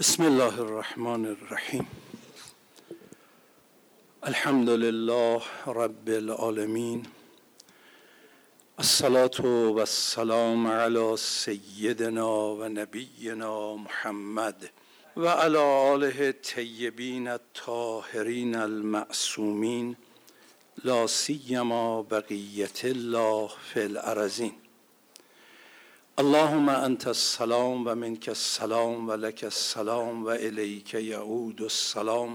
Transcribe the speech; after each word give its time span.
بسم 0.00 0.22
الله 0.22 0.60
الرحمن 0.60 1.26
الرحیم. 1.26 1.86
الحمد 4.22 4.68
لله 4.68 5.42
رب 5.66 6.08
العالمین. 6.08 7.06
الصلاة 8.78 9.40
و 9.46 9.78
السلام 9.78 10.66
علی 10.66 11.16
سیدنا 11.16 12.54
و 12.54 12.68
نبینا 12.68 13.76
محمد 13.76 14.70
و 15.16 15.28
علی 15.28 15.56
آله 15.56 16.16
الطیبین 16.18 17.28
الطاهرین 17.28 18.56
المعصومین. 18.56 19.96
لا 20.84 21.06
سیما 21.06 22.02
بقیت 22.02 22.84
الله 22.84 23.50
فی 23.72 23.80
الارضین. 23.80 24.59
اللهم 26.20 26.68
انت 26.68 27.06
السلام 27.06 27.86
و 27.86 27.94
منك 27.94 28.28
السلام 28.28 29.08
و 29.08 29.12
لك 29.12 29.44
السلام 29.44 30.24
و 30.24 30.28
الیک 30.28 30.94
یعود 30.94 31.62
السلام. 31.62 32.32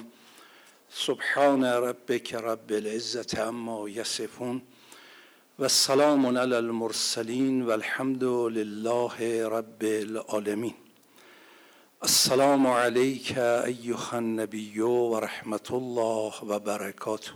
سبحان 0.89 1.63
ربك 1.63 2.33
رب 2.33 2.71
العزة 2.71 3.41
عما 3.41 3.89
يصفون 3.89 4.61
و 5.59 5.67
سلام 5.67 6.25
علی 6.37 6.55
المرسلین 6.55 7.61
و 7.61 7.71
لله 8.49 9.47
رب 9.47 9.83
العالمین. 9.83 10.73
السلام 12.01 12.67
علیک 12.67 13.37
ایها 13.37 14.17
النبی 14.17 14.79
و 14.79 15.21
الله 15.73 16.33
و 16.47 16.59
برکاته. 16.59 17.31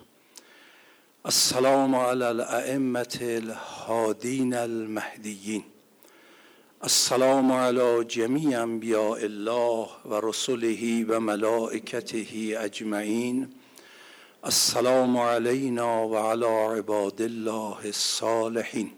السلام 1.26 1.96
علی 1.96 2.24
الائمه 2.24 3.18
الهادین 3.22 4.54
المهدیین. 4.54 5.64
السلام 6.82 7.52
علی 7.52 8.04
جمیع 8.08 8.62
انبیاء 8.62 9.18
الله 9.18 9.88
و 10.06 10.20
رسله 10.24 11.06
و 11.06 11.20
ملائکته 11.20 12.26
اجمعین. 12.60 13.48
السلام 14.44 15.18
علینا 15.18 16.08
و 16.08 16.18
علی 16.18 16.80
عباد 16.80 17.22
الله 17.22 17.86
الصالحین. 17.86 18.92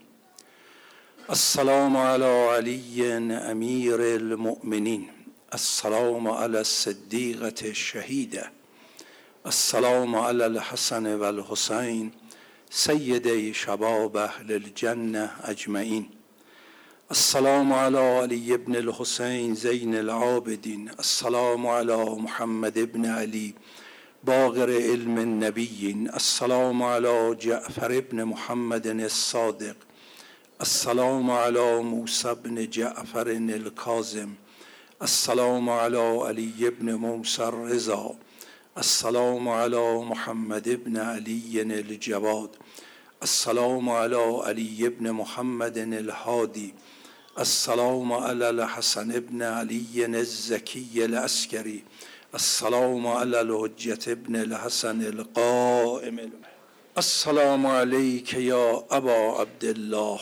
السلام 1.29 1.97
علی 1.97 2.47
علی 2.57 3.11
امیر 3.31 4.01
المؤمنین. 4.01 5.09
السلام 5.51 6.27
علی 6.27 6.57
الصدیقة 6.57 7.67
الشهیده 7.67 8.45
السلام 9.45 10.15
علی 10.15 10.43
الحسن 10.43 11.15
و 11.15 11.23
الحسین. 11.23 12.11
شباب 13.53 14.17
اهل 14.17 14.51
الجنه 14.51 15.29
اجمعین. 15.43 16.20
السلام 17.11 17.73
على 17.73 17.99
علي 17.99 18.57
بن 18.57 18.75
الحسين 18.75 19.55
زين 19.55 19.95
العابدين 19.95 20.89
السلام 20.99 21.67
على 21.67 22.05
محمد 22.05 22.79
بن 22.93 23.05
علي 23.05 23.53
باغر 24.23 24.69
علم 24.69 25.17
النبيين 25.17 26.09
السلام 26.09 26.83
على 26.83 27.37
جعفر 27.41 27.99
بن 27.99 28.25
محمد 28.25 28.87
الصادق. 28.87 29.75
السلام 30.61 31.31
على 31.31 31.81
موسى 31.81 32.35
بن 32.43 32.69
جعفر 32.69 33.27
الكاظم 33.27 34.29
السلام 35.01 35.69
على 35.69 36.19
علي 36.25 36.69
بن 36.79 36.93
موسى 36.93 37.43
الرضا. 37.43 38.15
السلام 38.77 39.49
على 39.49 39.97
محمد 40.01 40.83
بن 40.85 40.97
علي 40.97 41.61
الجواد. 41.61 42.49
السلام 43.23 43.89
على 43.89 44.41
علي 44.45 44.89
بن 44.89 45.11
محمد 45.11 45.77
الهادي 45.77 46.73
السلام 47.39 48.13
على 48.13 48.49
الحسن 48.49 49.11
ابن 49.11 49.43
علي 49.43 50.05
الزكي 50.05 51.05
العسكري. 51.05 51.83
السلام 52.35 53.07
على 53.07 53.41
الحجة 53.41 54.11
ابن 54.11 54.35
الحسن 54.35 55.01
القائم. 55.01 56.31
السلام 56.97 57.67
عليك 57.67 58.33
يا 58.33 58.83
أبا 58.91 59.13
عبد 59.13 59.63
الله. 59.63 60.19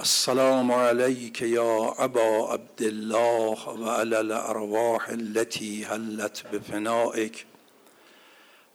السلام 0.00 0.72
عليك 0.72 1.42
يا 1.42 2.04
أبا 2.04 2.52
عبد 2.52 2.82
الله 2.82 3.68
وعلى 3.68 4.20
الأرواح 4.20 5.08
التي 5.08 5.84
هلت 5.84 6.44
بفنائك. 6.52 7.46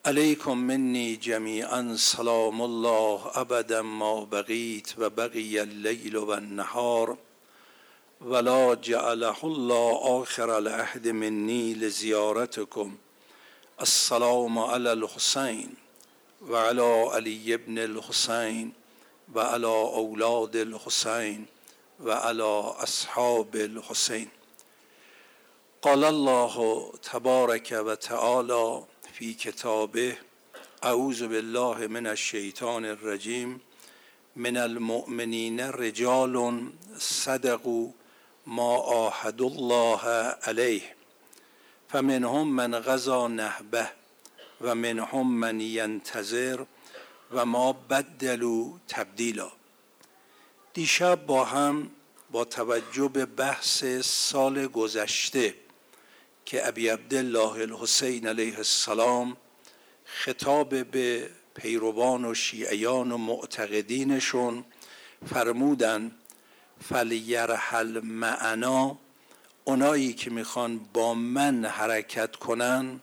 علیکم 0.08 0.58
منی 0.58 1.16
جمیعا 1.16 1.98
سلام 2.00 2.62
الله 2.62 3.38
ابدا 3.38 3.82
ما 3.82 4.26
بقیت 4.26 4.94
و 4.98 5.10
بقی 5.10 5.60
اللیل 5.60 6.16
و 6.16 6.30
النهار 6.30 7.18
ولا 8.22 8.76
جعله 8.76 9.46
الله 9.46 9.98
آخر 10.10 10.50
العهد 10.50 11.08
منی 11.08 11.74
لزیارتکم. 11.74 12.98
السلام 13.80 14.60
علی 14.60 14.88
الحسین 14.88 15.76
و 16.50 16.56
علی 16.56 17.10
علی 17.14 17.54
ابن 17.54 17.78
الحسین 17.78 18.72
و 19.36 19.40
علی 19.40 19.66
اولاد 19.66 20.56
الحسین 20.56 21.48
و 22.00 22.12
علی 22.12 22.62
اصحاب 22.80 23.56
الحسین. 23.56 24.28
قال 25.82 26.04
الله 26.04 26.84
تبارک 27.04 27.84
و 27.86 27.96
تعالی 27.96 28.95
فی 29.18 29.34
کتابه 29.34 30.18
اعوذ 30.84 31.24
بالله 31.24 31.88
من 31.88 32.08
الشیطان 32.08 32.86
الرجیم 32.86 33.62
من 34.36 34.58
المؤمنین 34.58 35.60
رجال 35.60 36.36
صدقوا 36.98 37.90
ما 38.48 38.76
آهد 38.78 39.42
الله 39.42 40.08
علیه 40.44 40.82
فمنهم 41.90 42.48
من 42.48 42.80
غذا 42.80 43.28
نهبه 43.28 43.90
و 44.62 44.76
منهم 44.76 45.28
من 45.28 45.62
ینتظر 45.62 46.66
و 47.32 47.46
ما 47.46 47.74
بدلوا 47.74 48.80
تبدیلا. 48.88 49.52
دیشب 50.74 51.26
با 51.26 51.46
هم 51.46 51.92
با 52.32 52.46
توجه 52.46 53.08
به 53.08 53.26
بحث 53.26 53.84
سال 54.04 54.68
گذشته 54.68 55.65
که 56.46 56.68
ابی 56.68 56.88
عبدالله 56.88 57.62
الحسین 57.62 58.28
علیه 58.28 58.58
السلام 58.58 59.38
خطاب 60.06 60.84
به 60.84 61.30
پیروان 61.56 62.26
و 62.26 62.34
شیعیان 62.34 63.12
و 63.12 63.18
معتقدینشون 63.18 64.66
فرمودن 65.34 66.12
فلیرحل 66.90 68.00
معنا 68.00 68.98
اونایی 69.64 70.14
که 70.14 70.30
می‌خوان 70.30 70.80
با 70.94 71.14
من 71.14 71.66
حرکت 71.66 72.36
کنن 72.36 73.00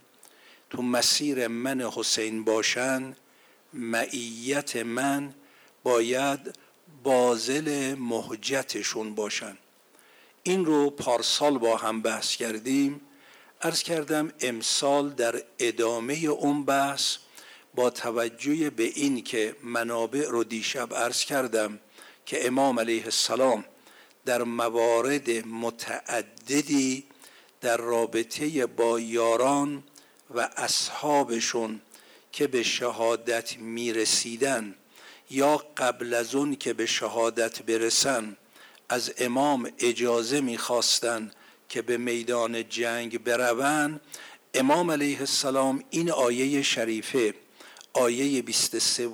تو 0.71 0.83
مسیر 0.83 1.49
من 1.49 1.81
حسین 1.81 2.45
باشن 2.45 3.17
معیت 3.73 4.77
من 4.77 5.35
باید 5.83 6.59
بازل 7.03 7.95
محجتشون 7.95 9.15
باشن. 9.15 9.59
این 10.43 10.65
رو 10.65 10.91
پارسال 10.91 11.59
با 11.59 11.77
هم 11.77 12.03
بحث 12.03 12.37
کردیم. 12.37 13.01
ارز 13.65 13.83
کردم 13.83 14.33
امسال 14.41 15.11
در 15.11 15.43
ادامه 15.59 16.15
اون 16.15 16.65
بحث 16.65 17.17
با 17.75 17.91
توجه 17.91 18.71
به 18.71 18.83
این 18.83 19.25
که 19.25 19.57
منابع 19.63 20.29
رو 20.29 20.45
دیشب 20.45 20.93
ارز 20.93 21.25
کردم 21.25 21.81
که 22.27 22.47
امام 22.47 22.81
علیه 22.81 23.05
السلام 23.05 23.65
در 24.25 24.43
موارد 24.43 25.31
متعددی 25.31 27.05
در 27.61 27.77
رابطه 27.77 28.67
با 28.67 29.01
یاران 29.01 29.83
و 30.35 30.51
اصحابشون 30.57 31.81
که 32.33 32.47
به 32.47 32.63
شهادت 32.63 33.57
می‌رسیدن 33.57 34.75
یا 35.31 35.57
قبل 35.77 36.15
از 36.15 36.35
اون 36.35 36.57
که 36.57 36.73
به 36.73 36.87
شهادت 36.87 37.63
برسن 37.63 38.37
از 38.89 39.13
امام 39.19 39.73
اجازه 39.79 40.41
می‌خواستند 40.41 41.35
که 41.73 41.83
به 41.83 41.97
میدان 41.97 42.69
جنگ 42.69 43.25
بروند 43.25 44.01
امام 44.55 44.91
علیه 44.91 45.21
السلام 45.21 45.85
این 45.91 46.11
آیه 46.11 46.63
شریفه 46.63 47.35
آیه 47.93 48.43
23 48.43 49.09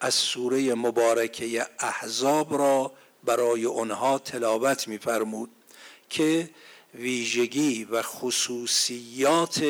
از 0.00 0.14
سوره 0.14 0.74
مبارکه 0.74 1.66
احزاب 1.78 2.58
را 2.58 2.92
برای 3.24 3.66
آنها 3.66 4.18
تلاوت 4.18 4.88
میفرمود 4.88 5.50
که 6.10 6.50
ویژگی 6.94 7.84
و 7.84 8.02
خصوصیات 8.02 9.64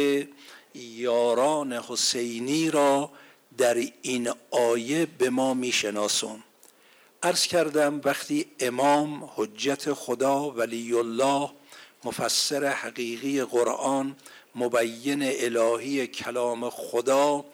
یاران 0.74 1.72
حسینی 1.72 2.70
را 2.70 3.10
در 3.58 3.74
این 4.02 4.30
آیه 4.50 5.06
به 5.06 5.30
ما 5.30 5.54
می‌شناسم 5.54 6.44
عرض 7.22 7.46
کردم 7.46 8.00
وقتی 8.04 8.46
امام 8.60 9.30
حجت 9.36 9.92
خدا 9.92 10.50
ولی 10.50 10.94
الله 10.94 11.50
مفسر 12.06 12.64
حقیقی 12.64 13.42
قرآن 13.42 14.16
مبین 14.54 15.22
الهی 15.22 16.06
کلام 16.06 16.70
خدا. 16.70 17.44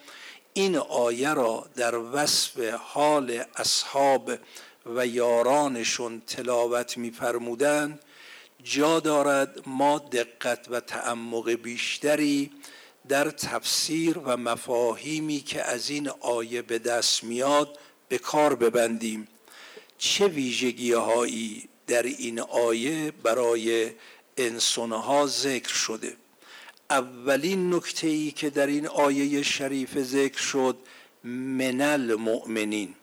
این 0.54 0.76
آیه 0.76 1.34
را 1.34 1.66
در 1.76 1.94
وصف 1.94 2.60
حال 2.74 3.44
اصحاب 3.56 4.30
و 4.86 5.06
یارانشون 5.06 6.22
تلاوت 6.26 6.96
میفرمودند 6.96 8.00
جا 8.64 9.00
دارد 9.00 9.62
ما 9.66 9.98
دقت 9.98 10.66
و 10.70 10.80
تعمق 10.80 11.50
بیشتری 11.50 12.50
در 13.08 13.30
تفسیر 13.30 14.18
و 14.18 14.36
مفاهیمی 14.36 15.40
که 15.40 15.62
از 15.62 15.90
این 15.90 16.08
آیه 16.20 16.62
به 16.62 16.78
دست 16.78 17.24
میاد 17.24 17.78
به 18.08 18.18
کار 18.18 18.54
ببندیم. 18.54 19.28
چه 19.98 20.28
ویژگی 20.28 20.92
هایی 20.92 21.68
در 21.86 22.02
این 22.02 22.40
آیه 22.40 23.10
برای 23.10 23.90
انسانها 24.36 25.26
ذکر 25.26 25.74
شده. 25.74 26.16
اولین 26.90 27.74
نکته 27.74 28.06
ای 28.06 28.30
که 28.30 28.50
در 28.50 28.66
این 28.66 28.86
آیه 28.86 29.42
شریف 29.42 29.98
ذکر 29.98 30.40
شد 30.40 30.76
من 31.24 31.80
المؤمنین 31.80 32.94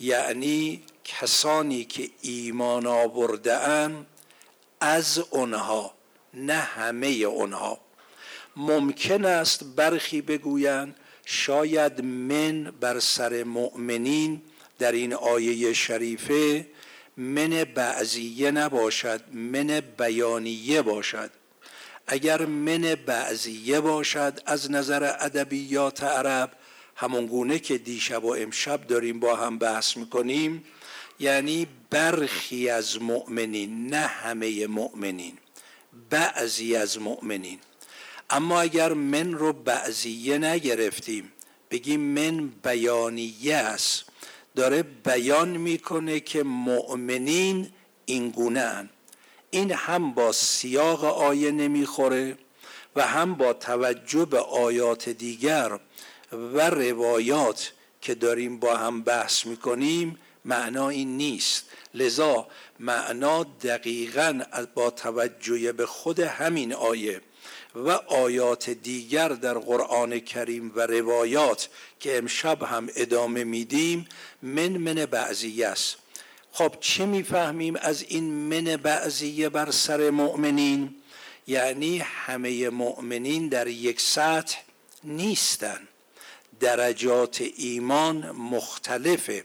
یعنی 0.00 0.82
کسانی 1.04 1.84
که 1.84 2.10
ایمان 2.22 2.86
آورده 2.86 3.52
از 4.80 5.18
آنها 5.18 5.94
نه 6.34 6.54
همه 6.54 7.06
اونها. 7.06 7.80
ممکن 8.56 9.24
است 9.24 9.64
برخی 9.76 10.20
بگویند 10.20 10.96
شاید 11.24 12.04
من 12.04 12.64
بر 12.80 12.98
سر 13.00 13.44
مؤمنین 13.44 14.42
در 14.78 14.92
این 14.92 15.14
آیه 15.14 15.72
شریفه 15.72 16.66
من 17.20 17.64
بعضیه 17.64 18.50
نباشد 18.50 19.20
من 19.32 19.82
بیانیه 19.98 20.82
باشد. 20.82 21.30
اگر 22.06 22.46
من 22.46 22.94
بعضیه 23.06 23.80
باشد 23.80 24.40
از 24.46 24.70
نظر 24.70 25.16
ادبیات 25.20 26.02
عرب 26.02 26.52
همون 26.96 27.26
گونه 27.26 27.58
که 27.58 27.78
دیشب 27.78 28.24
و 28.24 28.34
امشب 28.34 28.86
داریم 28.86 29.20
با 29.20 29.36
هم 29.36 29.58
بحث 29.58 29.96
می‌کنیم 29.96 30.64
یعنی 31.18 31.66
برخی 31.90 32.68
از 32.68 33.02
مؤمنین 33.02 33.86
نه 33.86 34.06
همه 34.06 34.66
مؤمنین 34.66 35.38
بعضی 36.10 36.76
از 36.76 37.00
مؤمنین. 37.00 37.58
اما 38.30 38.60
اگر 38.60 38.92
من 38.92 39.32
رو 39.32 39.52
بعضیه 39.52 40.38
نگرفتیم 40.38 41.32
بگیم 41.70 42.00
من 42.00 42.48
بیانیه 42.48 43.56
است 43.56 44.09
داره 44.56 44.82
بیان 44.82 45.48
می‌کنه 45.48 46.20
که 46.20 46.42
مؤمنین 46.42 47.70
این 48.06 48.30
گونه 48.30 48.88
این 49.50 49.72
هم 49.72 50.14
با 50.14 50.32
سیاق 50.32 51.04
آیه 51.04 51.50
نمی‌خوره 51.50 52.38
و 52.96 53.06
هم 53.06 53.34
با 53.34 53.52
توجه 53.52 54.24
به 54.24 54.38
آیات 54.38 55.08
دیگر 55.08 55.78
و 56.32 56.70
روایات 56.70 57.72
که 58.00 58.14
داریم 58.14 58.58
با 58.58 58.76
هم 58.76 59.02
بحث 59.02 59.46
می‌کنیم 59.46 60.18
معنا 60.44 60.88
این 60.88 61.16
نیست. 61.16 61.64
لذا 61.94 62.46
معنا 62.78 63.44
دقیقا 63.44 64.40
با 64.74 64.90
توجه 64.90 65.72
به 65.72 65.86
خود 65.86 66.20
همین 66.20 66.74
آیه 66.74 67.20
و 67.74 67.90
آیات 68.06 68.70
دیگر 68.70 69.28
در 69.28 69.58
قرآن 69.58 70.18
کریم 70.18 70.72
و 70.76 70.80
روایات 70.80 71.68
که 72.00 72.18
امشب 72.18 72.62
هم 72.62 72.88
ادامه 72.96 73.44
میدیم 73.44 74.08
من 74.42 74.68
من 74.68 74.94
بعضیه 74.94 75.66
است. 75.66 75.96
خب 76.52 76.74
چه 76.80 77.06
می‌فهمیم 77.06 77.76
از 77.76 78.02
این 78.02 78.24
من 78.24 78.76
بعضیه 78.76 79.48
بر 79.48 79.70
سر 79.70 80.10
مؤمنین؟ 80.10 80.94
یعنی 81.46 81.98
همه 81.98 82.70
مؤمنین 82.70 83.48
در 83.48 83.66
یک 83.66 84.00
سطح 84.00 84.58
نیستن. 85.04 85.80
درجات 86.60 87.42
ایمان 87.56 88.30
مختلفه. 88.30 89.44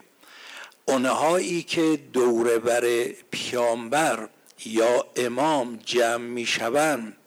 اونهایی 0.85 1.63
که 1.63 1.99
دوره 2.13 2.59
بر 2.59 3.05
پیامبر 3.31 4.29
یا 4.65 5.05
امام 5.15 5.79
جمع 5.85 6.17
می‌شوند 6.17 7.17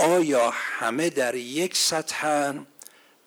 آیا 0.00 0.50
همه 0.50 1.10
در 1.10 1.34
یک 1.34 1.76
سطحن 1.76 2.66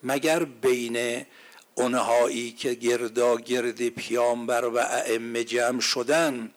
مگر 0.02 0.44
بین 0.44 1.26
اونهایی 1.74 2.52
که 2.52 2.74
گردا 2.74 3.36
گرد 3.36 3.88
پیامبر 3.88 4.64
و 4.64 4.76
ائمه 4.76 5.44
جمع 5.44 5.80
شدن؟ 5.80 6.50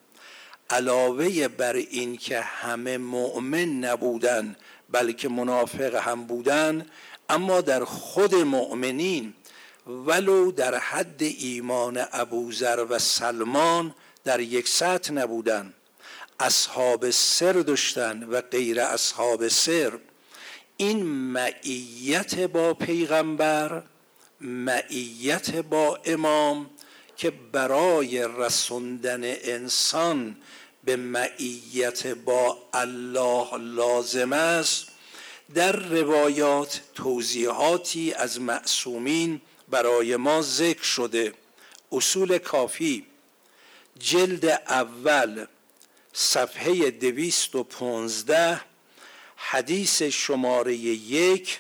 علاوه 0.70 1.48
بر 1.48 1.74
این 1.74 2.18
که 2.18 2.40
همه 2.42 2.98
مؤمن 2.98 3.70
نبودن 3.70 4.56
بلکه 4.90 5.30
منافق 5.30 5.96
هم 5.96 6.24
بودن 6.24 6.86
اما 7.30 7.62
در 7.62 7.84
خود 7.86 8.36
مؤمنین. 8.36 9.34
ولو 9.88 10.52
در 10.52 10.78
حد 10.78 11.22
ایمان 11.22 12.06
ابوذر 12.12 12.86
و 12.90 13.00
سلمان 13.00 13.96
در 14.24 14.40
یک 14.40 14.68
سطح 14.68 15.14
نبودن. 15.14 15.74
اصحاب 16.40 17.10
سر 17.10 17.54
داشتن 17.54 18.24
و 18.24 18.42
غیر 18.42 18.82
اصحاب 18.82 19.48
سر. 19.48 20.00
این 20.78 21.04
معیت 21.06 22.40
با 22.40 22.74
پیغمبر 22.74 23.84
معیت 24.42 25.56
با 25.56 26.00
امام 26.06 26.70
که 27.18 27.32
برای 27.32 28.28
رسوندن 28.38 29.22
انسان 29.24 30.38
به 30.84 30.96
معیت 30.96 32.08
با 32.08 32.58
الله 32.74 33.58
لازم 33.58 34.34
است 34.34 34.88
در 35.54 35.72
روایات 35.72 36.82
توضیحاتی 36.96 38.14
از 38.14 38.42
معصومین 38.42 39.42
برای 39.70 40.16
ما 40.16 40.42
ذکر 40.42 40.84
شده. 40.84 41.34
اصول 41.92 42.38
کافی 42.38 43.06
جلد 44.00 44.46
اول 44.46 45.46
صفحه 46.14 46.92
دویست 46.92 47.56
و 47.56 47.64
پونزده 47.64 48.62
حدیث 49.38 50.02
شماره 50.02 50.76
یک 50.76 51.60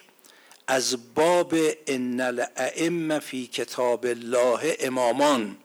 از 0.68 1.13
باب 1.15 1.53
ان 1.88 2.21
الائمه 2.21 3.19
فی 3.19 3.47
کتاب 3.47 4.06
الله 4.06 4.77
امامان. 4.79 5.57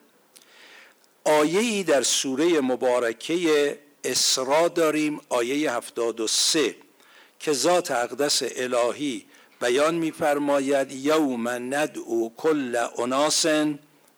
آیه 1.25 1.83
در 1.83 2.03
سوره 2.03 2.61
مبارکه 2.61 3.79
اسرا 4.05 4.69
داریم 4.69 5.21
آیه 5.29 5.73
73 5.73 6.77
که 7.41 7.53
ذات 7.53 7.91
اقدس 7.91 8.43
الهی 8.57 9.27
بیان 9.61 9.95
میفرماید 9.95 10.93
یوم 10.93 11.49
ندعو 11.49 12.31
کل 12.37 12.87
اناس 12.99 13.47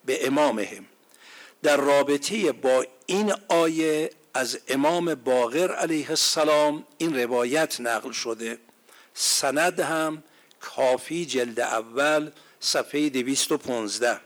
به 0.04 0.26
امامهم. 0.26 0.86
در 1.62 1.76
رابطه 1.76 2.52
با 2.52 2.86
این 3.06 3.34
آیه 3.48 4.10
از 4.34 4.58
امام 4.68 5.14
باقر 5.14 5.72
علیه 5.72 6.10
السلام 6.10 6.86
این 6.98 7.16
روایت 7.16 7.80
نقل 7.80 8.12
شده. 8.12 8.58
سند 9.14 9.80
هم 9.80 10.22
کافی 10.60 11.26
جلد 11.26 11.60
اول 11.60 12.30
صفحه 12.60 13.08
215 13.08 14.20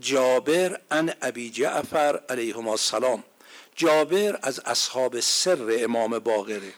جابر 0.00 0.80
ان 0.90 1.14
ابی 1.22 1.50
جعفر 1.50 2.20
علیهما 2.28 2.70
السلام. 2.70 3.24
جابر 3.76 4.38
از 4.42 4.60
اصحاب 4.60 5.20
سر 5.20 5.78
امام 5.80 6.18
باقره 6.18 6.72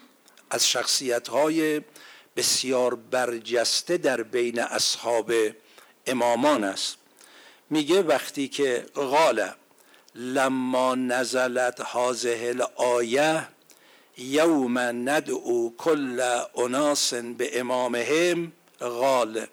از 0.51 0.69
شخصیت 0.69 1.29
های 1.29 1.81
بسیار 2.37 2.95
برجسته 2.95 3.97
در 3.97 4.23
بین 4.23 4.61
اصحاب 4.61 5.33
امامان 6.07 6.65
است. 6.65 6.97
میگه 7.71 8.03
وقتی 8.03 8.49
که 8.49 8.87
قال 8.95 9.51
لما 10.19 10.95
نزلت 10.95 11.81
هذه 11.81 12.49
الآیه 12.49 13.49
یوم 14.19 14.79
ندعو 14.79 15.71
کل 15.77 16.41
اناس 16.57 17.15
به 17.15 17.61
امامهم 17.61 18.53
قال 18.81 19.47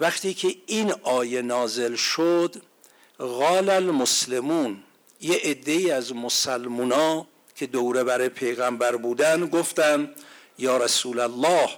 وقتی 0.00 0.34
که 0.34 0.56
این 0.66 0.92
آیه 1.02 1.42
نازل 1.42 1.94
شد 1.94 2.62
قال 3.18 3.68
المسلمون 3.70 4.82
یه 5.20 5.36
عده 5.36 5.94
از 5.94 6.14
مسلمونا 6.14 7.26
که 7.56 7.66
دوره 7.66 8.04
بر 8.04 8.28
پیغمبر 8.28 8.96
بودن 8.96 9.46
گفتن 9.46 10.14
یا 10.58 10.76
رسول 10.76 11.20
الله 11.20 11.68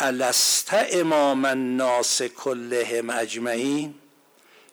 الست 0.00 0.70
امام 0.72 1.44
الناس 1.44 2.22
کلهم 2.22 3.10
اجمعین؟ 3.10 3.94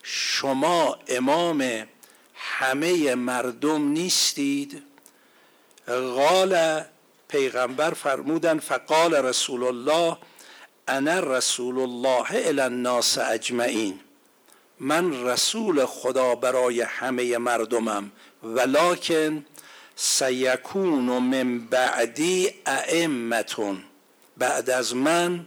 شما 0.04 1.00
امام 1.08 1.88
همه 2.36 3.16
مردم 3.16 3.88
نیستید؟ 3.88 4.84
قال 5.88 6.84
پیغمبر 7.28 7.94
فرمودن 7.94 8.60
فقال 8.60 9.14
رسول 9.14 9.64
الله 9.64 10.18
انا 10.88 11.20
رسول 11.20 11.80
الله 11.80 12.26
الى 12.32 12.62
الناس 12.62 13.18
اجمعین. 13.18 14.00
من 14.80 15.24
رسول 15.26 15.86
خدا 15.86 16.36
برای 16.36 16.82
همه 16.82 17.38
مردمم 17.38 18.12
ولکن 18.44 19.46
سیکون 19.96 21.00
من 21.00 21.60
بعدی 21.60 22.54
ائمتون. 22.66 23.84
بعد 24.38 24.70
از 24.70 24.96
من 24.96 25.46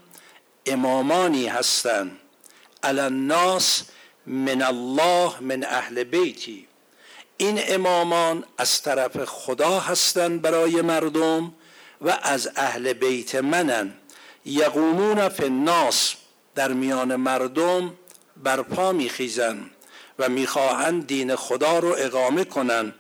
امامانی 0.66 1.46
هستند 1.46 2.18
الناس 2.82 3.82
من 4.26 4.62
الله 4.62 5.40
من 5.40 5.64
اهل 5.64 6.04
بیتی. 6.04 6.66
این 7.36 7.60
امامان 7.68 8.44
از 8.58 8.82
طرف 8.82 9.24
خدا 9.24 9.80
هستند 9.80 10.42
برای 10.42 10.82
مردم 10.82 11.52
و 12.00 12.18
از 12.22 12.50
اهل 12.56 12.92
بیت 12.92 13.34
منن. 13.34 13.92
یقومون 14.44 15.28
فی 15.28 15.44
الناس 15.44 16.14
در 16.54 16.72
میان 16.72 17.16
مردم 17.16 17.94
برپا 18.36 18.92
میخیزن 18.92 19.70
و 20.18 20.28
می‌خواهند 20.28 21.06
دین 21.06 21.36
خدا 21.36 21.78
رو 21.78 21.94
اقامه 21.98 22.44
کنن. 22.44 22.94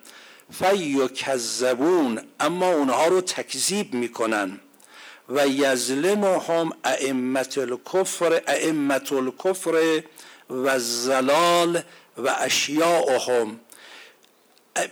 فیکذبون 0.52 2.20
اما 2.40 2.72
اونها 2.72 3.06
رو 3.06 3.20
تکذیب 3.20 3.94
می‌کنن. 3.94 4.60
و 5.28 5.46
یظلمهم 5.46 6.72
ائمه 6.84 7.46
الکفر 7.56 8.42
ائمه 8.46 9.12
الکفر 9.12 10.02
و 10.50 10.78
زلال 10.78 11.82
و 12.18 12.34
اشیاءهم. 12.38 13.60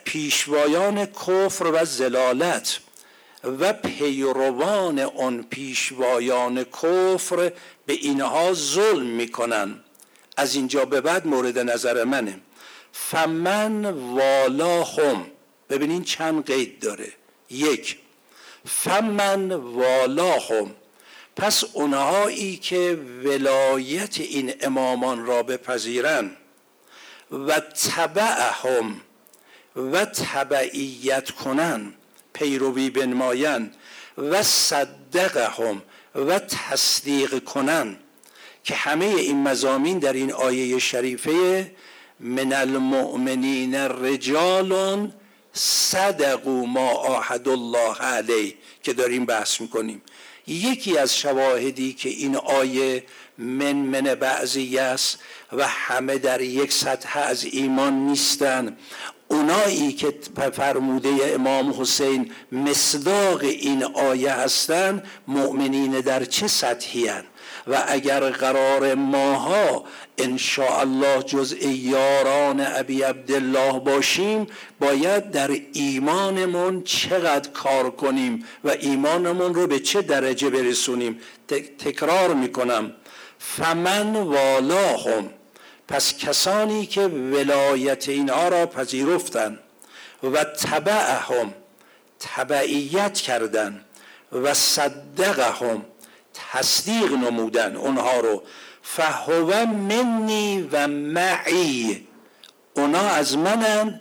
پیشوایان 0.05 1.07
کفر 1.07 1.67
و 1.67 1.85
زلالت 1.85 2.79
و 3.45 3.73
پیروان 3.73 4.99
آن 4.99 5.43
پیشوایان 5.51 6.65
کفر 6.65 7.53
به 7.87 7.93
اینها 7.93 8.53
ظلم 8.53 9.07
می‌کنن. 9.07 9.81
از 10.37 10.55
اینجا 10.55 10.85
به 10.85 11.01
بعد 11.01 11.27
مورد 11.27 11.59
نظر 11.59 12.05
منه. 12.05 12.41
فمن 12.93 13.85
والاهم. 13.85 15.27
ببینین 15.71 16.05
چند 16.05 16.47
قید 16.47 16.81
داره. 16.81 17.13
یک 17.51 17.99
فمن 18.67 19.53
والاهم. 19.53 20.71
پس 21.37 21.65
اونهایی 21.73 22.57
که 22.57 22.99
ولایت 23.25 24.21
این 24.21 24.55
امامان 24.61 25.27
را 25.27 25.43
بپذیرن 25.43 26.31
و 27.31 27.61
تبعهم 27.61 29.01
و 29.77 30.05
تبعیت 30.05 31.31
کنن 31.31 31.93
پیروی 32.33 32.91
بنماین 32.91 33.71
و 34.19 34.43
صدقهم 34.43 35.83
و 36.15 36.39
تصدیق 36.39 37.45
کنن 37.45 37.97
که 38.65 38.75
همه 38.75 39.05
این 39.05 39.43
مزامین 39.43 39.99
در 39.99 40.13
این 40.13 40.33
آیه 40.33 40.79
شریفه 40.79 41.71
من 42.21 42.53
المؤمنین 42.53 43.75
رجال 43.75 45.11
صدقوا 45.53 46.65
ما 46.65 46.91
آهد 46.91 47.49
الله 47.49 47.97
علیه 47.97 48.55
که 48.83 48.93
داریم 48.93 49.27
بحث 49.27 49.61
می‌کنیم. 49.61 50.03
یکی 50.47 50.99
از 50.99 51.19
شواهدی 51.19 51.93
که 51.93 52.09
این 52.09 52.37
آیه 52.37 53.05
من 53.39 53.73
من 53.73 54.15
بعضی 54.15 54.79
است 54.79 55.19
و 55.53 55.67
همه 55.67 56.19
در 56.19 56.41
یک 56.41 56.73
سطح 56.73 57.19
از 57.19 57.45
ایمان 57.45 57.95
نیستن 57.95 58.77
اونایی 59.29 59.93
که 59.93 60.15
فرموده 60.53 61.11
امام 61.35 61.81
حسین 61.81 62.33
مصداق 62.53 63.41
این 63.41 63.85
آیه 63.85 64.33
هستند 64.33 65.07
مؤمنین 65.29 66.01
در 66.01 66.25
چه 66.25 66.49
سطحی 66.49 67.09
هن؟ 67.09 67.25
و 67.67 67.85
اگر 67.89 68.31
قرار 68.31 68.95
ماها 68.95 69.85
ان 70.19 70.39
الله 70.59 71.23
جزء 71.23 71.57
یاران 71.69 72.61
ابی 72.61 73.03
عبدالله 73.03 73.81
باشیم 73.81 74.47
باید 74.81 75.31
در 75.31 75.51
ایمانمون 75.73 76.83
چقدر 76.83 77.51
کار 77.51 77.91
کنیم 77.91 78.45
و 78.65 78.71
ایمانمون 78.71 79.55
رو 79.55 79.67
به 79.67 79.79
چه 79.79 80.03
درجه 80.03 80.51
برسونیم؟ 80.51 81.21
تکرار 81.79 82.35
می‌کنم. 82.35 82.93
فمن 83.39 84.17
والاهم. 84.17 85.31
پس 85.89 86.19
کسانی 86.19 86.87
که 86.87 87.01
ولایت 87.01 88.09
اینها 88.09 88.49
را 88.49 88.67
پذیرفتند 88.67 89.59
و 90.23 90.45
تبعهم 90.45 91.55
تبعیت 92.21 93.15
کردند 93.15 93.85
و 94.33 94.55
صدقهم. 94.55 95.85
تصدیق 96.53 97.13
نمودن 97.13 97.77
اونها 97.77 98.21
رو. 98.21 98.43
فهو 98.83 99.67
منی 99.67 100.69
و 100.73 100.89
معی. 100.89 102.07
اونا 102.75 103.09
از 103.09 103.39
منن 103.39 104.01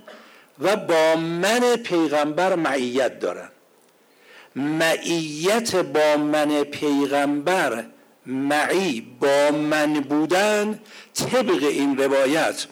و 0.59 0.75
با 0.75 1.15
من 1.15 1.75
پیغمبر 1.75 2.55
معیت 2.55 3.19
دارن. 3.19 3.49
معیت 4.55 5.75
با 5.75 6.17
من 6.17 6.63
پیغمبر 6.63 7.83
معی 8.25 9.01
با 9.19 9.51
من 9.51 9.93
بودن 9.93 10.79
طبق 11.13 11.63
این 11.63 11.97
روایت. 11.97 12.65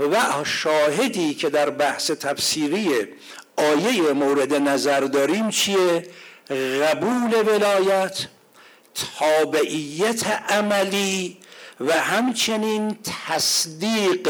و 0.00 0.44
شاهدی 0.44 1.34
که 1.34 1.50
در 1.50 1.70
بحث 1.70 2.10
تفسیری 2.10 3.08
آیه 3.56 4.12
مورد 4.12 4.54
نظر 4.54 5.00
داریم 5.00 5.50
چیه؟ 5.50 6.06
قبول 6.82 7.34
ولایت 7.46 8.26
تابعیت 9.18 10.26
عملی 10.48 11.36
و 11.80 11.92
همچنین 11.92 12.98
تصدیق 13.28 14.28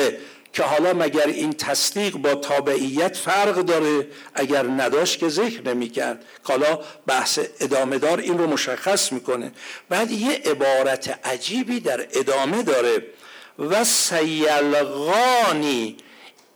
که 0.52 0.62
حالا 0.62 0.92
مگر 0.92 1.26
این 1.26 1.52
تصدیق 1.52 2.16
با 2.16 2.34
تابعیت 2.34 3.16
فرق 3.16 3.54
داره 3.54 4.08
اگر 4.34 4.62
نداشت 4.62 5.18
که 5.18 5.28
ذکر 5.28 5.62
نمی‌کرد. 5.62 6.24
حالا 6.42 6.78
بحث 7.06 7.38
ادامه 7.60 7.98
دار 7.98 8.18
این 8.18 8.38
رو 8.38 8.46
مشخص 8.46 9.12
می‌کنه. 9.12 9.52
بعد 9.88 10.10
یه 10.10 10.42
عبارت 10.44 11.26
عجیبی 11.26 11.80
در 11.80 12.06
ادامه 12.12 12.62
داره. 12.62 13.02
و 13.58 13.84
سیلغانی 13.84 15.26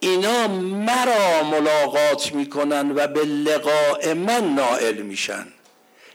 اینا 0.01 0.49
مرا 0.49 1.43
ملاقات 1.43 2.33
می‌کنن 2.33 2.91
و 2.91 3.07
به 3.07 3.25
لقاء 3.25 4.15
من 4.15 4.55
نائل 4.55 5.03
میشن. 5.03 5.47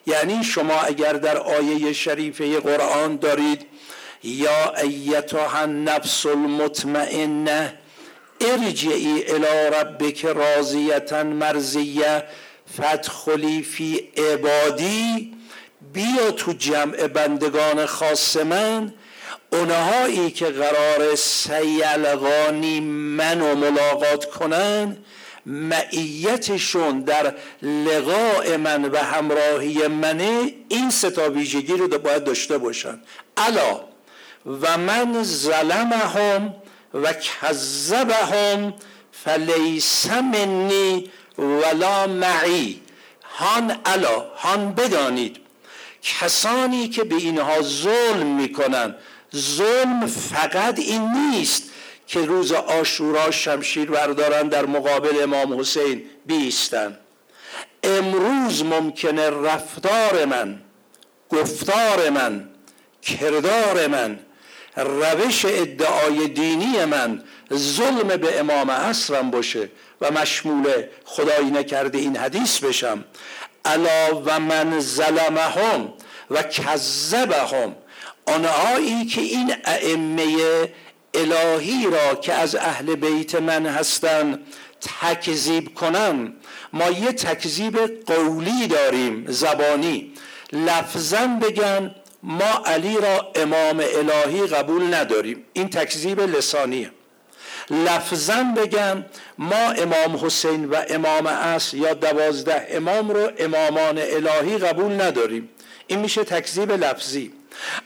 یعنی 0.06 0.44
شما 0.44 0.82
اگر 0.82 1.14
در 1.14 1.38
آیه 1.38 1.94
شریفه 1.94 2.60
قرآن 2.60 3.16
دارید 3.18 3.66
یا 4.24 4.74
ایتها 4.84 5.60
النفس 5.60 6.26
المطمئنه 6.26 7.74
ارجعی 8.42 9.24
الى 9.28 9.76
ربک 9.76 10.26
راضیتا 10.26 11.24
مرزیه 11.24 12.24
فدخلی 12.78 13.62
فی 13.62 14.10
عبادی 14.18 15.34
بیا 15.94 16.32
تو 16.32 16.54
جمع 16.54 17.08
بندگان 17.08 17.86
خاص 17.86 18.38
من 18.38 18.94
اونهایی 19.52 20.32
که 20.32 20.46
قرار 20.46 21.16
سیلغانی 21.16 22.80
منو 22.80 23.56
ملاقات 23.56 24.26
کنن 24.26 24.98
معیتشون 25.46 27.00
در 27.00 27.36
لقاء 27.62 28.58
من 28.58 28.86
و 28.86 28.98
همراهی 28.98 29.88
منه 29.88 30.54
این 30.70 30.90
ستا 30.90 31.30
ویژگی 31.30 31.74
رو 31.74 31.88
باید 31.88 32.24
داشته 32.24 32.58
باشن. 32.58 33.00
الا 33.38 33.82
و 34.62 34.78
من 34.78 35.24
ظلمهم 35.24 36.56
و 36.94 37.14
کذبهم 37.14 38.74
فلیس 39.12 40.06
منی 40.12 41.10
ولا 41.38 42.08
معی. 42.08 42.82
هان 43.38 43.80
الا 43.86 44.20
هان 44.36 44.74
بدانید. 44.74 45.38
کسانی 46.04 46.90
که 46.90 47.04
به 47.04 47.16
اینها 47.16 47.62
ظلم 47.62 48.28
می‌کنن 48.28 48.96
ظلم 49.36 50.08
فقط 50.08 50.80
این 50.80 51.12
نیست. 51.12 51.64
که 52.08 52.26
روز 52.26 52.52
آشورا 52.52 53.32
شمشیر 53.32 53.92
بردارن 53.92 54.48
در 54.48 54.66
مقابل 54.66 55.24
امام 55.24 55.60
حسین 55.60 56.04
بیستن. 56.26 56.98
امروز 57.84 58.64
ممکنه 58.64 59.30
رفتار 59.30 60.26
من 60.26 60.62
گفتار 61.30 62.10
من 62.10 62.50
کردار 63.02 63.88
من 63.88 64.20
روش 64.78 65.46
ادعای 65.46 66.28
دینی 66.28 66.86
من 66.86 67.24
ظلم 67.54 68.08
به 68.18 68.40
امام 68.40 68.72
عصرم 68.72 69.32
باشه 69.32 69.70
و 70.02 70.12
مشمول 70.12 70.84
خدایی 71.06 71.52
نکرده 71.52 71.98
این 71.98 72.18
حدیث 72.18 72.60
بشم. 72.60 73.04
الا 73.66 74.22
و 74.26 74.40
من 74.40 74.80
ظلمهم 74.80 75.94
و 76.32 76.44
کذبهم. 76.44 77.76
آنهایی 78.28 79.06
که 79.06 79.22
این 79.22 79.56
ائمه 79.66 80.36
الهی 81.16 81.88
را 81.88 82.16
که 82.16 82.34
از 82.34 82.56
اهل 82.56 82.96
بیت 82.96 83.36
من 83.36 83.66
هستند 83.66 84.40
تکذیب 85.02 85.74
کنم 85.74 86.34
ما 86.74 86.90
یه 86.90 87.12
تکذیب 87.12 88.06
قولی 88.06 88.68
داریم 88.68 89.26
زبانی. 89.28 90.14
لفظا 90.54 91.28
بگن 91.42 91.96
ما 92.24 92.64
علی 92.66 92.98
را 92.98 93.32
امام 93.36 93.80
الهی 93.80 94.48
قبول 94.48 94.94
نداریم. 94.94 95.44
این 95.54 95.70
تکذیب 95.70 96.20
لسانیه. 96.20 96.92
لفظا 97.70 98.44
بگن 98.58 99.06
ما 99.38 99.72
امام 99.72 100.26
حسین 100.26 100.66
و 100.66 100.76
امام 100.90 101.28
عصر 101.28 101.78
یا 101.78 101.94
دوازده 101.94 102.68
امام 102.70 103.10
رو 103.10 103.32
امامان 103.38 103.98
الهی 103.98 104.58
قبول 104.58 105.02
نداریم. 105.02 105.50
این 105.88 106.00
میشه 106.00 106.24
تکذیب 106.24 106.72
لفظی. 106.72 107.34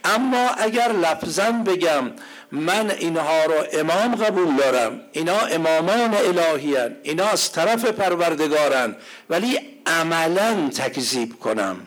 اما 0.04 0.50
اگر 0.50 0.92
لفظا 0.92 1.52
بگم 1.52 2.12
من 2.52 2.92
اینها 2.92 3.46
رو 3.46 3.54
امام 3.74 4.16
قبول 4.16 4.56
دارم. 4.56 5.02
اینا 5.12 5.40
امامان 5.40 6.14
الهیان 6.14 6.96
اینا 7.04 7.26
از 7.26 7.52
طرف 7.52 7.86
پروردگارن 7.86 8.96
ولی 9.30 9.60
عملا 9.86 10.70
تکذیب 10.76 11.40
کنم. 11.40 11.78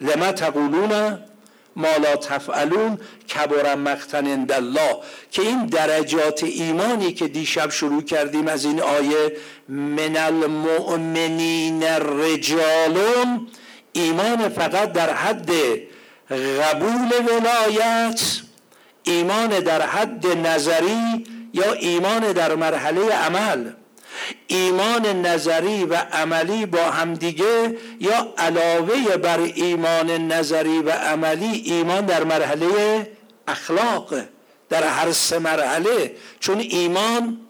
لما 0.00 0.32
تقولون 0.32 1.18
ما 1.76 1.96
لا 1.96 2.16
تفعلون 2.16 2.98
کبر 3.34 3.74
مقتن 3.74 4.46
الله. 4.50 4.96
که 5.30 5.42
این 5.42 5.66
درجات 5.66 6.44
ایمانی 6.44 7.12
که 7.12 7.28
دیشب 7.28 7.70
شروع 7.70 8.02
کردیم 8.02 8.48
از 8.48 8.64
این 8.64 8.80
آیه 8.80 9.36
من 9.68 10.16
المؤمنین 10.16 11.82
رجالون 11.82 13.48
ایمان 13.92 14.48
فقط 14.48 14.92
در 14.92 15.12
حد 15.12 15.50
قبول 16.30 17.08
ولایت 17.28 18.20
ایمان 19.04 19.60
در 19.60 19.82
حد 19.82 20.26
نظری 20.26 21.26
یا 21.52 21.72
ایمان 21.72 22.32
در 22.32 22.54
مرحله 22.54 23.10
عمل؟ 23.10 23.70
ایمان 24.46 25.06
نظری 25.26 25.84
و 25.84 25.94
عملی 25.94 26.66
با 26.66 26.90
همدیگه 26.90 27.76
یا 28.00 28.34
علاوه 28.38 29.16
بر 29.16 29.38
ایمان 29.38 30.10
نظری 30.10 30.78
و 30.78 30.90
عملی 30.90 31.62
ایمان 31.64 32.06
در 32.06 32.24
مرحله 32.24 33.10
اخلاق؟ 33.48 34.14
در 34.70 34.88
هر 34.88 35.12
سه 35.12 35.38
مرحله 35.38 36.16
چون 36.40 36.58
ایمان 36.60 37.40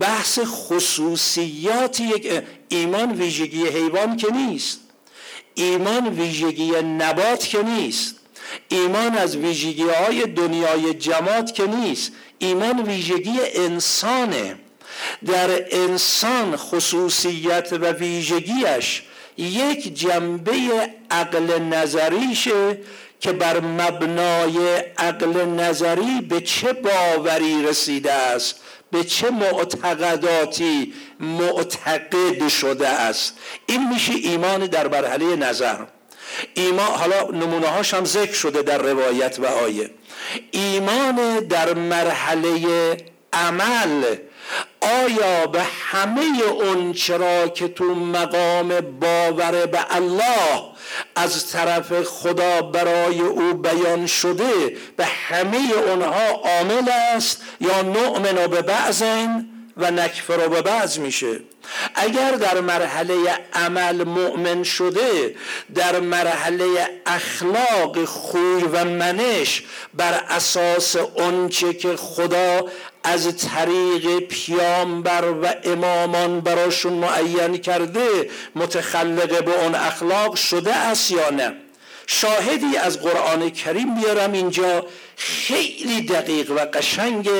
بحث 0.00 0.38
خصوصیات 0.44 2.00
یک 2.00 2.42
ایمان 2.68 3.12
ویژگی 3.12 3.66
حیوان 3.66 4.16
که 4.16 4.32
نیست. 4.32 4.80
ایمان 5.54 6.08
ویژگی 6.08 6.70
نبات 6.82 7.44
که 7.44 7.62
نیست. 7.62 8.19
ایمان 8.68 9.16
از 9.16 9.36
ویژگی 9.36 9.88
های 9.88 10.26
دنیای 10.26 10.94
جماعت 10.94 11.54
که 11.54 11.66
نیست 11.66 12.12
ایمان 12.38 12.82
ویژگی 12.82 13.38
انسانه. 13.54 14.56
در 15.26 15.76
انسان 15.76 16.56
خصوصیت 16.56 17.72
و 17.72 17.92
ویژگیش 17.92 19.02
یک 19.38 19.94
جنبه 19.94 20.52
عقل 21.10 21.58
نظریشه 21.58 22.78
که 23.20 23.32
بر 23.32 23.60
مبنای 23.60 24.76
عقل 24.98 25.44
نظری 25.44 26.20
به 26.20 26.40
چه 26.40 26.72
باوری 26.72 27.62
رسیده 27.62 28.12
است 28.12 28.60
به 28.90 29.04
چه 29.04 29.30
معتقداتی 29.30 30.94
معتقد 31.20 32.48
شده 32.48 32.88
است. 32.88 33.38
این 33.66 33.88
میشه 33.88 34.12
ایمان 34.12 34.66
در 34.66 34.88
مرحله 34.88 35.36
نظر. 35.36 35.76
ایمان 36.54 36.86
حالا 36.86 37.22
نمونه 37.22 37.66
هاش 37.66 37.94
هم 37.94 38.04
ذکر 38.04 38.32
شده 38.32 38.62
در 38.62 38.78
روایت 38.78 39.38
و 39.38 39.46
آیه. 39.46 39.90
ایمان 40.50 41.40
در 41.40 41.74
مرحله 41.74 42.96
عمل 43.32 44.16
آیا 44.80 45.46
به 45.46 45.62
همه 45.62 46.42
اون 46.42 46.92
چرا 46.92 47.48
که 47.48 47.68
تو 47.68 47.84
مقام 47.94 48.80
باور 48.80 49.66
به 49.66 49.96
الله 49.96 50.62
از 51.16 51.50
طرف 51.50 52.02
خدا 52.02 52.62
برای 52.62 53.20
او 53.20 53.54
بیان 53.54 54.06
شده 54.06 54.76
به 54.96 55.04
همه 55.04 55.58
اونها 55.86 56.30
عامل 56.30 56.88
است 56.88 57.42
یا 57.60 57.82
نؤمن 57.82 58.46
به 58.46 58.62
بعضن 58.62 59.46
و 59.76 59.90
نکفر 59.90 60.48
به 60.48 60.62
بعض 60.62 60.98
میشه؟ 60.98 61.40
اگر 61.94 62.30
در 62.30 62.60
مرحله 62.60 63.14
عمل 63.52 64.04
مؤمن 64.04 64.62
شده 64.62 65.34
در 65.74 66.00
مرحله 66.00 66.64
اخلاق 67.06 68.04
خوی 68.04 68.62
و 68.72 68.84
منش 68.84 69.62
بر 69.94 70.24
اساس 70.28 70.96
اونچه 70.96 71.74
که 71.74 71.96
خدا 71.96 72.68
از 73.04 73.36
طریق 73.36 74.18
پیامبر 74.18 75.24
و 75.42 75.54
امامان 75.64 76.40
براشون 76.40 76.92
معین 76.92 77.56
کرده 77.56 78.30
متخلق 78.54 79.44
به 79.44 79.64
اون 79.64 79.74
اخلاق 79.74 80.34
شده 80.34 80.74
است 80.76 81.10
یا 81.10 81.30
نه؟ 81.30 81.54
شاهدی 82.12 82.76
از 82.76 83.00
قرآن 83.00 83.50
کریم 83.50 83.94
بیارم 83.94 84.32
اینجا. 84.32 84.86
خیلی 85.16 86.02
دقیق 86.02 86.50
و 86.50 86.54
قشنگ. 86.54 87.30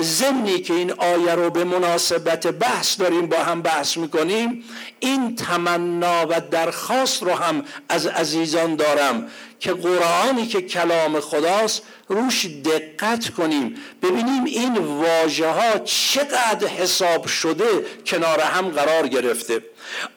ضمنی 0.00 0.58
که 0.58 0.74
این 0.74 0.92
آیه 0.92 1.34
رو 1.34 1.50
به 1.50 1.64
مناسبت 1.64 2.46
بحث 2.46 3.00
داریم 3.00 3.26
با 3.26 3.36
هم 3.36 3.62
بحث 3.62 3.96
می‌کنیم. 3.96 4.64
این 5.00 5.36
تمنا 5.36 6.26
و 6.28 6.40
درخواست 6.50 7.22
رو 7.22 7.34
هم 7.34 7.64
از 7.88 8.06
عزیزان 8.06 8.76
دارم 8.76 9.28
که 9.60 9.72
قرآنی 9.72 10.46
که 10.46 10.62
کلام 10.62 11.20
خداست 11.20 11.82
روش 12.08 12.46
دقت 12.46 13.30
کنیم 13.30 13.74
ببینیم 14.02 14.44
این 14.44 14.78
واژه 14.78 15.48
ها 15.48 15.78
چقدر 15.78 16.68
حساب 16.68 17.26
شده 17.26 17.86
کنار 18.06 18.40
هم 18.40 18.68
قرار 18.68 19.08
گرفته. 19.08 19.62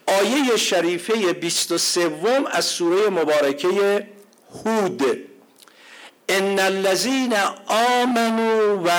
آیه 0.05 0.57
شریفه 0.57 1.33
23 1.33 2.11
از 2.51 2.65
سوره 2.65 3.09
مبارکه 3.09 4.07
هود. 4.65 5.03
ان 6.29 6.59
الذين 6.59 7.33
آمنوا 7.67 8.77
و 8.83 8.89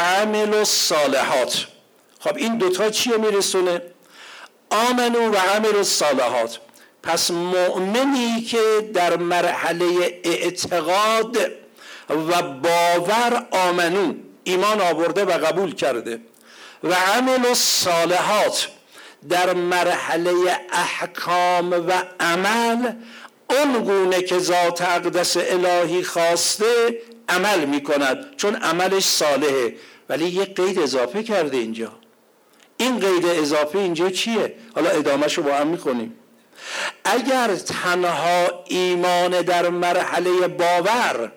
الصالحات. 0.55 1.67
خب 2.21 2.37
این 2.37 2.59
دوتا 2.59 2.91
چیه 2.91 3.17
میرسونه؟ 3.17 3.83
آمنو 4.71 5.31
و 5.31 5.37
عملوا 5.37 5.79
الصالحات. 5.79 6.59
پس 7.03 7.31
مؤمنی 7.31 8.43
که 8.43 8.91
در 8.95 9.17
مرحله 9.17 10.21
اعتقاد 10.25 11.62
و 12.17 12.43
باور 12.43 13.47
آمنو 13.51 14.15
ایمان 14.45 14.81
آورده 14.81 15.25
و 15.25 15.31
قبول 15.31 15.75
کرده. 15.75 16.21
و 16.85 16.95
عمل 16.95 17.47
الصالحات 17.47 18.69
در 19.29 19.53
مرحله 19.55 20.33
احکام 20.73 21.73
و 21.73 21.93
عمل 22.21 22.93
اون 23.51 23.85
گونه 23.85 24.23
که 24.23 24.39
ذات 24.39 24.83
اقدس 24.83 25.37
الهی 25.37 26.03
خواسته 26.03 26.99
عمل 27.29 27.65
می‌کند. 27.65 28.37
چون 28.37 28.57
عملش 28.57 29.05
صالحه. 29.05 29.75
ولی 30.09 30.29
یه 30.29 30.45
قید 30.45 30.79
اضافه 30.79 31.23
کرده 31.23 31.57
اینجا. 31.57 31.93
این 32.77 32.99
قید 32.99 33.27
اضافه 33.27 33.79
اینجا 33.79 34.11
چیه؟ 34.11 34.55
حالا 34.75 34.91
ادامهش 34.91 35.35
رو 35.35 35.43
با 35.43 35.55
هم 35.55 35.67
می‌کنیم 35.67 36.15
اگر 37.05 37.57
تنها 37.57 38.65
ایمان 38.67 39.43
در 39.43 39.69
مرحله 39.69 40.49
باور 40.49 41.33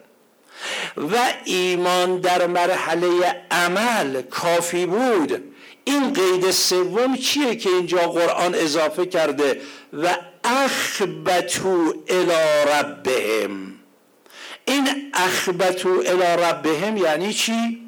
و 0.98 1.34
ایمان 1.46 2.20
در 2.20 2.48
مرحله 2.48 3.42
عمل 3.52 4.22
کافی 4.22 4.86
بود. 4.86 5.44
این 5.86 6.14
قید 6.14 6.52
سوم 6.52 7.18
چیه 7.18 7.56
که 7.56 7.70
اینجا 7.70 7.98
قرآن 7.98 8.56
اضافه 8.56 9.06
کرده؟ 9.06 9.62
و 9.94 10.18
اخبتو 10.44 11.94
الى 12.10 12.70
ربهم. 12.72 13.74
این 14.66 15.12
اخبتو 15.14 15.90
الى 15.90 16.44
ربهم 16.44 16.98
یعنی 16.98 17.34
چی؟ 17.34 17.82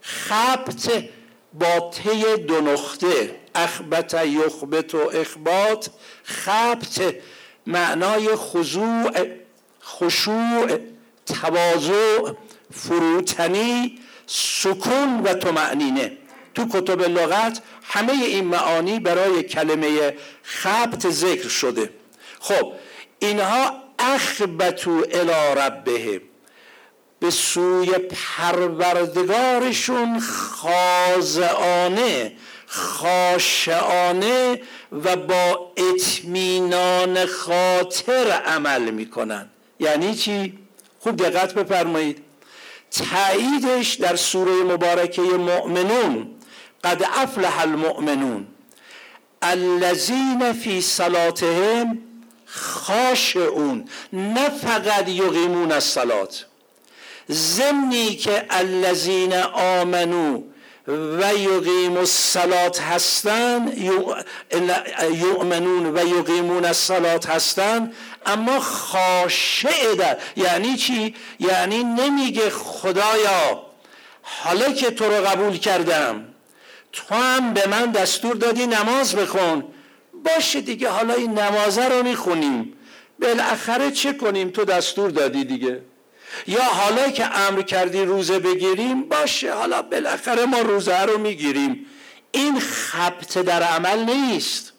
خبت 0.00 1.04
با 1.52 1.90
تی 1.90 2.36
دو 2.36 2.60
نقطه. 2.60 3.36
اخبت 3.54 4.14
یخبت 4.14 4.94
و 4.94 4.98
اخبات. 4.98 5.90
خبت 6.24 7.14
معنای 7.66 8.28
خضوع 8.36 9.10
خشوع. 9.84 10.78
تواضع 11.26 12.32
فروتنی 12.72 13.98
سکون 14.26 15.20
و 15.24 15.34
تمعنینه 15.34 16.12
تو 16.54 16.68
کتب 16.68 17.02
لغت 17.02 17.62
همه 17.82 18.12
این 18.12 18.44
معانی 18.44 19.00
برای 19.00 19.42
کلمه 19.42 20.16
خبت 20.42 21.10
ذکر 21.10 21.48
شده. 21.48 21.90
خب 22.40 22.72
اینها 23.18 23.82
اخبتو 23.98 25.04
الى 25.12 25.60
ربهم 25.60 26.20
به 27.20 27.30
سوی 27.30 27.98
پروردگارشون 27.98 30.20
خاضعانه 30.50 32.32
خاشعانه 32.66 34.60
و 34.92 35.16
با 35.16 35.72
اطمینان 35.76 37.26
خاطر 37.26 38.30
عمل 38.30 38.90
می‌کنن. 38.90 39.50
یعنی 39.80 40.14
چی؟ 40.14 40.58
خوب 41.06 41.16
دقت 41.16 41.54
بفرمایید. 41.54 42.24
تاییدش 42.90 43.94
در 43.94 44.16
سوره 44.16 44.52
مبارکه 44.52 45.22
مؤمنون 45.22 46.30
قد 46.84 47.02
افلح 47.02 47.60
المؤمنون. 47.60 48.46
الذین 49.42 50.52
فی 50.52 50.80
صلاتهم 50.80 51.98
خاشعون 52.46 53.84
نه 54.12 54.48
فقط 54.48 55.08
یقیمون 55.08 55.72
از 55.72 55.84
صلات. 55.84 56.46
ضمنی 57.30 58.14
که 58.14 58.46
الذین 58.50 59.32
آمنو 59.52 60.42
و 60.88 61.34
یقیم 61.34 61.96
الصلات 61.96 62.80
هستن 62.80 63.72
یؤمنون 65.12 65.98
و 65.98 66.18
یقیمون 66.18 66.64
الصلات 66.64 67.26
هستن 67.26 67.92
اما 68.26 68.60
خاشع 68.60 69.94
در 69.94 70.16
یعنی 70.36 70.76
چی؟ 70.76 71.14
یعنی 71.40 71.84
نمیگه 71.84 72.50
خدایا 72.50 73.62
حالا 74.22 74.72
که 74.72 74.90
تو 74.90 75.04
رو 75.04 75.26
قبول 75.26 75.58
کردم 75.58 76.24
تو 76.92 77.14
هم 77.14 77.54
به 77.54 77.68
من 77.68 77.90
دستور 77.90 78.36
دادی 78.36 78.66
نماز 78.66 79.14
بخون. 79.14 79.64
باشه 80.24 80.60
دیگه 80.60 80.88
حالا 80.88 81.14
این 81.14 81.38
نمازه 81.38 81.88
رو 81.88 82.02
می‌خونیم. 82.02 82.72
بالاخره 83.20 83.90
چه 83.90 84.12
کنیم؟ 84.12 84.50
تو 84.50 84.64
دستور 84.64 85.10
دادی 85.10 85.44
دیگه. 85.44 85.82
یا 86.46 86.62
حالا 86.62 87.10
که 87.10 87.38
امر 87.38 87.62
کردی 87.62 88.04
روزه 88.04 88.38
بگیریم 88.38 89.08
باشه 89.08 89.54
حالا 89.54 89.82
بالاخره 89.82 90.44
ما 90.44 90.58
روزه 90.58 91.00
رو 91.00 91.18
می‌گیریم. 91.18 91.86
این 92.32 92.60
خبت 92.60 93.38
در 93.38 93.62
عمل 93.62 94.04
نیست. 94.04 94.72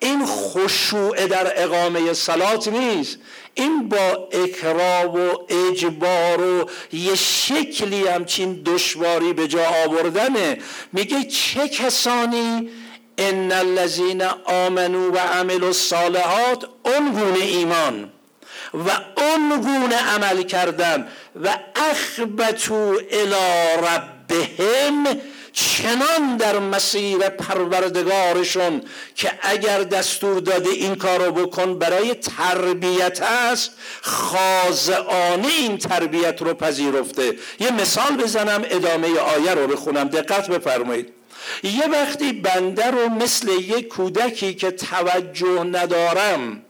این 0.00 0.26
خشوع 0.26 1.26
در 1.26 1.62
اقامه 1.62 2.12
سلات 2.12 2.68
نیست. 2.68 3.18
این 3.54 3.88
با 3.88 4.28
اکراب 4.32 5.14
و 5.14 5.46
اجبار 5.48 6.40
و 6.40 6.70
یه 6.92 7.14
شکلی 7.14 8.06
همچین 8.06 8.62
دشواری 8.62 9.32
به 9.32 9.48
جا 9.48 9.64
آوردنه. 9.86 10.58
میگه 10.92 11.24
چه 11.24 11.68
کسانی؟ 11.68 12.70
ان 13.18 13.52
الذين 13.52 14.22
آمنوا 14.44 15.10
و 15.12 15.18
عملوا 15.18 15.66
الصالحات 15.66 16.64
اون 16.84 17.12
گونه 17.12 17.44
ایمان. 17.44 18.12
و 18.74 18.90
اون 19.16 19.60
گونه 19.60 19.96
عمل 19.96 20.42
کردن 20.42 21.08
و 21.44 21.58
اخبتو 21.76 23.00
الى 23.10 23.36
ربهم 23.78 25.20
چنان 25.52 26.36
در 26.36 26.58
مسیر 26.58 27.18
پروردگارشون 27.28 28.82
که 29.14 29.32
اگر 29.42 29.82
دستور 29.82 30.40
داده 30.40 30.70
این 30.70 30.94
کارو 30.94 31.32
بکن 31.32 31.78
برای 31.78 32.14
تربیت 32.14 33.22
است 33.22 33.70
خاضعانه 34.02 35.48
این 35.48 35.78
تربیت 35.78 36.42
رو 36.42 36.54
پذیرفته. 36.54 37.32
یه 37.60 37.70
مثال 37.70 38.16
بزنم 38.16 38.64
ادامه 38.64 39.18
آیه 39.18 39.54
رو 39.54 39.66
بخونم. 39.66 40.08
دقت 40.08 40.50
بفرمایید. 40.50 41.12
یه 41.62 41.86
وقتی 41.86 42.32
بنده 42.32 42.90
رو 42.90 43.08
مثل 43.08 43.48
یک 43.48 43.88
کودکی 43.88 44.54
که 44.54 44.70
توجه 44.70 45.64
ندارم 45.64 46.62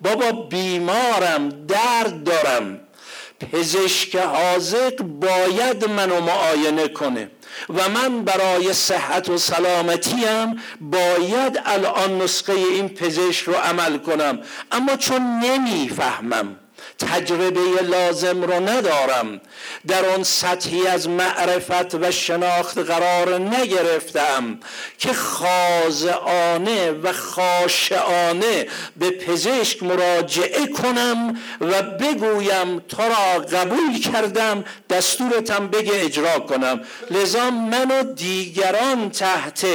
بابا 0.00 0.32
بیمارم 0.32 1.48
درد 1.48 2.24
دارم. 2.24 2.80
پزشک 3.52 4.16
حاضق 4.16 5.02
باید 5.02 5.84
منو 5.84 6.20
معاینه 6.20 6.88
کنه 6.88 7.30
و 7.68 7.88
من 7.88 8.24
برای 8.24 8.72
صحت 8.72 9.28
و 9.28 9.38
سلامتیم 9.38 10.62
باید 10.80 11.60
الان 11.66 12.22
نسخه 12.22 12.52
این 12.52 12.88
پزشک 12.88 13.44
رو 13.44 13.54
عمل 13.54 13.98
کنم. 13.98 14.40
اما 14.72 14.96
چون 14.96 15.22
نمی‌فهمم 15.22 16.56
تجربه 16.98 17.82
لازم 17.82 18.42
رو 18.42 18.68
ندارم. 18.68 19.40
در 19.86 20.06
آن 20.08 20.22
سطحی 20.22 20.86
از 20.86 21.08
معرفت 21.08 21.94
و 21.94 22.10
شناخت 22.10 22.78
قرار 22.78 23.38
نگرفتم 23.38 24.58
که 24.98 25.12
خاضعانه 25.12 26.90
و 26.90 27.12
خاشعانه 27.12 28.66
به 28.96 29.10
پزشک 29.10 29.82
مراجعه 29.82 30.66
کنم 30.66 31.38
و 31.60 31.82
بگویم 31.82 32.78
تو 32.78 33.02
را 33.02 33.38
قبول 33.38 34.00
کردم 34.00 34.64
دستورتم 34.90 35.68
بگه 35.68 36.04
اجرا 36.04 36.38
کنم. 36.38 36.80
لذا 37.10 37.50
من 37.50 37.90
و 37.90 38.02
دیگران 38.14 39.10
تحت 39.10 39.66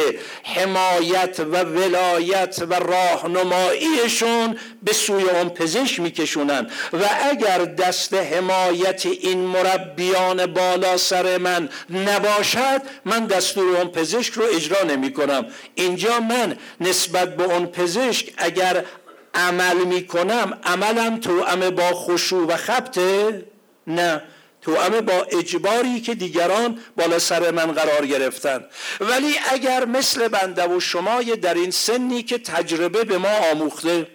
حمایت 0.43 1.39
و 1.39 1.63
ولایت 1.63 2.63
و 2.69 2.73
راهنماییشون 2.73 4.57
به 4.83 4.93
سوی 4.93 5.23
اون 5.23 5.49
پزشک 5.49 5.99
میکشونن 5.99 6.67
و 6.93 7.12
اگر 7.21 7.65
دست 7.65 8.13
حمایت 8.13 9.05
این 9.05 9.39
مربیان 9.39 10.45
بالا 10.45 10.97
سر 10.97 11.37
من 11.37 11.69
نباشد 11.89 12.81
من 13.05 13.25
دستور 13.25 13.77
اون 13.77 13.87
پزشک 13.87 14.33
رو 14.33 14.43
اجرا 14.55 14.83
نمی 14.83 15.13
کنم. 15.13 15.45
اینجا 15.75 16.19
من 16.19 16.57
نسبت 16.81 17.35
به 17.35 17.43
اون 17.43 17.65
پزشک 17.65 18.33
اگر 18.37 18.85
عمل 19.33 19.83
می 19.83 20.07
کنم 20.07 20.59
عملم 20.63 21.19
تو 21.19 21.45
با 21.71 21.93
خشوع 21.93 22.47
و 22.47 22.57
خبته 22.57 23.45
نه. 23.87 24.21
تو 24.63 25.01
با 25.01 25.27
اجباری 25.39 26.01
که 26.01 26.15
دیگران 26.15 26.79
بالا 26.97 27.19
سر 27.19 27.51
من 27.51 27.71
قرار 27.71 28.05
گرفتن. 28.05 28.65
ولی 28.99 29.35
اگر 29.51 29.85
مثل 29.85 30.27
بنده 30.27 30.67
و 30.67 30.79
شما 30.79 31.21
در 31.21 31.53
این 31.53 31.71
سنی 31.71 32.23
که 32.23 32.37
تجربه 32.37 33.03
به 33.03 33.17
ما 33.17 33.29
آموخته 33.51 34.07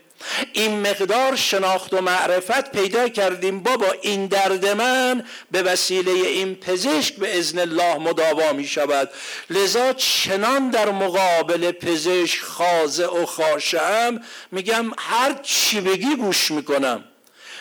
این 0.52 0.80
مقدار 0.80 1.36
شناخت 1.36 1.94
و 1.94 2.00
معرفت 2.00 2.72
پیدا 2.72 3.08
کردیم 3.08 3.60
بابا 3.60 3.86
این 4.02 4.26
درد 4.26 4.66
من 4.66 5.24
به 5.50 5.62
وسیله 5.62 6.10
این 6.10 6.54
پزشک 6.54 7.14
به 7.14 7.38
ازن 7.38 7.58
الله 7.58 7.98
مداوا 7.98 8.52
می 8.52 8.66
شود. 8.66 9.10
لذا 9.50 9.92
چنان 9.92 10.70
در 10.70 10.90
مقابل 10.90 11.72
پزشک 11.72 12.40
خاضع 12.40 13.06
و 13.06 13.26
خاشم 13.26 14.20
میگم 14.52 14.90
هر 14.98 15.34
چی 15.42 15.80
بگی 15.80 16.16
گوش 16.16 16.50
می‌کنم. 16.50 17.04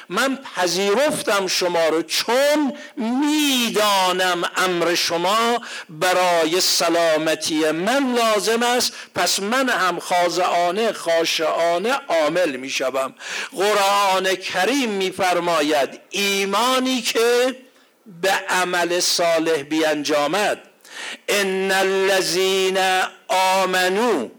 من 0.09 0.39
پذیرفتم 0.55 1.47
شما 1.47 1.87
رو 1.87 2.01
چون 2.01 2.73
می‌دانم 2.97 4.43
امر 4.57 4.95
شما 4.95 5.61
برای 5.89 6.61
سلامتی 6.61 7.71
من 7.71 8.15
لازم 8.15 8.63
است. 8.63 8.93
پس 9.15 9.39
من 9.39 9.69
هم 9.69 9.99
خاضعانه 9.99 10.91
خاشعانه 10.91 11.93
عامل 12.07 12.55
می‌شوم. 12.55 13.13
قرآن 13.55 14.35
کریم 14.35 14.89
میفرماید 14.89 15.99
ایمانی 16.09 17.01
که 17.01 17.55
به 18.21 18.31
عمل 18.49 18.99
صالح 18.99 19.61
بیانجامد 19.61 20.59
ان 21.27 21.71
الذین 21.71 23.01
آمنو 23.27 24.29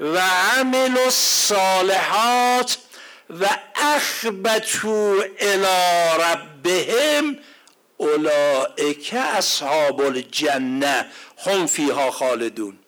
و 0.00 0.18
عملوا 0.56 1.04
الصالحات 1.04 2.78
و 3.40 3.46
اخبتو 3.76 5.22
الى 5.40 5.66
ربهم 6.22 7.38
اولئک 7.96 9.14
اصحاب 9.14 10.00
الجنه 10.00 11.06
هم 11.46 11.66
فیها 11.66 12.10
خالدون. 12.10 12.78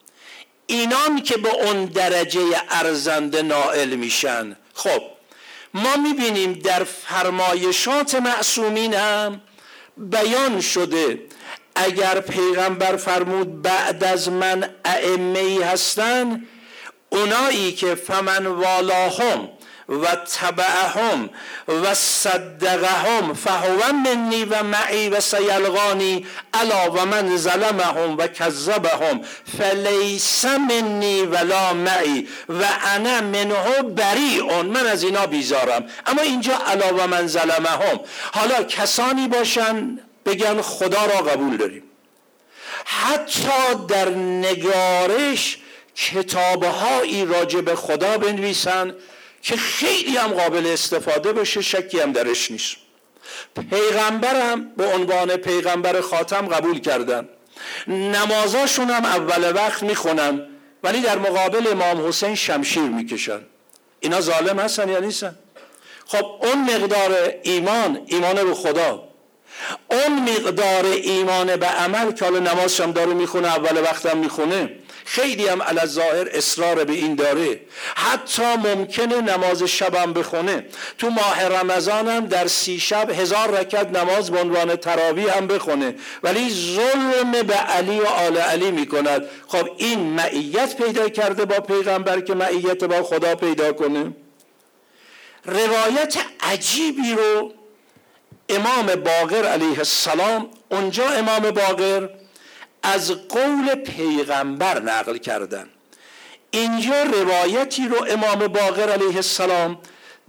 اینان 0.66 1.22
که 1.22 1.36
به 1.36 1.54
اون 1.54 1.84
درجه 1.84 2.62
ارزنده 2.70 3.42
نائل 3.42 3.94
میشن. 3.94 4.56
خب 4.74 5.02
ما 5.74 5.96
می‌بینیم 5.96 6.52
در 6.52 6.84
فرمایشات 6.84 8.14
معصومین 8.14 8.94
هم 8.94 9.40
بیان 9.96 10.60
شده 10.60 11.22
اگر 11.74 12.20
پیغمبر 12.20 12.96
فرمود 12.96 13.62
بعد 13.62 14.04
از 14.04 14.28
من 14.28 14.70
ائمه 14.84 15.64
هستن 15.64 16.46
اونایی 17.10 17.72
که 17.72 17.94
فمن 17.94 18.46
والاهم 18.46 19.48
و 19.88 20.06
تبعهم 20.16 21.30
و 21.68 21.94
صدقهم 21.94 23.34
فهو 23.34 23.92
منی 23.92 24.44
و 24.44 24.62
معی 24.62 25.08
و 25.08 25.20
سیلغانی 25.20 26.26
الا 26.54 26.90
و 26.90 27.06
من 27.06 27.36
ظلمهم 27.36 28.16
و 28.18 28.26
کذبهم. 28.26 29.20
فلیس 29.58 30.44
منی 30.44 31.22
ولا 31.22 31.72
معی 31.72 32.28
و 32.48 32.64
انا 32.84 33.20
منه 33.20 33.82
بریئون. 33.82 34.66
من 34.66 34.86
از 34.86 35.02
اینا 35.02 35.26
بیزارم. 35.26 35.86
اما 36.06 36.22
اینجا 36.22 36.56
الا 36.56 36.94
و 36.94 37.06
من 37.06 37.26
ظلمهم. 37.26 38.00
حالا 38.32 38.62
کسانی 38.62 39.28
باشن 39.28 39.98
بگن 40.26 40.62
خدا 40.62 41.06
را 41.06 41.20
قبول 41.20 41.56
داریم. 41.56 41.82
حتی 42.84 43.74
در 43.88 44.08
نگارش 44.10 45.58
کتابهایی 45.96 47.24
راجع 47.24 47.60
به 47.60 47.74
خدا 47.74 48.18
بنویسن 48.18 48.94
که 49.46 49.56
خیلی 49.56 50.16
هم 50.16 50.28
قابل 50.28 50.66
استفاده 50.66 51.32
بشه 51.32 51.62
شکی 51.62 52.00
هم 52.00 52.12
درش 52.12 52.50
نیست. 52.50 52.76
پیغمبرم 53.70 54.74
به 54.76 54.86
عنوان 54.86 55.36
پیغمبر 55.36 56.00
خاتم 56.00 56.46
قبول 56.46 56.80
کردن. 56.80 57.28
نمازاشون 57.86 58.90
هم 58.90 59.04
اول 59.04 59.54
وقت 59.54 59.82
می‌خونن 59.82 60.46
ولی 60.82 61.00
در 61.00 61.18
مقابل 61.18 61.66
امام 61.66 62.08
حسین 62.08 62.34
شمشیر 62.34 62.82
می‌کشن. 62.82 63.40
اینا 64.00 64.20
ظالم 64.20 64.58
هستن 64.58 64.88
یا 64.88 64.98
نیستن؟ 64.98 65.36
خب 66.06 66.24
اون 66.42 66.74
مقدار 66.74 67.34
ایمان 67.42 68.02
ایمان 68.06 68.44
به 68.44 68.54
خدا. 68.54 69.05
اون 69.90 70.30
مقدار 70.30 70.84
ایمان 70.84 71.56
به 71.56 71.66
عمل 71.66 72.12
که 72.12 72.24
حالا 72.24 72.38
نمازش 72.38 72.80
هم 72.80 72.92
داره 72.92 73.14
می‌خونه 73.14 73.48
اول 73.48 73.82
وقتم 73.82 74.18
می‌خونه 74.18 74.70
خیلی 75.04 75.48
هم 75.48 75.62
علی 75.62 75.86
ظاهر 75.86 76.28
اصرار 76.32 76.84
به 76.84 76.92
این 76.92 77.14
داره. 77.14 77.60
حتی 77.94 78.42
ممکنه 78.42 79.20
نماز 79.20 79.62
شبم 79.62 80.12
بخونه. 80.12 80.66
تو 80.98 81.10
ماه 81.10 81.48
رمضان 81.48 82.08
هم 82.08 82.26
در 82.26 82.46
سی 82.46 82.80
شب 82.80 83.10
هزار 83.10 83.50
رکت 83.50 83.86
نماز 83.86 84.30
به 84.30 84.40
عنوان 84.40 84.76
تراوی 84.76 85.28
هم 85.28 85.46
بخونه. 85.46 85.94
ولی 86.22 86.50
ظلم 86.50 87.32
به 87.32 87.54
علی 87.54 88.00
و 88.00 88.06
آل 88.06 88.36
علی 88.36 88.70
می‌کند. 88.70 89.22
خب 89.48 89.68
این 89.76 90.00
معیت 90.00 90.76
پیدا 90.76 91.08
کرده 91.08 91.44
با 91.44 91.60
پیغمبر 91.60 92.20
که 92.20 92.34
معیت 92.34 92.84
با 92.84 93.02
خدا 93.02 93.34
پیدا 93.34 93.72
کنه. 93.72 94.12
روایت 95.44 96.16
عجیبی 96.40 97.12
رو 97.12 97.52
امام 98.48 98.86
باقر 98.86 99.44
علیه 99.46 99.78
السلام 99.78 100.48
اونجا 100.68 101.08
امام 101.08 101.50
باقر 101.50 102.08
از 102.82 103.10
قول 103.10 103.74
پیغمبر 103.74 104.82
نقل 104.82 105.16
کردن. 105.16 105.68
اینجا 106.50 107.02
روایتی 107.02 107.88
رو 107.88 108.06
امام 108.10 108.46
باقر 108.46 108.90
علیه 108.90 109.16
السلام 109.16 109.78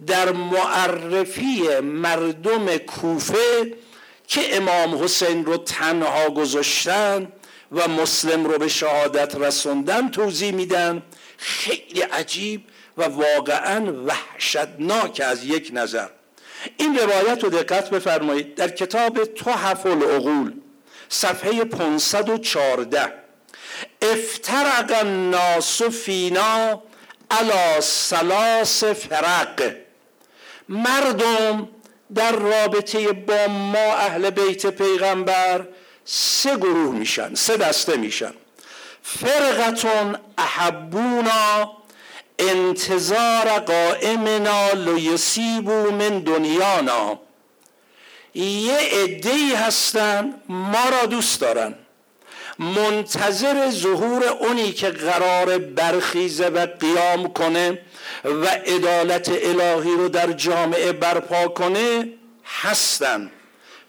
در 0.08 0.32
معرفی 0.32 1.80
مردم 1.80 2.77
کوفه 2.77 3.73
که 4.27 4.58
امام 4.58 5.03
حسین 5.03 5.45
رو 5.45 5.58
تنها 5.58 6.30
گذاشتن 6.30 7.32
و 7.71 7.88
مسلم 7.88 8.45
رو 8.45 8.58
به 8.58 8.67
شهادت 8.67 9.36
رسوندن 9.36 10.10
توضیح 10.10 10.51
میدن 10.51 11.03
خیلی 11.38 12.01
عجیب 12.01 12.63
و 12.97 13.03
واقعا 13.03 13.93
وحشتناک 14.06 15.21
از 15.25 15.45
یک 15.45 15.69
نظر. 15.73 16.08
این 16.78 16.98
روایت 16.98 17.43
رو 17.43 17.50
دقت 17.50 17.89
بفرمایید. 17.89 18.56
در 18.56 18.70
کتاب 18.70 19.26
تحف 19.26 19.86
العقول 19.86 20.54
صفحه 21.10 21.63
514 21.63 23.13
افترق 24.02 24.93
الناس 25.00 25.82
فینا 25.82 26.84
علا 27.32 27.82
سلاس 27.82 28.84
فرق. 28.84 29.76
مردم 30.70 31.70
در 32.15 32.32
رابطه 32.32 33.12
با 33.12 33.48
ما 33.48 33.93
اهل 33.96 34.30
بیت 34.30 34.65
پیغمبر 34.65 35.67
سه 36.06 36.58
گروه 36.58 36.96
میشن 36.96 37.34
سه 37.36 37.58
دسته 37.58 37.98
میشن. 37.98 38.34
فرقتون 39.04 40.15
احبونا 40.38 41.76
انتظار 42.39 43.60
قائمنا 43.60 44.69
لیسیبو 44.71 45.91
من 45.91 46.19
دنیانا. 46.19 47.19
یه 48.36 48.78
ای 49.23 49.54
هستن 49.56 50.34
ما 50.50 50.89
را 50.89 51.06
دوست 51.06 51.41
دارن. 51.41 51.76
منتظر 52.60 53.69
ظهور 53.69 54.23
اونی 54.23 54.71
که 54.71 54.89
قرار 54.89 55.58
برخیزه 55.58 56.47
و 56.47 56.67
قیام 56.80 57.34
کنه 57.34 57.80
و 58.23 58.45
عدالت 58.45 59.30
الهی 59.30 59.91
رو 59.91 60.10
در 60.10 60.32
جامعه 60.32 60.91
برپا 60.91 61.47
کنه 61.47 62.10
هستن. 62.62 63.32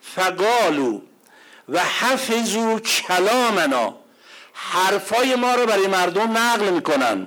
فقالو 0.02 1.00
و 1.68 1.80
حفظو 1.84 2.78
کلامنا. 2.78 3.96
حرفای 4.52 5.34
ما 5.34 5.54
رو 5.54 5.66
برای 5.66 5.86
مردم 5.86 6.38
نقل 6.38 6.70
می‌کنن. 6.70 7.26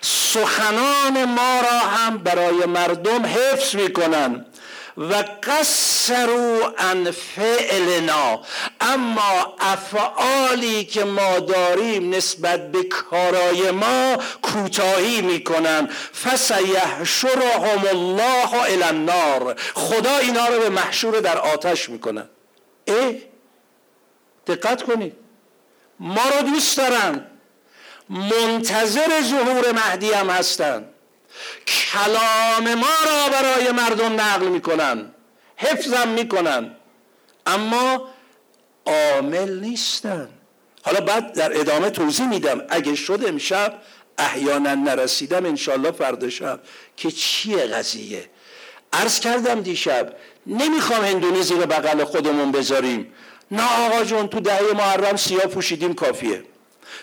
سخنان 0.00 1.24
ما 1.24 1.60
را 1.60 1.78
هم 1.78 2.18
برای 2.18 2.66
مردم 2.66 3.26
حفظ 3.26 3.74
می‌کنن 3.74 4.44
و 4.96 5.24
قصروا 5.42 6.72
عن 6.78 7.10
فعلنا. 7.10 8.42
اما 8.80 9.56
افعالی 9.60 10.84
که 10.84 11.04
ما 11.04 11.38
داریم 11.38 12.14
نسبت 12.14 12.72
به 12.72 12.82
کارای 12.82 13.70
ما 13.70 14.16
کوتاهی 14.42 15.20
می‌کنن 15.20 15.88
فسیحشرهم 16.24 17.86
الله 17.90 18.62
الى 18.62 18.82
النار. 18.82 19.60
خدا 19.74 20.16
اینا 20.16 20.46
رو 20.46 20.60
به 20.60 20.68
محشور 20.68 21.20
در 21.20 21.38
آتش 21.38 21.88
می‌کنن 21.88 22.28
اه؟ 22.86 23.12
دقت 24.46 24.82
کنید. 24.82 25.12
ما 26.00 26.22
رو 26.36 26.50
دوست 26.50 26.76
دارن. 26.76 27.26
منتظر 28.10 29.22
ظهور 29.22 29.72
مهدی 29.72 30.12
هم 30.12 30.30
هستن. 30.30 30.84
کلام 31.66 32.74
ما 32.74 32.86
را 33.06 33.32
برای 33.32 33.72
مردم 33.72 34.20
نقل 34.20 34.46
می‌کنن 34.46 35.10
حفظم 35.56 36.08
می‌کنن 36.08 36.76
اما 37.46 38.08
عامل 38.86 39.60
نیستن. 39.60 40.28
حالا 40.82 41.00
بعد 41.00 41.34
در 41.34 41.60
ادامه 41.60 41.90
توضیح 41.90 42.28
میدم 42.28 42.62
اگه 42.68 42.94
شد 42.94 43.24
امشب 43.26 43.78
احیانا 44.18 44.74
نرسیدم 44.74 45.46
انشالله 45.46 45.90
فردا 45.90 46.30
شب. 46.30 46.60
که 46.96 47.10
چیه 47.10 47.66
قضیه؟ 47.66 48.30
عرض 48.92 49.20
کردم 49.20 49.60
دیشب 49.60 50.12
نمی‌خوام 50.46 51.04
هندونی 51.04 51.42
زیر 51.42 51.66
بغل 51.66 52.04
خودمون 52.04 52.52
بذاریم. 52.52 53.12
نه 53.50 53.86
آقا 53.86 54.04
جون 54.04 54.28
تو 54.28 54.40
دهه 54.40 54.72
محرم 54.72 55.16
سیاه 55.16 55.46
پوشیدیم 55.46 55.94
کافیه. 55.94 56.44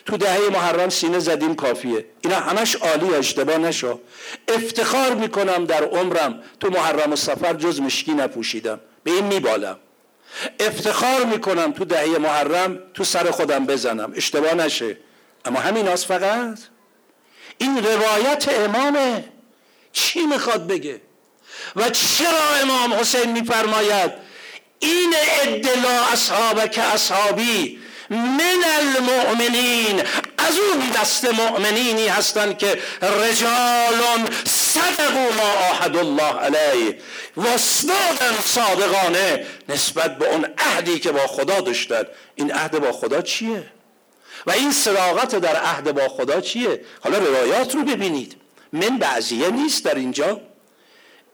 تو 0.05 0.17
دهه 0.17 0.49
محرم 0.49 0.89
سینه 0.89 1.19
زدیم 1.19 1.55
کافیه. 1.55 2.05
اینا 2.21 2.35
همش 2.35 2.75
عالی 2.75 3.15
اشتباه 3.15 3.57
نشو. 3.57 3.99
افتخار 4.47 5.13
می‌کنم 5.13 5.65
در 5.65 5.83
عمرم 5.83 6.43
تو 6.59 6.69
محرم 6.69 7.13
و 7.13 7.15
سفر 7.15 7.53
جز 7.53 7.79
مشکی 7.79 8.11
نپوشیدم. 8.11 8.79
به 9.03 9.11
این 9.11 9.25
میبالم. 9.25 9.77
افتخار 10.59 11.25
می‌کنم 11.25 11.71
تو 11.71 11.85
دهه 11.85 12.17
محرم 12.17 12.79
تو 12.93 13.03
سر 13.03 13.31
خودم 13.31 13.65
بزنم. 13.65 14.13
اشتباه 14.15 14.53
نشه. 14.53 14.97
اما 15.45 15.59
همین 15.59 15.87
از 15.87 16.05
فقط. 16.05 16.59
این 17.57 17.85
روایت 17.85 18.45
امامه. 18.49 19.23
چی 19.91 20.25
می‌خواد 20.25 20.67
بگه؟ 20.67 21.01
و 21.75 21.89
چرا 21.89 22.55
امام 22.61 22.93
حسین 22.93 23.31
میفرماید؟ 23.31 24.11
این 24.79 25.13
ادلا 25.41 26.05
اصحاب 26.13 26.71
که 26.71 26.81
اصحابی 26.81 27.79
من 28.09 28.63
المؤمنین. 28.79 30.01
از 30.37 30.57
اون 30.59 30.89
دست 30.89 31.25
مؤمنینی 31.25 32.07
هستند 32.07 32.57
که 32.57 32.79
رجال 33.01 34.29
صدقوا 34.45 35.29
ما 35.37 35.51
آهد 35.71 35.97
الله 35.97 36.39
علیه. 36.39 36.99
واسدادن 37.37 38.35
صادقانه 38.45 39.45
نسبت 39.69 40.17
به 40.17 40.29
اون 40.29 40.45
عهدی 40.57 40.99
که 40.99 41.11
با 41.11 41.27
خدا 41.27 41.61
داشتن. 41.61 42.03
این 42.35 42.51
عهد 42.53 42.79
با 42.79 42.91
خدا 42.91 43.21
چیه؟ 43.21 43.63
و 44.47 44.51
این 44.51 44.71
صداقت 44.71 45.35
در 45.35 45.55
عهد 45.55 45.91
با 45.91 46.07
خدا 46.07 46.41
چیه؟ 46.41 46.81
حالا 47.03 47.17
روایات 47.17 47.75
رو 47.75 47.83
ببینید. 47.83 48.35
من 48.73 48.97
بعضیه 48.97 49.49
نیست 49.49 49.85
در 49.85 49.95
اینجا. 49.95 50.41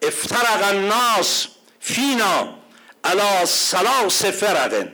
افترق 0.02 0.64
الناس 0.64 1.48
فینا 1.80 2.62
علا 3.04 3.46
سلاس 3.46 4.26
فرقن 4.26 4.92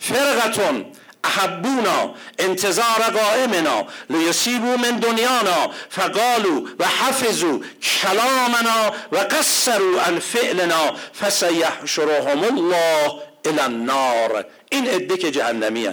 فرقتون 0.00 0.86
احبونا 1.24 2.14
انتظار 2.38 3.02
قائمنا 3.14 3.86
لیسیبو 4.10 4.76
من 4.76 5.00
دنیانا 5.00 5.70
فقالو 5.90 6.68
و 6.78 6.84
حفظو 6.84 7.62
کلامنا 7.82 8.92
و 9.12 9.16
قصروا 9.16 10.00
عن 10.00 10.18
فعلنا 10.18 10.94
فسیحشرهم 11.20 12.44
الله 12.44 13.22
الى 13.46 13.60
النار. 13.60 14.44
این 14.70 14.86
عده 14.86 15.16
که 15.16 15.30
جهنمی 15.30 15.88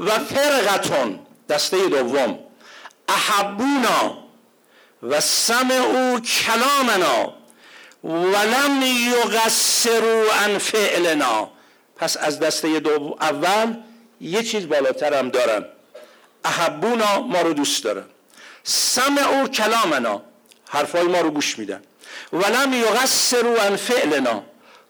و 0.00 0.10
فرقتون 0.18 1.18
دسته 1.48 1.88
دوم 1.88 2.38
احبونا 3.08 4.18
و 5.02 5.20
سمعو 5.20 6.20
کلامنا 6.20 7.34
ولم 8.04 8.82
یقصروا 8.82 10.32
عن 10.32 10.58
فعلنا. 10.58 11.50
پس 11.96 12.16
از 12.16 12.40
دسته 12.40 12.80
دو 12.80 13.16
اول 13.20 13.76
یه 14.20 14.42
چیز 14.42 14.68
بالاتر 14.68 15.14
هم 15.18 15.28
دارن. 15.28 15.64
احبونا 16.44 17.20
ما 17.20 17.40
رو 17.40 17.52
دوست 17.52 17.84
دارن. 17.84 18.04
سمع 18.64 19.42
و 19.42 19.48
کلامنا. 19.48 20.22
حرفای 20.68 21.02
ما 21.02 21.20
رو 21.20 21.30
گوش 21.30 21.58
میدن. 21.58 21.82
ولم 22.32 22.72
یغسروا 22.72 23.62
عن 23.62 23.76
فعلنا. 23.76 24.42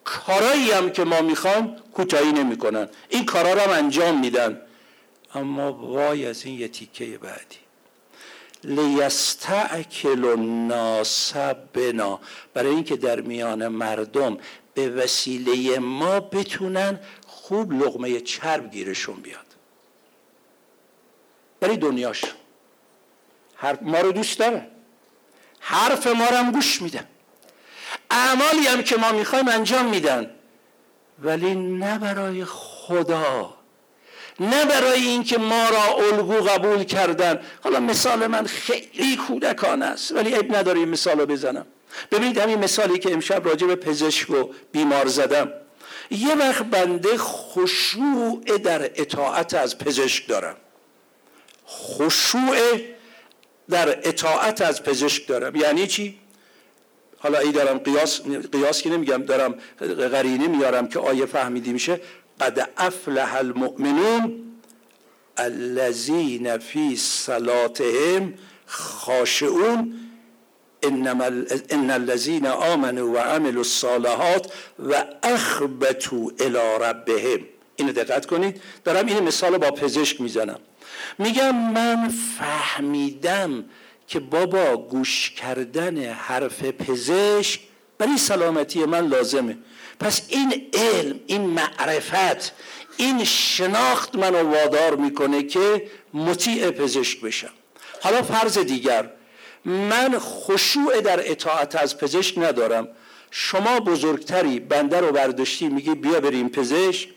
کارایی 0.05 0.71
هم 0.71 0.91
که 0.91 1.05
ما 1.05 1.21
می‌خوام 1.21 1.77
کوتاهی 1.95 2.33
نمی‌کنن. 2.33 2.89
این 3.09 3.27
کارا 3.27 3.53
رو 3.53 3.61
هم 3.61 3.71
انجام 3.71 4.21
میدن. 4.21 4.61
اما 5.35 5.73
وای 5.73 6.27
از 6.27 6.45
این 6.45 6.61
یه 6.61 6.69
تیکه 6.69 7.05
بعدی. 7.05 7.57
لیستعکل 8.65 10.25
الناس 10.25 11.33
بنا. 11.73 12.21
برای 12.55 12.71
اینکه 12.71 12.97
در 12.97 13.21
میان 13.21 13.69
مردم 13.69 14.39
به 14.75 14.89
وسیله 14.89 15.79
ما 15.79 16.21
بتونن 16.21 17.01
خوب 17.51 17.73
لغمه 17.73 18.21
چرب 18.21 18.71
گیرشون 18.71 19.17
بیاد. 19.17 19.47
ولی 21.63 21.77
دنیاش. 21.77 22.25
ما 23.83 24.01
رو 24.01 24.13
دوست 24.13 24.39
داره. 24.39 24.67
حرف 25.61 26.07
ما 26.07 26.27
رو 26.27 26.37
هم 26.37 26.53
گوش 26.53 26.83
میدن 26.83 27.07
اعمالی 28.11 28.67
هم 28.67 28.83
که 28.83 28.97
ما 28.97 29.13
می‌خوایم 29.13 29.49
انجام 29.49 29.87
میدن. 29.87 30.31
ولی 31.19 31.55
نه 31.55 31.99
برای 31.99 32.45
خدا. 32.45 33.55
نه 34.41 34.65
برای 34.65 35.01
اینکه 35.01 35.39
ما 35.39 35.69
را 35.69 35.85
الگو 35.85 36.35
قبول 36.35 36.85
کردن. 36.85 37.41
حالا 37.65 37.81
مثال 37.81 38.27
من 38.27 38.47
خیلی 38.47 39.17
کودکان 39.17 39.83
است 39.83 40.13
ولی 40.13 40.35
عیب 40.35 40.57
نداره 40.57 40.85
مثال 40.85 41.21
رو 41.21 41.27
بزنم. 41.27 41.67
ببینید 42.11 42.39
همین 42.39 42.59
مثالی 42.59 42.99
که 42.99 43.13
امشب 43.13 43.49
راجع 43.49 43.67
به 43.67 43.77
پزشک 43.77 44.31
و 44.31 44.53
بیمار 44.73 45.07
زدم. 45.07 45.53
یه 46.11 46.35
وقت 46.35 46.63
بنده 46.63 47.09
خشوع 47.19 48.59
در 48.65 48.83
اطاعت 48.83 49.55
از 49.55 49.79
پزشک 49.79 50.29
دارم. 50.29 50.57
خشوع 51.69 52.57
در 53.71 54.09
اطاعت 54.09 54.63
از 54.63 54.83
پزشک 54.83 55.27
دارم. 55.27 55.57
یعنی 55.57 55.87
چی؟ 55.87 56.19
حالا 57.19 57.39
ای 57.39 57.53
دارم 57.53 57.79
قیاس, 57.79 58.21
قیاس 58.53 58.83
که 58.83 58.91
نمیگم 58.91 59.23
دارم 59.23 59.55
قرینه 60.13 60.47
میارم 60.47 60.89
که 60.89 60.99
آیه 60.99 61.27
فهمیدی 61.27 61.73
میشه. 61.73 62.01
قد 62.41 62.71
افلح 62.77 63.35
المؤمنون 63.35 64.51
الذين 65.37 66.59
فی 66.59 66.97
صلاتهم 66.97 68.35
خاشعون. 68.67 70.10
ان 70.83 71.91
الذين 71.91 72.47
امنوا 72.47 73.15
وعملوا 73.15 73.61
الصالحات 73.61 74.53
و 74.79 75.05
اخبتوا 75.23 76.31
الى 76.41 76.79
ربهم. 76.81 77.41
اینو 77.77 77.93
دقت 77.93 78.27
کنید. 78.27 78.63
دارم 78.85 79.07
این 79.07 79.21
مثال 79.21 79.59
با 79.59 79.71
پزشک 79.71 80.21
می‌زنم. 80.21 80.59
میگم 81.19 81.73
من 81.73 82.13
فهمیدم 82.39 83.65
که 84.07 84.21
بابا 84.21 84.77
گوش 84.77 85.31
کردن 85.31 86.13
حرف 86.13 86.63
پزشک 86.63 87.61
برای 87.99 88.19
سلامتی 88.19 88.85
من 88.85 89.07
لازمه. 89.07 89.59
پس 90.01 90.23
این 90.29 90.71
علم 90.75 91.21
این 91.27 91.41
معرفت 91.41 92.53
این 92.97 93.25
شناخت 93.25 94.15
منو 94.15 94.43
وادار 94.43 94.97
می‌کنه 94.97 95.43
که 95.43 95.89
مطیع 96.15 96.71
پزشک 96.71 97.21
بشم. 97.21 97.51
حالا 98.03 98.23
فرض 98.23 98.59
دیگر 98.59 99.11
من 99.65 100.19
خشوع 100.19 101.01
در 101.01 101.31
اطاعت 101.31 101.77
از 101.77 101.99
پزشک 101.99 102.39
ندارم. 102.39 102.89
شما 103.31 103.81
بزرگتری 103.81 104.61
بنده 104.61 105.01
رو 105.01 105.13
برداشتی 105.13 105.69
میگی 105.69 105.95
بیا 105.95 106.21
بریم 106.21 106.49
پزشک. 106.49 107.09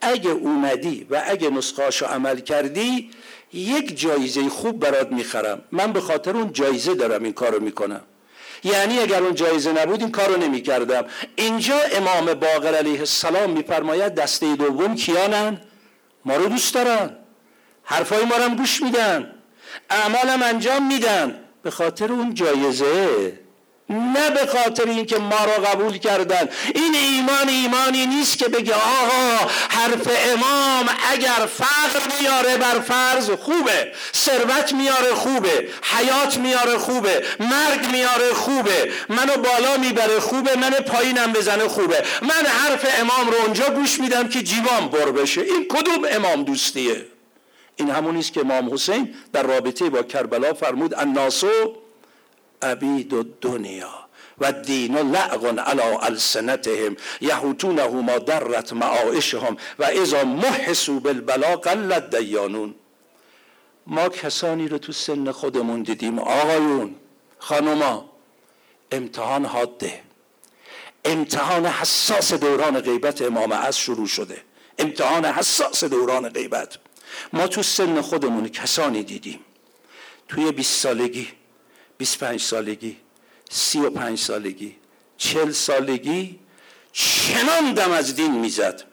اگه 0.00 0.30
اومدی 0.30 1.06
و 1.10 1.22
اگه 1.26 1.50
نسخهاشو 1.50 2.06
عمل 2.06 2.40
کردی 2.40 3.10
یک 3.52 4.00
جایزه 4.00 4.48
خوب 4.48 4.80
برات 4.80 5.12
می‌خرم. 5.12 5.62
من 5.72 5.92
به 5.92 6.00
خاطر 6.00 6.36
اون 6.36 6.52
جایزه 6.52 6.94
دارم 6.94 7.22
این 7.22 7.32
کارو 7.32 7.60
می‌کنم. 7.60 8.00
یعنی 8.64 8.98
اگر 8.98 9.22
اون 9.22 9.34
جایزه 9.34 9.72
نبود 9.72 10.00
این 10.00 10.10
کارو 10.10 10.36
نمی‌کردم. 10.36 11.04
اینجا 11.36 11.80
امام 11.92 12.34
باقر 12.34 12.74
علیه 12.74 12.98
السلام 12.98 13.50
میفرماید 13.50 14.14
دسته 14.14 14.56
دوم 14.56 14.94
کیانن؟ 14.94 15.60
ما 16.24 16.36
رو 16.36 16.46
دوست 16.46 16.74
دارن. 16.74 17.16
حرفای 17.84 18.24
ما 18.24 18.36
رو 18.36 18.48
گوش 18.48 18.82
میدن. 18.82 19.34
اعمالم 19.90 20.42
انجام 20.42 20.88
میدن. 20.88 21.40
به 21.62 21.70
خاطر 21.70 22.12
اون 22.12 22.34
جایزه. 22.34 23.32
نه 23.90 24.30
به 24.30 24.46
خاطر 24.46 24.88
اینکه 24.88 25.18
ما 25.18 25.44
را 25.44 25.52
قبول 25.52 25.98
کردن. 25.98 26.48
این 26.74 26.94
ایمان 26.94 27.48
ایمانی 27.48 28.06
نیست 28.06 28.38
که 28.38 28.48
بگه 28.48 28.74
آقا 28.74 29.50
حرف 29.68 30.08
امام 30.32 30.88
اگر 31.10 31.48
فقر 31.56 32.20
میاره 32.20 32.56
بر 32.56 32.80
فرض 32.80 33.30
خوبه. 33.30 33.92
ثروت 34.14 34.72
میاره 34.72 35.14
خوبه. 35.14 35.68
حیات 35.82 36.38
میاره 36.38 36.78
خوبه. 36.78 37.24
مرگ 37.40 37.90
میاره 37.92 38.32
خوبه. 38.34 38.92
منو 39.08 39.36
بالا 39.36 39.76
می‌بره 39.76 40.20
خوبه. 40.20 40.56
من 40.56 40.70
پایینم 40.70 41.32
بزنه 41.32 41.68
خوبه. 41.68 42.04
من 42.22 42.46
حرف 42.46 43.00
امام 43.00 43.26
رو 43.26 43.34
اونجا 43.44 43.64
گوش 43.64 44.00
میدم 44.00 44.28
که 44.28 44.42
جیوان 44.42 44.88
بر 44.88 45.10
بشه. 45.10 45.40
این 45.40 45.66
کدوم 45.68 46.04
امام 46.10 46.42
دوستیه؟ 46.42 47.06
این 47.78 47.90
همون 47.90 48.16
است 48.16 48.32
که 48.32 48.40
امام 48.40 48.74
حسین 48.74 49.14
در 49.32 49.42
رابطه 49.42 49.90
با 49.90 50.02
کربلا 50.02 50.52
فرمود 50.54 50.94
الناسو 50.94 51.76
عبید 52.62 53.14
دنیا 53.40 53.90
و 54.38 54.52
دین 54.52 54.94
و 54.98 55.12
لعقن 55.12 55.58
علا 55.58 55.98
السنتهم 55.98 56.96
یهوتونه 57.20 57.86
ما 57.86 58.18
درت 58.18 58.72
معایشهم 58.72 59.56
و 59.78 59.84
ازا 59.84 60.24
محسو 60.24 61.00
بالبلا 61.00 61.56
قلت 61.56 62.16
دیانون 62.16 62.74
ما 63.86 64.08
کسانی 64.08 64.68
رو 64.68 64.78
تو 64.78 64.92
سن 64.92 65.30
خودمون 65.30 65.82
دیدیم 65.82 66.18
آقایون 66.18 66.94
خانوما. 67.38 68.04
امتحان 68.92 69.44
حاده. 69.44 70.00
امتحان 71.04 71.66
حساس 71.66 72.34
دوران 72.34 72.80
غیبت 72.80 73.22
امام 73.22 73.52
از 73.52 73.78
شروع 73.78 74.06
شده. 74.06 74.42
امتحان 74.78 75.24
حساس 75.24 75.84
دوران 75.84 76.28
غیبت. 76.28 76.78
ما 77.32 77.46
تو 77.46 77.62
سن 77.62 78.00
خودمون 78.00 78.48
کسانی 78.48 79.02
دیدیم. 79.02 79.40
توی 80.28 80.52
20 80.52 80.80
سالگی 80.80 81.28
25 81.98 82.40
سالگی 82.40 82.96
35 83.50 84.18
سالگی 84.18 84.76
40 85.16 85.50
سالگی 85.50 86.38
چنان 86.92 87.72
دم 87.74 87.90
از 87.90 88.14
دین 88.14 88.32
می‌زد. 88.32 88.84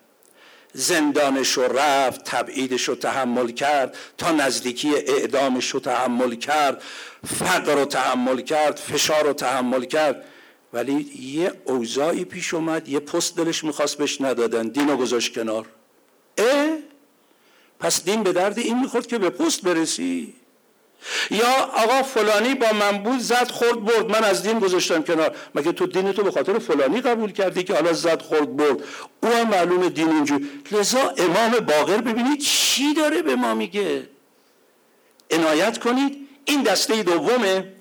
زندانش 0.73 1.51
رو 1.51 1.63
رفت 1.63 2.23
تبعیدش 2.23 2.83
رو 2.83 2.95
تحمل 2.95 3.51
کرد 3.51 3.97
تا 4.17 4.31
نزدیکی 4.31 4.95
اعدامش 4.95 5.69
رو 5.69 5.79
تحمل 5.79 6.35
کرد 6.35 6.83
فقر 7.25 7.75
رو 7.75 7.85
تحمل 7.85 8.41
کرد 8.41 8.75
فشار 8.75 9.23
رو 9.23 9.33
تحمل 9.33 9.85
کرد. 9.85 10.25
ولی 10.73 11.11
یه 11.19 11.53
اوضاعی 11.65 12.25
پیش 12.25 12.53
اومد 12.53 12.89
یه 12.89 12.99
پست 12.99 13.37
دلش 13.37 13.63
می‌خواست 13.63 13.97
بهش 13.97 14.21
ندادن. 14.21 14.67
دین 14.67 14.89
رو 14.89 14.97
گذاشت 14.97 15.33
کنار. 15.35 15.65
اه! 16.37 16.74
پس 17.85 18.03
دین 18.03 18.23
به 18.23 18.33
درد 18.33 18.59
این 18.59 18.79
می‌خورد 18.79 19.07
که 19.07 19.17
به 19.17 19.29
پست 19.29 19.61
برسی. 19.61 20.33
یا 21.31 21.53
آقا 21.73 22.03
فلانی 22.03 22.55
با 22.55 22.73
من 22.73 22.97
بود 23.03 23.19
زد 23.19 23.51
خورد 23.51 23.85
برد. 23.85 24.09
من 24.09 24.23
از 24.23 24.43
دین 24.43 24.59
گذاشتم 24.59 25.03
کنار. 25.03 25.35
مگه 25.55 25.71
تو 25.71 25.85
دین 25.87 26.11
تو 26.11 26.23
به 26.23 26.31
خاطر 26.31 26.59
فلانی 26.59 27.01
قبول 27.01 27.31
کردی 27.31 27.63
که 27.63 27.73
حالا 27.73 27.93
زد 27.93 28.21
خورد 28.21 28.55
برد؟ 28.57 28.83
او 29.23 29.29
هم 29.29 29.49
معلوم 29.49 29.89
دین 29.89 30.09
اینجور 30.09 30.41
لذا 30.71 31.13
امام 31.17 31.51
باقر 31.51 31.97
ببینید 31.97 32.39
چی 32.39 32.93
داره 32.93 33.21
به 33.21 33.35
ما 33.35 33.53
میگه. 33.53 34.09
عنایت 35.31 35.77
کنید. 35.77 36.27
این 36.45 36.63
دسته 36.63 37.03
دومه. 37.03 37.74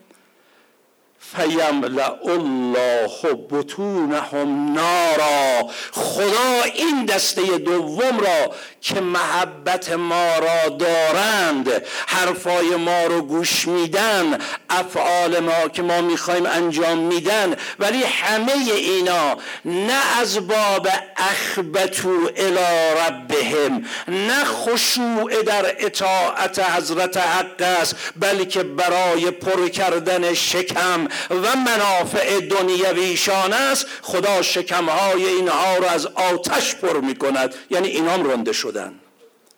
فیملع 1.33 2.15
الله 2.25 3.35
بطونهم 3.51 4.73
نارا. 4.73 5.71
خدا 5.93 6.63
این 6.75 7.05
دسته 7.05 7.43
دوم 7.59 8.21
را 8.21 8.55
که 8.81 9.01
محبت 9.01 9.93
ما 9.93 10.39
را 10.39 10.69
دارند 10.69 11.83
حرفای 12.07 12.77
ما 12.77 13.05
رو 13.05 13.23
گوش 13.23 13.69
میدن 13.69 14.39
افعال 14.71 15.41
ما 15.41 15.69
که 15.69 15.83
ما 15.83 16.01
می‌خوایم 16.01 16.47
انجام 16.47 16.99
میدن 16.99 17.57
ولی 17.79 18.03
همه 18.03 18.53
اینا 18.75 19.37
نه 19.65 20.19
از 20.21 20.49
باب 20.49 20.89
اخبتو 21.17 22.31
الى 22.37 22.95
ربهم 23.07 23.85
نه 24.09 24.45
خشوع 24.45 25.43
در 25.43 25.75
اطاعت 25.79 26.59
حضرت 26.59 27.17
حق 27.17 27.63
است 27.81 27.97
بلکه 28.17 28.63
برای 28.63 29.31
پر 29.31 29.69
کردن 29.69 30.35
شکم 30.35 31.09
و 31.31 31.57
منافع 31.57 32.41
دنیویشان 32.41 33.53
است. 33.53 33.87
خدا 34.03 34.43
شکمهای 34.43 35.27
اینها 35.27 35.77
رو 35.77 35.85
از 35.85 36.07
آتش 36.07 36.75
پر 36.75 37.01
می‌کند. 37.01 37.55
یعنی 37.71 37.89
اینام 37.89 38.31
رنده 38.31 38.53
شدن. 38.53 38.95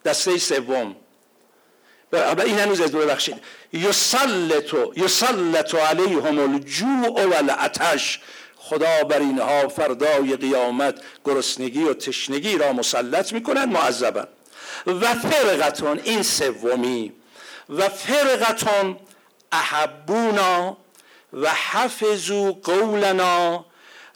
دسته 0.05 0.39
سوم. 0.39 0.97
این 2.45 2.59
هنوز 2.59 2.81
از 2.81 2.93
ببخشید. 2.93 3.37
یسلط 3.73 4.75
یسلط 4.97 5.75
علیهم 5.75 6.39
الجوع 6.39 7.25
و 7.27 7.35
العطش 7.35 8.21
خدا 8.57 9.05
بر 9.05 9.19
اینها 9.19 9.69
فردای 9.69 10.37
قیامت 10.37 11.01
گرسنگی 11.25 11.85
و 11.85 11.95
تشنگی 11.95 12.59
را 12.59 12.73
مسلط 12.73 13.33
می‌کند 13.33 13.69
معذبا. 13.69 14.25
و 14.87 15.15
فرقتون 15.15 16.01
این 16.05 16.23
سومی. 16.23 17.13
و 17.69 17.89
فرقتون 17.89 18.97
احبونا 19.53 20.77
و 21.37 21.49
حفظو 21.49 22.53
قولنا 22.53 23.65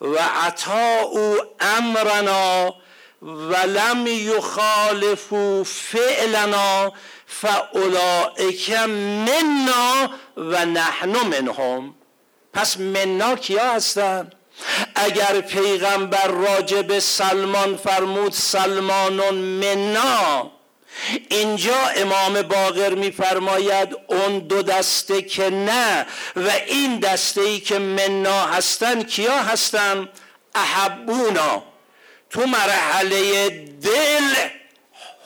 و 0.01 0.19
عطاء 0.19 1.37
امرنا 1.61 2.75
و 3.23 3.57
لم 3.57 4.07
یخالفو 4.07 5.65
فعلنا 5.65 6.93
فاولائک 7.27 8.71
منا 8.71 10.11
و 10.37 10.65
نحن 10.67 11.17
منهم. 11.27 11.95
پس 12.53 12.79
منا 12.79 13.37
کیا 13.37 13.73
هستن؟ 13.73 14.31
اگر 14.95 15.41
پیغمبر 15.41 16.27
راجب 16.27 16.99
سلمان 16.99 17.77
فرمود 17.77 18.33
سلمانون 18.33 19.35
منا. 19.35 20.51
اینجا 21.29 21.87
امام 21.97 22.43
باقر 22.43 22.95
میفرماید 22.95 23.97
اون 24.07 24.39
دو 24.39 24.63
دسته 24.63 25.23
که 25.23 25.51
نه 25.51 26.07
و 26.37 26.51
این 26.67 26.99
دسته 26.99 27.41
ای 27.41 27.61
که 27.61 27.79
منا 27.79 28.47
هستن 28.47 29.03
کیا 29.03 29.37
هستن؟ 29.37 30.09
احبونا. 30.55 31.63
تو 32.31 32.47
مرحله 32.47 33.49
دل 33.83 34.35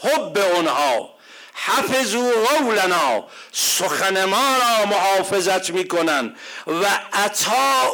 حب 0.02 0.38
اونها. 0.38 1.14
حفظو 1.54 2.30
قولنا. 2.30 3.24
سخن 3.52 4.24
ما 4.24 4.56
را 4.56 4.86
محافظت 4.86 5.70
می‌کنن. 5.70 6.36
و 6.66 6.86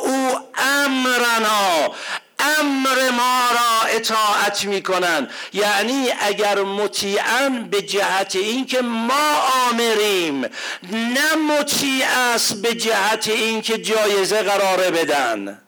او 0.04 0.38
امرنا. 0.58 1.94
امر 2.58 3.10
ما 3.10 3.48
را 3.52 3.88
اطاعت 3.88 4.64
می‌کنن 4.64 5.28
یعنی 5.52 6.08
اگر 6.20 6.62
مطیعن 6.62 7.68
به 7.70 7.82
جهت 7.82 8.36
اینکه 8.36 8.80
ما 8.80 9.36
آمریم 9.70 10.44
نه 10.92 11.34
مطیع 11.34 12.06
است 12.06 12.62
به 12.62 12.74
جهت 12.74 13.28
اینکه 13.28 13.78
جایزه 13.78 14.42
قراره 14.42 14.90
بدن. 14.90 15.58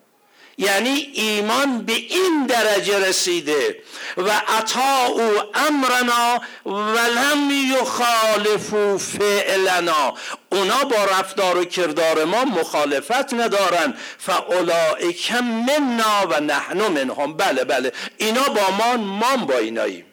یعنی 0.62 1.10
ایمان 1.12 1.82
به 1.82 1.92
این 1.92 2.46
درجه 2.46 3.08
رسیده. 3.08 3.82
و 4.16 4.30
عطا 4.48 5.06
او 5.06 5.30
امرنا 5.54 6.40
ولم 6.66 7.50
یخالفو 7.80 8.98
فعلنا. 8.98 10.14
اونا 10.52 10.84
با 10.84 11.04
رفتار 11.04 11.58
و 11.58 11.64
کردار 11.64 12.24
ما 12.24 12.44
مخالفت 12.44 13.34
ندارن. 13.34 13.94
فاولائک 14.18 15.32
منا 15.42 16.26
و 16.30 16.40
نحن 16.40 16.88
منهم. 16.88 17.36
بله 17.36 17.64
بله. 17.64 17.92
اینا 18.16 18.42
با 18.42 18.70
ما 18.70 18.96
ما 18.96 19.36
با 19.36 19.58
ایناییم. 19.58 20.04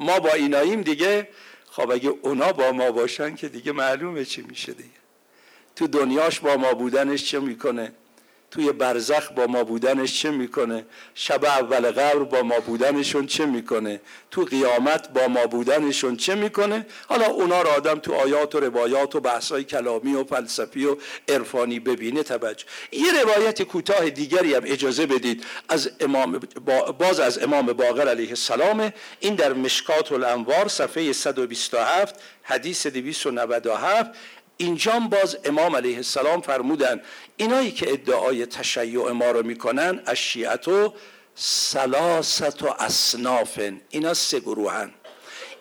ما 0.00 0.20
با 0.20 0.32
ایناییم 0.32 0.82
دیگه. 0.82 1.28
خب 1.70 1.90
اگه 1.90 2.12
اونا 2.22 2.52
با 2.52 2.72
ما 2.72 2.90
باشن 2.90 3.34
که 3.34 3.48
دیگه 3.48 3.72
معلومه 3.72 4.24
چی 4.24 4.42
میشه 4.42 4.72
دیگه. 4.72 4.88
تو 5.76 5.86
دنیاش 5.86 6.40
با 6.40 6.56
ما 6.56 6.74
بودنش 6.74 7.24
چه 7.24 7.40
می‌کنه؟ 7.40 7.92
توی 8.52 8.72
برزخ 8.72 9.32
با 9.32 9.46
ما 9.46 9.64
بودنش 9.64 10.20
چه 10.20 10.30
می‌کنه؟ 10.30 10.84
شب 11.14 11.44
اول 11.44 11.90
قبر 11.90 12.18
با 12.18 12.42
ما 12.42 12.60
بودنشون 12.60 13.26
چه 13.26 13.46
می‌کنه؟ 13.46 14.00
تو 14.30 14.44
قیامت 14.44 15.08
با 15.08 15.28
ما 15.28 15.46
بودنشون 15.46 16.16
چه 16.16 16.34
می‌کنه؟ 16.34 16.86
حالا 17.08 17.26
اونا 17.26 17.62
را 17.62 17.74
آدم 17.74 17.98
تو 17.98 18.14
آیات 18.14 18.54
و 18.54 18.60
روایات 18.60 19.14
و 19.14 19.20
بحثای 19.20 19.64
کلامی 19.64 20.14
و 20.14 20.24
فلسفی 20.24 20.84
و 20.84 20.96
عرفانی 21.28 21.80
ببینه 21.80 22.22
توجه. 22.22 22.64
یه 22.92 23.22
روایت 23.22 23.62
کوتاه 23.62 24.10
دیگری 24.10 24.54
هم 24.54 24.62
اجازه 24.66 25.06
بدید 25.06 25.44
از 25.68 25.90
امام 26.00 26.40
باز 26.98 27.20
از 27.20 27.42
امام 27.42 27.66
باقر 27.66 28.08
علیه 28.08 28.28
السلام. 28.28 28.92
این 29.20 29.34
در 29.34 29.52
مشکات 29.52 30.12
الانوار 30.12 30.68
صفحه 30.68 31.12
127 31.12 32.14
حدیث 32.42 32.86
297 32.86 34.10
اینجا 34.62 35.00
باز 35.00 35.38
امام 35.44 35.76
علیه 35.76 35.96
السلام 35.96 36.40
فرمودن 36.40 37.00
اینایی 37.36 37.72
که 37.72 37.92
ادعای 37.92 38.46
تشیع 38.46 39.10
ما 39.10 39.30
رو 39.30 39.46
می‌کنن 39.46 40.02
از 40.06 40.16
شیعت 40.16 40.68
و 40.68 40.94
سلاست 41.34 42.62
و 42.62 42.74
اصنافن 42.78 43.80
اینا 43.90 44.14
سه 44.14 44.40
گروهن. 44.40 44.90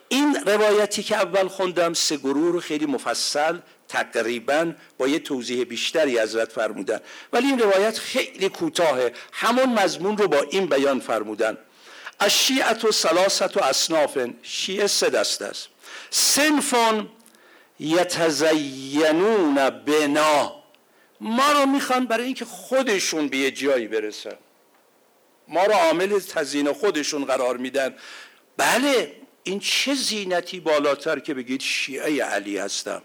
این 0.10 0.36
روایتی 0.46 1.04
که 1.04 1.16
اول 1.16 1.48
خوندم 1.48 1.94
سه 1.94 2.18
گروه 2.18 2.52
رو 2.54 2.60
خیلی 2.60 2.86
مفصل 2.86 3.60
تقریبا 3.88 4.74
با 4.98 5.08
یه 5.08 5.20
توضیح 5.20 5.64
بیشتری 5.64 6.20
حضرت 6.20 6.52
فرمودن. 6.52 7.00
ولی 7.34 7.48
این 7.48 7.60
روایت 7.60 7.98
خیلی 7.98 8.50
کوتاهه. 8.50 9.14
همون 9.32 9.70
مضمون 9.80 10.18
رو 10.18 10.28
با 10.28 10.40
این 10.50 10.66
بیان 10.66 11.00
فرمودن. 11.00 11.58
از 12.20 12.32
شیعت 12.32 12.86
و 12.86 12.92
سلاست 12.92 13.58
و 13.58 13.64
اصنافن 13.64 14.34
شیعه 14.42 14.88
سه 14.88 15.10
دست 15.10 15.42
است. 15.42 15.68
سنفون 16.10 17.10
یتزینون 17.82 19.70
بنا. 19.70 20.64
ما 21.22 21.52
رو 21.52 21.66
می‌خوان 21.66 22.06
برای 22.06 22.26
اینکه 22.26 22.46
خودشون 22.46 23.28
به 23.28 23.38
یه 23.38 23.52
جایی 23.52 23.88
برسن. 23.88 24.36
ما 25.48 25.64
رو 25.64 25.74
عامل 25.74 26.20
تزیین 26.20 26.74
خودشون 26.74 27.26
قرار 27.26 27.58
میدن. 27.58 27.96
بله 28.58 29.16
این 29.44 29.60
چه 29.60 29.94
زینتی 29.94 30.60
بالاتر 30.60 31.20
که 31.20 31.34
بگید 31.34 31.62
شیعه 31.62 32.24
علی 32.24 32.58
هستم؟ 32.58 33.04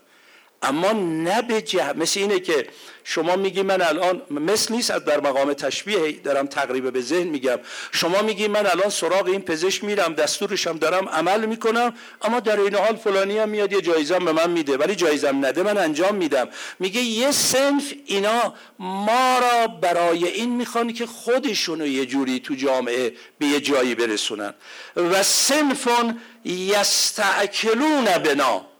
اما 0.68 0.92
نه 0.92 1.42
به 1.42 1.62
جه... 1.62 1.92
مثل 1.92 2.20
اینه 2.20 2.40
که 2.40 2.66
شما 3.04 3.36
میگی 3.36 3.62
من 3.62 3.82
الان 3.82 4.22
مثل 4.30 4.74
نیست 4.74 4.92
در 4.92 5.20
مقام 5.20 5.52
تشبیه 5.52 6.12
دارم 6.12 6.46
تقریبا 6.46 6.90
به 6.90 7.00
ذهن 7.00 7.28
میگم. 7.28 7.58
شما 7.92 8.22
میگی 8.22 8.48
من 8.48 8.66
الان 8.66 8.90
سراغ 8.90 9.26
این 9.26 9.42
پزشک 9.42 9.84
میرم 9.84 10.14
دستورشم 10.14 10.78
دارم 10.78 11.08
عمل 11.08 11.46
می‌کنم 11.46 11.94
اما 12.22 12.40
در 12.40 12.60
این 12.60 12.74
حال 12.74 12.96
فلانی 12.96 13.38
هم 13.38 13.48
میاد 13.48 13.72
یه 13.72 13.80
جایزم 13.80 14.24
به 14.24 14.32
من 14.32 14.50
میده 14.50 14.76
ولی 14.76 14.94
جایزم 14.94 15.46
نده 15.46 15.62
من 15.62 15.78
انجام 15.78 16.14
میدم. 16.14 16.48
میگه 16.78 17.00
یه 17.00 17.30
سنف 17.30 17.92
اینا 18.06 18.54
ما 18.78 19.38
را 19.38 19.66
برای 19.66 20.24
این 20.28 20.56
می‌خوان 20.56 20.92
که 20.92 21.06
خودشونو 21.06 21.86
یه 21.86 22.06
جوری 22.06 22.40
تو 22.40 22.54
جامعه 22.54 23.12
به 23.38 23.46
یه 23.46 23.60
جایی 23.60 23.94
برسونن. 23.94 24.54
و 24.96 25.22
سنفون 25.22 26.20
یستعکلون 26.44 28.04
بنا. 28.04 28.75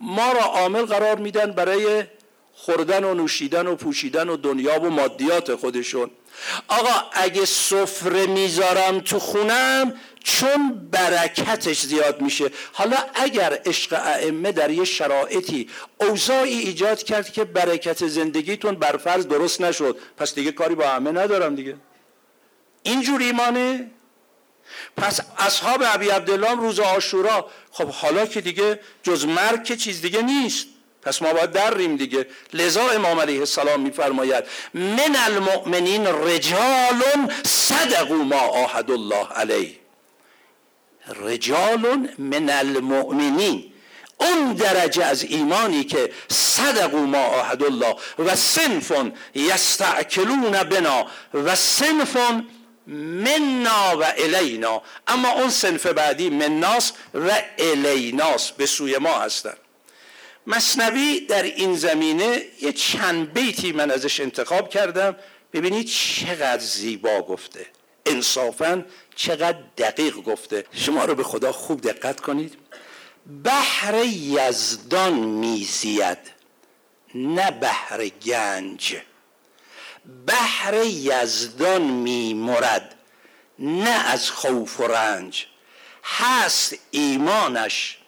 ما 0.00 0.32
را 0.32 0.40
عامل 0.40 0.84
قرار 0.84 1.18
میدن 1.18 1.52
برای 1.52 2.04
خوردن 2.52 3.04
و 3.04 3.14
نوشیدن 3.14 3.66
و 3.66 3.74
پوشیدن 3.74 4.28
و 4.28 4.36
دنیا 4.36 4.80
و 4.80 4.90
مادیات 4.90 5.54
خودشون. 5.54 6.10
آقا 6.68 7.10
اگه 7.12 7.44
سفره 7.44 8.26
می‌ذارم 8.26 9.00
تو 9.00 9.18
خونم 9.18 9.94
چون 10.24 10.88
برکتش 10.90 11.80
زیاد 11.80 12.20
میشه. 12.20 12.50
حالا 12.72 12.96
اگر 13.14 13.58
عشق 13.66 14.00
ائمه 14.04 14.52
در 14.52 14.70
یه 14.70 14.84
شرایطی 14.84 15.68
اوضاعی 16.00 16.58
ایجاد 16.58 17.02
کرد 17.02 17.32
که 17.32 17.44
برکت 17.44 18.06
زندگیتون 18.06 18.74
برفرض 18.74 19.26
درست 19.26 19.60
نشد 19.60 19.98
پس 20.16 20.34
دیگه 20.34 20.52
کاری 20.52 20.74
با 20.74 20.88
همه 20.88 21.12
ندارم 21.12 21.54
دیگه. 21.54 21.76
اینجور 22.82 23.20
ایمانه؟ 23.20 23.90
پس 24.96 25.20
اصحاب 25.38 25.82
ابی 25.86 26.08
عبدالله 26.08 26.56
روز 26.56 26.80
آشورا 26.80 27.50
خب 27.70 27.88
حالا 27.88 28.26
که 28.26 28.40
دیگه 28.40 28.80
جز 29.02 29.24
مرگ 29.24 29.64
که 29.64 29.76
چیز 29.76 30.02
دیگه 30.02 30.22
نیست. 30.22 30.66
پس 31.02 31.22
ما 31.22 31.32
باید 31.32 31.52
دریم 31.52 31.96
دیگه. 31.96 32.26
لذا 32.52 32.90
امام 32.90 33.20
علیه 33.20 33.38
السلام 33.38 33.80
میفرماید 33.80 34.44
من 34.74 35.16
المؤمنین 35.26 36.06
رجال 36.06 37.02
صدقوا 37.44 38.16
ما 38.16 38.40
آهد 38.40 38.90
الله 38.90 39.26
علیه. 39.26 39.76
رجال 41.20 42.08
من 42.18 42.50
المؤمنین. 42.50 43.72
اون 44.20 44.52
درجه 44.52 45.04
از 45.04 45.22
ایمانی 45.22 45.84
که 45.84 46.12
صدقوا 46.28 47.00
ما 47.00 47.24
آهد 47.24 47.62
الله 47.62 47.96
و 48.18 48.36
سنفون 48.36 49.12
یستعکلون 49.34 50.50
بنا 50.50 51.06
و 51.34 51.56
سنفون 51.56 52.48
منا 52.86 53.98
و 53.98 54.04
الینا. 54.18 54.82
اما 55.06 55.28
اون 55.28 55.50
سنف 55.50 55.86
بعدی 55.86 56.30
مناس 56.30 56.92
و 57.14 57.42
الیناس 57.58 58.52
به 58.52 58.66
سوی 58.66 58.98
ما 58.98 59.18
هستن. 59.18 59.54
مصنوی 60.46 61.20
در 61.20 61.42
این 61.42 61.76
زمینه 61.76 62.42
یه 62.60 62.72
چند 62.72 63.32
بیتی 63.32 63.72
من 63.72 63.90
ازش 63.90 64.20
انتخاب 64.20 64.68
کردم. 64.68 65.16
ببینید 65.52 65.86
چقدر 65.86 66.62
زیبا 66.62 67.22
گفته. 67.22 67.66
انصافا 68.06 68.84
چقدر 69.16 69.58
دقیق 69.78 70.16
گفته. 70.16 70.64
شما 70.72 71.04
رو 71.04 71.14
به 71.14 71.22
خدا 71.22 71.52
خوب 71.52 71.80
دقت 71.80 72.20
کنید. 72.20 72.54
بحر 73.44 74.04
یزدان 74.04 75.12
میزید 75.12 76.18
نه 77.14 77.50
بحر 77.50 78.08
گنج. 78.08 78.96
بحر 80.26 80.84
یزدان 80.84 81.82
میمرد 81.82 82.94
نه 83.58 84.10
از 84.10 84.30
خوف 84.30 84.80
و 84.80 84.86
رنج. 84.86 85.46
هست 86.04 86.74
ایمانش 86.90 87.98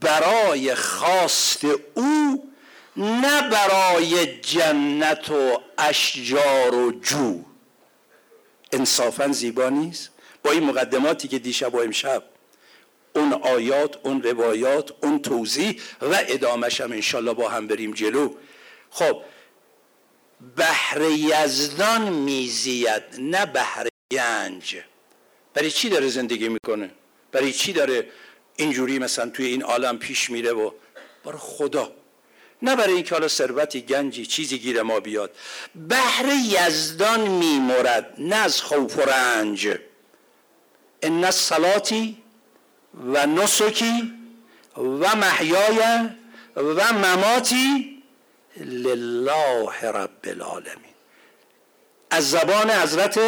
برای 0.00 0.74
خواست 0.74 1.64
او 1.94 2.52
نه 2.96 3.48
برای 3.50 4.40
جنت 4.40 5.30
و 5.30 5.62
اشجار 5.78 6.74
و 6.74 7.00
جو. 7.00 7.44
انصافا 8.72 9.28
زیبا 9.28 9.68
نیست؟ 9.68 10.10
با 10.42 10.50
این 10.50 10.64
مقدماتی 10.64 11.28
که 11.28 11.38
دیشب 11.38 11.74
و 11.74 11.78
امشب 11.78 12.22
اون 13.14 13.32
آیات 13.32 13.96
اون 14.02 14.22
روایات 14.22 14.92
اون 15.02 15.22
توضیح 15.22 15.80
و 16.02 16.18
ادامش 16.28 16.80
هم 16.80 16.92
انشالله 16.92 17.34
با 17.34 17.48
هم 17.48 17.66
بریم 17.66 17.92
جلو. 17.92 18.34
خب 18.90 19.22
بحر 20.56 21.00
یزدان 21.02 22.08
میزید 22.08 23.02
نه 23.18 23.46
بحر 23.46 23.88
گنج. 24.12 24.76
برای 25.54 25.70
چی 25.70 25.88
داره 25.88 26.08
زندگی 26.08 26.48
می‌کنه؟ 26.48 26.90
برای 27.32 27.52
چی 27.52 27.72
داره 27.72 28.08
اینجوری 28.56 28.98
مثلا 28.98 29.30
توی 29.30 29.46
این 29.46 29.62
عالم 29.62 29.98
پیش 29.98 30.30
میره 30.30 30.52
و 30.52 30.70
برای 31.24 31.38
خدا؟ 31.38 31.92
نه 32.62 32.76
برای 32.76 32.94
اینکه 32.94 33.14
حالا 33.14 33.28
ثروتی 33.28 33.80
گنجی 33.82 34.26
چیزی 34.26 34.58
گیر 34.58 34.82
ما 34.82 35.00
بیاد. 35.00 35.30
بحر 35.88 36.26
یزدان 36.44 37.28
میمرد 37.28 38.14
نه 38.18 38.36
از 38.36 38.62
خوف 38.62 38.98
و 38.98 39.00
رنج. 39.00 39.78
ان 41.02 41.30
صلاتی 41.30 42.22
و 43.12 43.26
نسکی 43.26 44.12
و 44.76 45.16
محیای 45.16 46.08
و 46.56 46.92
مماتی 46.92 47.95
لله 48.60 49.82
رب 49.82 50.24
العالمین. 50.24 50.94
از 52.10 52.30
زبان 52.30 52.70
حضرت 52.70 53.20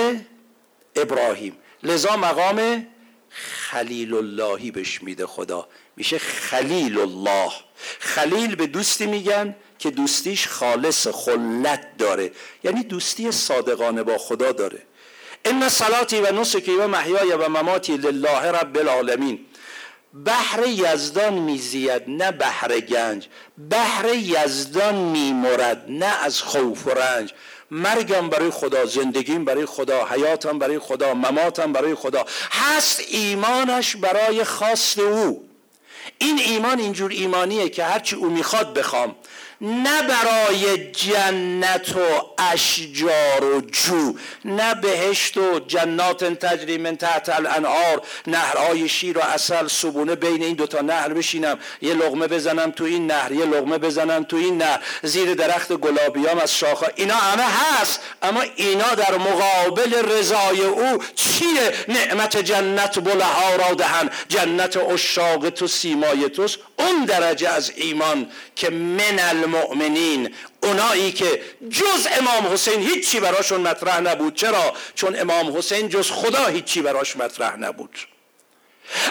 ابراهیم. 0.97 1.57
لذا 1.83 2.17
مقام 2.17 2.87
خلیل 3.31 4.15
اللهی 4.15 4.71
بهش 4.71 5.03
میده 5.03 5.27
خدا. 5.27 5.69
میشه 5.97 6.19
خلیل 6.19 6.99
الله 6.99 7.53
خلیل 7.99 8.57
به 8.57 8.67
دوستی 8.67 9.07
میگن 9.07 9.57
که 9.79 9.91
دوستیش 9.91 10.49
خالص 10.49 11.07
خلت 11.07 11.97
داره. 11.99 12.33
یعنی 12.65 12.83
دوستی 12.83 13.33
صادقانه 13.33 14.03
با 14.03 14.19
خدا 14.19 14.53
داره. 14.53 14.83
ان 15.45 15.69
صلاتی 15.69 16.21
و 16.21 16.33
نسکی 16.33 16.75
و 16.75 16.87
محیای 16.87 17.33
و 17.33 17.49
مماتی 17.49 17.97
لله 17.97 18.43
رب 18.43 18.79
العالمین. 18.79 19.47
بحر 20.25 20.67
یزدان 20.67 21.35
میزید 21.35 22.03
نه 22.09 22.31
بحر 22.31 22.81
گنج. 22.81 23.27
بحر 23.71 24.15
یزدان 24.15 24.95
میمرد 24.95 25.85
نه 25.89 26.25
از 26.25 26.43
خوف 26.43 26.87
و 26.87 26.91
رنج. 26.91 27.33
مرگم 27.71 28.29
برای 28.29 28.51
خدا 28.51 28.87
زندگیم 28.87 29.45
برای 29.45 29.67
خدا 29.67 30.07
حیاتم 30.07 30.59
برای 30.59 30.79
خدا 30.79 31.15
مماتم 31.15 31.73
برای 31.73 31.95
خدا. 31.95 32.25
هست 32.51 33.01
ایمانش 33.09 33.97
برای 33.97 34.45
خواست 34.45 34.99
او. 34.99 35.49
این 36.19 36.39
ایمان 36.39 36.79
اینجور 36.79 37.11
ایمانیه 37.11 37.69
که 37.69 37.85
هرچی 37.85 38.17
او 38.17 38.31
می‌خواد 38.31 38.75
بخوام. 38.75 39.17
نه 39.61 40.03
برای 40.03 40.91
جنت 40.93 41.97
و 41.97 42.01
اشجار 42.53 43.45
و 43.45 43.61
جو 43.61 44.15
نه 44.45 44.75
بهشت 44.75 45.37
و 45.37 45.61
جنات 45.61 46.25
تجری 46.25 46.79
من 46.79 46.97
تحت 46.97 47.29
الانهار 47.29 48.03
نهرهای 48.27 48.89
شیر 48.89 49.19
و 49.19 49.21
اصل 49.21 49.69
صبونه 49.69 50.15
بین 50.15 50.43
این 50.43 50.55
دوتا 50.55 50.81
نهر 50.81 51.09
بشینم 51.09 51.59
یه 51.83 51.95
لغمه 51.95 52.27
بزنم 52.27 52.71
تو 52.71 52.85
این 52.85 53.07
نهر 53.07 53.33
یه 53.33 53.45
لغمه 53.45 53.79
بزنم 53.79 54.25
تو 54.25 54.37
این 54.37 54.59
نهر 54.59 54.81
زیر 55.03 55.35
درخت 55.35 55.73
گلابیام 55.73 56.39
از 56.39 56.57
شاخه. 56.59 56.93
اینا 56.97 57.15
همه 57.15 57.43
هست 57.43 58.01
اما 58.23 58.43
اینا 58.57 58.95
در 58.95 59.17
مقابل 59.17 59.95
رضای 59.95 60.61
او 60.61 61.03
چیه؟ 61.15 61.73
نعمت 61.89 62.37
جنت 62.37 62.99
بلها 62.99 63.57
را 63.57 63.75
دهن. 63.75 64.11
جنت 64.29 64.77
اشاق 64.77 65.51
تو 65.51 65.67
سیمای 65.67 66.29
توست. 66.29 66.59
اون 66.79 67.05
درجه 67.05 67.49
از 67.49 67.73
ایمان 67.77 68.31
که 68.57 68.71
من 68.71 69.19
المؤمنین. 69.55 70.35
اونایی 70.63 71.13
که 71.13 71.43
جز 71.71 72.07
امام 72.19 72.53
حسین 72.53 72.81
هیچی 72.81 73.21
براشون 73.21 73.61
مطرح 73.61 74.01
نبود. 74.01 74.35
چرا؟ 74.35 74.75
چون 74.95 75.21
امام 75.21 75.57
حسین 75.57 75.89
جز 75.89 76.11
خدا 76.11 76.47
هیچی 76.47 76.83
براش 76.83 77.17
مطرح 77.17 77.57
نبود. 77.57 77.91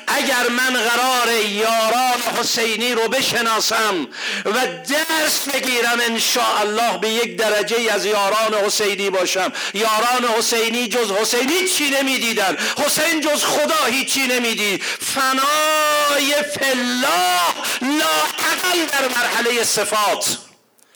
اگر 0.08 0.48
من 0.50 0.74
قرار 0.74 1.42
یاران 1.42 2.22
حسینی 2.40 2.94
رو 2.94 3.08
بشناسم 3.08 4.08
و 4.46 4.68
درس 4.90 5.50
بگیرم 5.50 6.00
ان 6.00 6.20
الله 6.62 6.98
به 6.98 7.10
یک 7.10 7.38
درجه 7.38 7.92
از 7.92 8.06
یاران 8.06 8.54
حسینی 8.66 9.10
باشم. 9.10 9.54
یاران 9.74 10.26
حسینی 10.38 10.88
جز 10.88 11.12
حسینی 11.12 11.68
چی 11.68 11.90
نمی‌دیدن؟ 11.90 12.58
حسین 12.86 13.22
جز 13.22 13.44
خدا 13.44 13.86
هیچی 13.86 14.28
نمی‌دید. 14.28 14.84
فنای 14.84 16.34
فلاح 16.34 17.56
لاحقل 17.82 18.86
در 18.92 19.08
مرحله 19.08 19.64
صفات. 19.64 20.38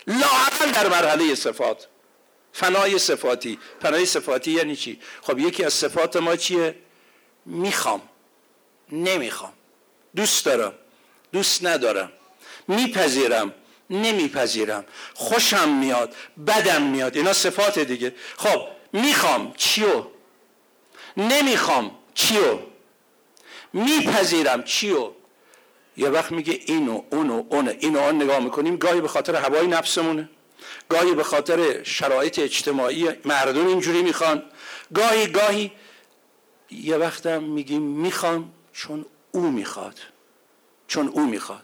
لاحقل 0.07 0.71
در 0.71 0.87
مرحله 0.87 1.35
صفات. 1.35 1.87
فنای 2.53 2.99
صفاتی. 2.99 3.59
فنای 3.81 4.05
صفاتی 4.05 4.51
یعنی 4.51 4.75
چی؟ 4.75 4.99
خب 5.21 5.39
یکی 5.39 5.63
از 5.63 5.73
صفات 5.73 6.15
ما 6.15 6.35
چیه؟ 6.35 6.75
می‌خوام. 7.45 8.01
نمی‌خوام. 8.91 9.53
دوست 10.15 10.45
دارم. 10.45 10.73
دوست 11.33 11.65
ندارم. 11.65 12.11
میپذیرم. 12.67 13.53
نمیپذیرم. 13.89 14.85
خوشم 15.13 15.69
میاد. 15.69 16.15
بدم 16.47 16.81
میاد. 16.81 17.17
اینا 17.17 17.33
صفات 17.33 17.79
دیگه. 17.79 18.15
خب 18.37 18.67
می‌خوام. 18.93 19.53
چیو؟ 19.57 20.05
نمی‌خوام. 21.17 21.91
چیو؟ 22.13 22.59
میپذیرم. 23.73 24.63
چیو؟ 24.63 25.11
یه 25.97 26.09
وقت 26.09 26.31
میگه 26.31 26.59
اینو 26.65 27.03
اونو 27.11 27.43
اونه 27.49 27.77
اینو 27.79 27.99
آن 27.99 28.21
نگاه 28.21 28.39
می‌کنیم 28.39 28.77
گاهی 28.77 29.01
به 29.01 29.07
خاطر 29.07 29.35
هوای 29.35 29.67
نفسمونه. 29.67 30.29
گاهی 30.89 31.13
به 31.13 31.23
خاطر 31.23 31.83
شرایط 31.83 32.39
اجتماعی 32.39 33.09
مردم 33.25 33.67
اینجوری 33.67 34.01
می‌خوان. 34.01 34.43
گاهی 34.93 35.27
گاهی 35.27 35.71
یه 36.71 36.97
وقتم 36.97 37.43
میگیم 37.43 37.81
می‌خوام. 37.81 38.51
چون 38.73 39.05
او 39.31 39.51
می‌خواد. 39.51 39.99
چون 40.87 41.07
او 41.07 41.25
می‌خواد. 41.25 41.63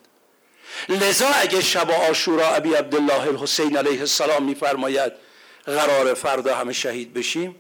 لذا 0.90 1.28
اگه 1.28 1.62
شب 1.62 1.92
آشورا 1.92 2.56
ابی 2.56 2.74
عبدالله 2.74 3.28
الحسین 3.28 3.78
علیه 3.78 4.00
السلام 4.00 4.44
میفرماید 4.44 5.12
قرار 5.66 6.14
فردا 6.14 6.56
همه 6.56 6.74
شهید 6.74 7.14
بشیم 7.14 7.56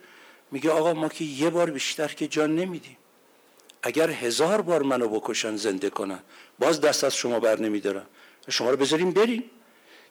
میگه 0.51 0.71
آقا 0.71 0.93
ما 0.93 1.09
که 1.09 1.23
یه 1.23 1.49
بار 1.49 1.69
بیشتر 1.69 2.07
که 2.07 2.27
جان 2.27 2.55
نمیدیم. 2.55 2.97
اگر 3.83 4.09
هزار 4.09 4.61
بار 4.61 4.81
منو 4.81 5.07
بکشن 5.07 5.55
زنده 5.55 5.89
کنن 5.89 6.19
باز 6.59 6.81
دست 6.81 7.03
از 7.03 7.15
شما 7.15 7.39
بر 7.39 7.59
نمیدارم. 7.59 8.05
شما 8.49 8.69
رو 8.69 8.77
بذاریم 8.77 9.11
بریم. 9.11 9.43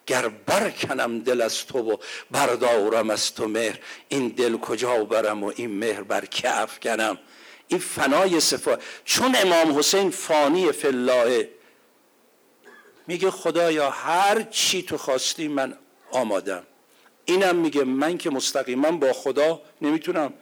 گر 0.05 0.27
برکنم 0.27 1.19
دل 1.19 1.41
از 1.41 1.65
تو 1.65 1.79
و 1.79 1.97
بردارم 2.31 3.09
از 3.09 3.33
تو 3.33 3.47
مهر 3.47 3.79
این 4.09 4.27
دل 4.27 4.57
کجا 4.57 5.03
برم 5.03 5.43
و 5.43 5.51
این 5.55 5.71
مهر 5.71 6.03
بر 6.03 6.25
کف 6.25 6.79
کنم 6.79 7.17
این 7.67 7.79
فنای 7.79 8.39
صفات 8.39 8.83
چون 9.05 9.35
امام 9.35 9.79
حسین 9.79 10.09
فانی 10.09 10.71
فلاحه 10.71 11.49
میگه 13.07 13.31
خدایا 13.31 13.89
هر 13.89 14.41
چی 14.43 14.83
تو 14.83 14.97
خواستی 14.97 15.47
من 15.47 15.77
آمادم. 16.11 16.63
اینم 17.25 17.55
میگه 17.55 17.83
من 17.83 18.17
که 18.17 18.29
مستقیما 18.29 18.91
با 18.91 19.13
خدا 19.13 19.61
نمی‌تونم 19.81 20.33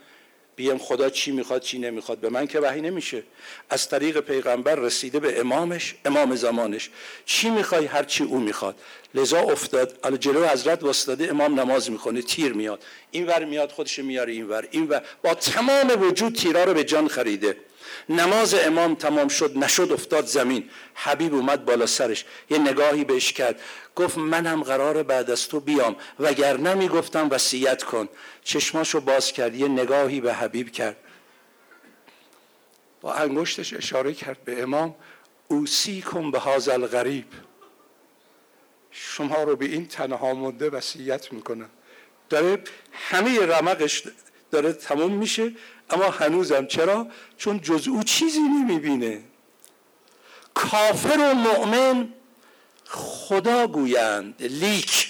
بیم 0.55 0.77
خدا 0.77 1.09
چی 1.09 1.31
می‌خواد 1.31 1.61
چی 1.61 1.79
نمی‌خواد. 1.79 2.17
به 2.17 2.29
من 2.29 2.47
که 2.47 2.59
وحی 2.59 2.81
نمیشه. 2.81 3.23
از 3.69 3.89
طریق 3.89 4.19
پیغمبر 4.19 4.75
رسیده 4.75 5.19
به 5.19 5.39
امامش 5.39 5.95
امام 6.05 6.35
زمانش. 6.35 6.89
چی 7.25 7.49
می‌خوای؟ 7.49 7.85
هر 7.85 8.03
چی 8.03 8.23
او 8.23 8.39
می‌خواد. 8.39 8.75
لذا 9.15 9.39
افتاد. 9.39 9.99
حالا 10.03 10.17
جلو 10.17 10.47
حضرت 10.47 10.83
واسطاده 10.83 11.29
امام 11.29 11.59
نماز 11.59 11.91
می‌کنه 11.91 12.21
تیر 12.21 12.53
میاد. 12.53 12.83
این 13.11 13.27
ور 13.27 13.45
میاد 13.45 13.71
خودش 13.71 13.99
میاره 13.99 14.33
این 14.33 14.47
ور 14.49 14.67
این 14.71 14.87
ور 14.87 15.01
با 15.23 15.33
تمام 15.33 16.01
وجود 16.01 16.35
تیرا 16.35 16.63
رو 16.63 16.73
به 16.73 16.83
جان 16.83 17.07
خریده. 17.07 17.57
نماز 18.09 18.53
امام 18.53 18.95
تمام 18.95 19.27
شد 19.27 19.57
نشد 19.57 19.91
افتاد 19.91 20.25
زمین. 20.25 20.69
حبیب 20.93 21.33
اومد 21.33 21.65
بالا 21.65 21.85
سرش 21.85 22.25
یه 22.49 22.57
نگاهی 22.57 23.03
بهش 23.03 23.33
کرد. 23.33 23.61
گفت 23.95 24.17
منم 24.17 24.63
قرار 24.63 25.03
بعد 25.03 25.31
از 25.31 25.47
تو 25.47 25.59
بیام 25.59 25.95
وگر 26.19 26.57
نمی‌گفتم 26.57 27.29
وصیت 27.29 27.83
کن. 27.83 28.09
چشماشو 28.43 28.99
باز 28.99 29.31
کرد 29.31 29.55
یه 29.55 29.67
نگاهی 29.67 30.21
به 30.21 30.33
حبیب 30.33 30.71
کرد. 30.71 30.97
با 33.01 33.13
انگشتش 33.13 33.73
اشاره 33.73 34.13
کرد 34.13 34.43
به 34.43 34.61
امام. 34.61 34.95
اوسی 35.47 36.01
کن 36.01 36.31
به 36.31 36.39
هازل 36.39 36.85
غریب 36.85 37.25
شما 38.91 39.43
رو 39.43 39.55
به 39.55 39.65
این 39.65 39.87
تنها 39.87 40.33
مونده 40.33 40.69
وصیت 40.69 41.33
می‌کنم. 41.33 41.69
داره 42.29 42.63
همه 42.91 43.45
رمقش 43.45 44.03
داره 44.51 44.73
تموم 44.73 45.11
میشه. 45.11 45.51
اما 45.89 46.09
هنوزم. 46.09 46.65
چرا؟ 46.65 47.07
چون 47.37 47.59
جز 47.61 47.87
او 47.87 48.03
چیزی 48.03 48.39
نمی‌بینه. 48.39 49.21
کافر 50.53 51.17
و 51.17 51.33
مؤمن 51.33 52.13
خدا 52.85 53.67
گویند. 53.67 54.43
لیک. 54.43 55.07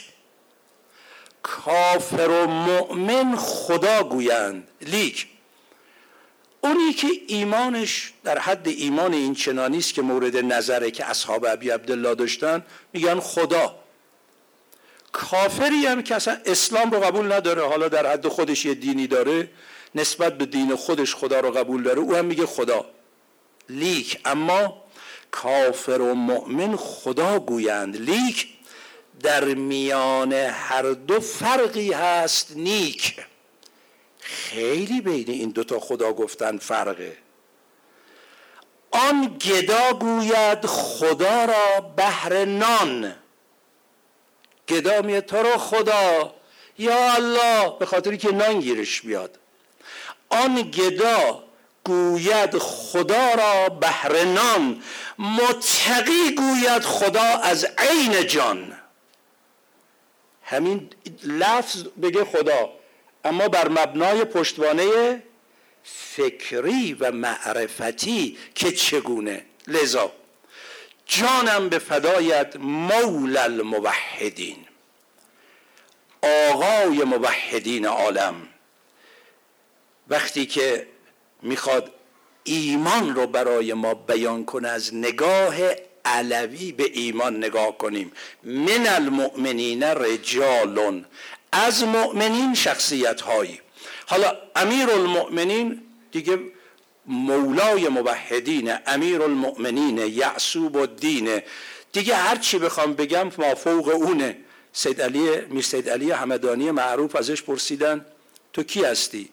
کافر 1.44 2.28
و 2.28 2.48
مؤمن 2.48 3.36
خدا 3.36 4.04
گویند. 4.04 4.68
لیک. 4.82 5.28
اونی 6.62 6.94
که 6.94 7.08
ایمانش 7.28 8.14
در 8.24 8.40
حد 8.40 8.68
ایمان 8.68 9.14
این 9.14 9.36
چنانی 9.36 9.78
است 9.78 9.94
که 9.94 10.02
مورد 10.02 10.38
نظره 10.38 10.92
که 10.92 11.06
اصحاب 11.06 11.46
ابی 11.46 11.70
عبدالله 11.70 12.16
داشتن 12.16 12.66
میگن 12.94 13.20
خدا. 13.20 13.76
کافری 15.12 15.86
هم 15.86 16.04
که 16.04 16.16
اصلا 16.16 16.38
اسلام 16.46 16.92
رو 16.92 17.00
قبول 17.00 17.32
نداره 17.32 17.68
حالا 17.68 17.88
در 17.88 18.12
حد 18.12 18.28
خودش 18.28 18.66
یه 18.66 18.74
دینی 18.74 19.08
داره 19.08 19.50
نسبت 19.96 20.38
به 20.38 20.46
دین 20.46 20.76
خودش 20.76 21.16
خدا 21.16 21.40
رو 21.40 21.52
قبول 21.52 21.84
داره 21.84 22.00
او 22.00 22.16
هم 22.16 22.26
میگه 22.26 22.46
خدا. 22.46 22.86
لیک. 23.70 24.20
اما 24.26 24.84
کافر 25.32 26.02
و 26.02 26.14
مؤمن 26.14 26.76
خدا 26.76 27.40
گویند. 27.40 27.98
لیک 27.98 28.48
در 29.20 29.44
میان 29.44 30.34
هر 30.34 30.82
دو 30.82 31.20
فرقی 31.20 31.92
هست. 31.92 32.52
نیک. 32.56 33.26
خیلی 34.20 35.02
بین 35.02 35.30
این 35.30 35.50
دوتا 35.50 35.80
خدا 35.80 36.14
گفتن 36.14 36.58
فرقه. 36.58 37.18
آن 38.92 39.38
گدا 39.38 39.94
گوید 39.94 40.66
خدا 40.66 41.46
را 41.46 41.82
بهر 41.82 42.46
نان. 42.46 43.16
گدا 44.68 45.02
میاد 45.02 45.26
تو 45.26 45.38
رو 45.38 45.58
خدا. 45.58 46.34
یا 46.78 47.14
الله. 47.14 47.78
به 47.80 47.86
خاطری 47.86 48.18
که 48.18 48.32
نان 48.32 48.60
گیرش 48.60 49.02
بیاد. 49.02 49.40
آن 50.30 50.62
گدا 50.62 51.44
گوید 51.84 52.58
خدا 52.58 53.34
را 53.34 53.70
بهر 53.70 54.24
نان 54.24 54.84
متقی 55.20 56.36
گوید 56.38 56.82
خدا 56.82 57.22
از 57.22 57.66
عین 57.78 58.28
جان. 58.28 58.78
همین 60.44 60.90
لفظ 61.24 61.84
بگه 62.02 62.26
خدا 62.26 62.70
اما 63.26 63.48
بر 63.48 63.68
مبنای 63.68 64.26
پشتوانه 64.26 65.24
فکری 65.84 66.94
و 66.94 67.12
معرفتی 67.12 68.38
که 68.56 68.72
چگونه؟ 68.72 69.46
لذا 69.68 70.12
جانم 71.06 71.70
به 71.70 71.80
فدایت 71.80 72.56
مول 72.56 73.38
الموحدین 73.38 74.66
آقای 76.22 77.04
موحدین 77.04 77.86
عالم. 77.86 78.48
وقتی 80.10 80.46
که 80.46 80.88
می‌خواد 81.42 81.92
ایمان 82.44 83.16
رو 83.16 83.28
برای 83.28 83.74
ما 83.74 83.94
بیان 83.94 84.46
کنه 84.46 84.68
از 84.68 84.96
نگاه 84.96 85.56
علوی 86.06 86.72
به 86.72 86.84
ایمان 86.94 87.38
نگاه 87.38 87.78
کنیم. 87.78 88.12
من 88.44 88.88
المؤمنین 88.88 89.84
رجال 89.84 91.06
از 91.52 91.84
مؤمنین 91.84 92.54
شخصیت 92.54 93.22
هایی 93.22 93.60
حالا 94.06 94.38
امیر 94.56 94.90
المؤمنین 94.90 95.82
دیگه 96.12 96.40
مولای 97.06 97.88
موحدین 97.88 98.74
امیر 98.88 99.22
المؤمنین 99.22 99.98
یعصوب 99.98 100.96
دینه 100.96 101.44
دیگه 101.92 102.16
هر 102.16 102.36
چی 102.36 102.60
بخوام 102.60 102.94
بگم 102.94 103.32
ما 103.38 103.56
فوق 103.56 103.88
اونه. 103.88 104.38
سید 104.74 105.02
علی 105.02 105.42
میر 105.50 105.64
سید 105.64 105.90
علی 105.90 106.12
همدانی 106.12 106.72
معروف 106.72 107.16
ازش 107.16 107.44
پرسیدن 107.44 108.06
تو 108.54 108.64
کی 108.64 108.84
هستی؟ 108.84 109.30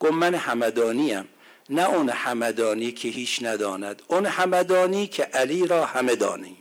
گفت 0.00 0.12
من 0.12 0.34
همدانیم 0.34 1.28
نه 1.70 1.88
اون 1.88 2.08
همدانی 2.08 2.92
که 2.92 3.08
هیچ 3.08 3.42
نداند. 3.42 4.02
اون 4.08 4.26
همدانی 4.26 5.06
که 5.06 5.22
علی 5.22 5.66
را 5.66 5.86
همه 5.86 6.16
دانی. 6.16 6.56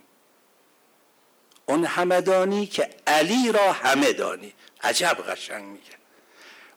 اون 1.66 1.86
همدانی 1.86 2.68
که 2.68 2.90
علی 3.08 3.52
را 3.52 3.72
همه 3.72 4.14
دانی. 4.14 4.54
عجب 4.84 5.18
قشنگ 5.30 5.64
میگه. 5.66 6.00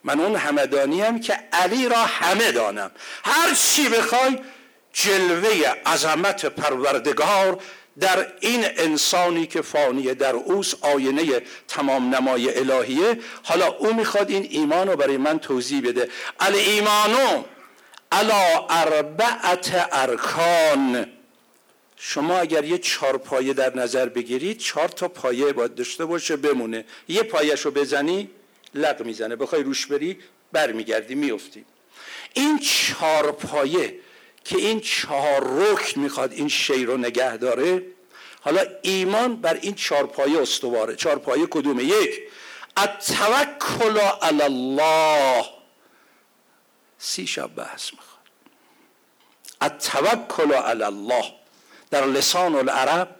من 0.03 0.19
اون 0.19 0.35
همدانی 0.35 1.01
هم 1.01 1.19
که 1.19 1.33
علی 1.53 1.89
را 1.89 1.97
همه 1.97 2.51
هر 3.23 3.53
چی 3.53 3.89
بخوای 3.89 4.39
جلوه 4.93 5.73
عظمت 5.85 6.45
پروردگار 6.45 7.61
در 7.99 8.27
این 8.39 8.65
انسانی 8.65 9.47
که 9.47 9.61
فانی 9.61 10.13
در 10.13 10.35
اوس 10.35 10.73
آینه 10.81 11.41
تمام 11.67 12.15
نمای 12.15 12.57
الهیه 12.59 13.19
حالا 13.43 13.67
او 13.67 13.93
می‌خواد 13.93 14.29
این 14.29 14.47
ایمان 14.49 14.87
رو 14.87 14.95
برای 14.95 15.17
من 15.17 15.39
توضیح 15.39 15.81
بده. 15.81 16.09
ایمانو 16.53 17.43
علا 18.11 18.67
اربعت 18.69 19.87
ارکان. 19.91 21.07
شما 21.97 22.39
اگر 22.39 22.63
یه 22.63 22.77
چهار 22.77 23.17
پایه 23.17 23.53
در 23.53 23.77
نظر 23.77 24.09
بگیرید 24.09 24.57
چهار 24.57 24.87
تا 24.87 25.07
پایه 25.07 25.53
باید 25.53 25.75
داشته 25.75 26.05
باشه 26.05 26.35
بمونه. 26.35 26.85
یه 27.07 27.23
پایش 27.23 27.61
رو 27.61 27.71
بزنی 27.71 28.29
لق 28.75 29.01
می‌زنه. 29.01 29.35
بخوای 29.35 29.63
روش 29.63 29.85
بری 29.85 30.19
برمیگردی 30.51 31.15
میفتی 31.15 31.65
این 32.33 32.59
چهار 32.59 33.31
پایه 33.31 33.99
که 34.43 34.57
این 34.57 34.79
چهار 34.79 35.43
رکن 35.43 36.01
می‌خواد 36.01 36.33
این 36.33 36.47
شیر 36.47 36.87
رو 36.87 36.97
نگه 36.97 37.37
داره. 37.37 37.83
حالا 38.41 38.61
ایمان 38.81 39.35
بر 39.35 39.53
این 39.53 39.73
چهار 39.75 40.07
پایه 40.07 40.41
استواره. 40.41 40.95
چهار 40.95 41.19
پایه 41.19 41.47
کدومه؟ 41.47 41.83
یک 41.83 42.21
التوکل 42.77 43.97
علی 44.21 44.41
الله. 44.41 45.45
سی 46.97 47.27
شب 47.27 47.55
بحث 47.55 47.91
می‌خواد. 47.93 48.13
التوکل 49.61 50.53
علی 50.53 50.83
الله. 50.83 51.23
در 51.91 52.05
لسان 52.05 52.55
العرب 52.55 53.15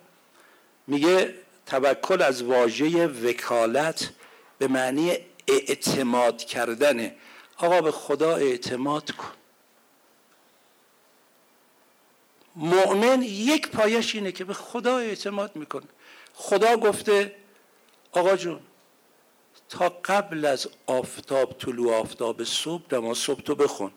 میگه 0.88 1.34
توکل 1.66 2.22
از 2.22 2.44
واژه 2.44 3.08
وکالت 3.08 4.10
به 4.58 4.68
معنی 4.68 5.18
اعتماد 5.48 6.44
کردنه. 6.44 7.16
آقا 7.58 7.82
به 7.82 7.92
خدا 7.92 8.36
اعتماد 8.36 9.12
کن. 9.12 9.32
مؤمن 12.56 13.22
یک 13.24 13.70
پایش 13.70 14.16
اینه 14.16 14.32
که 14.32 14.44
به 14.46 14.54
خدا 14.54 14.98
اعتماد 14.98 15.56
می‌کنه. 15.56 15.88
خدا 16.34 16.78
گفته 16.78 17.36
آقا 18.12 18.36
جون 18.36 18.60
تا 19.70 19.90
قبل 19.90 20.46
از 20.46 20.68
آفتاب 20.86 21.58
طلوع 21.60 21.96
آفتاب 21.96 22.44
صبح 22.44 22.84
نماز 22.96 23.18
صبح 23.18 23.42
تو 23.42 23.56
بخون. 23.56 23.92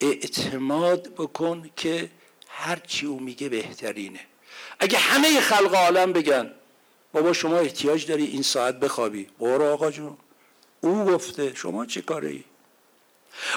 اعتماد 0.00 1.14
بکن 1.14 1.70
که 1.76 2.10
هرچی 2.48 3.06
او 3.06 3.20
میگه 3.20 3.48
بهترینه. 3.48 4.20
اگه 4.80 4.98
همه 4.98 5.40
خلق 5.40 5.74
عالم 5.74 6.12
بگن 6.12 6.50
بابا 7.12 7.32
شما 7.32 7.58
احتیاج 7.58 8.06
داری 8.06 8.24
این 8.24 8.42
ساعت 8.42 8.80
بخوابی. 8.80 9.26
برو 9.38 9.64
آقا 9.64 9.90
جون. 9.90 10.16
او 10.80 11.04
گفته 11.04 11.54
شما 11.54 11.86
چه 11.86 12.00
کاره 12.00 12.44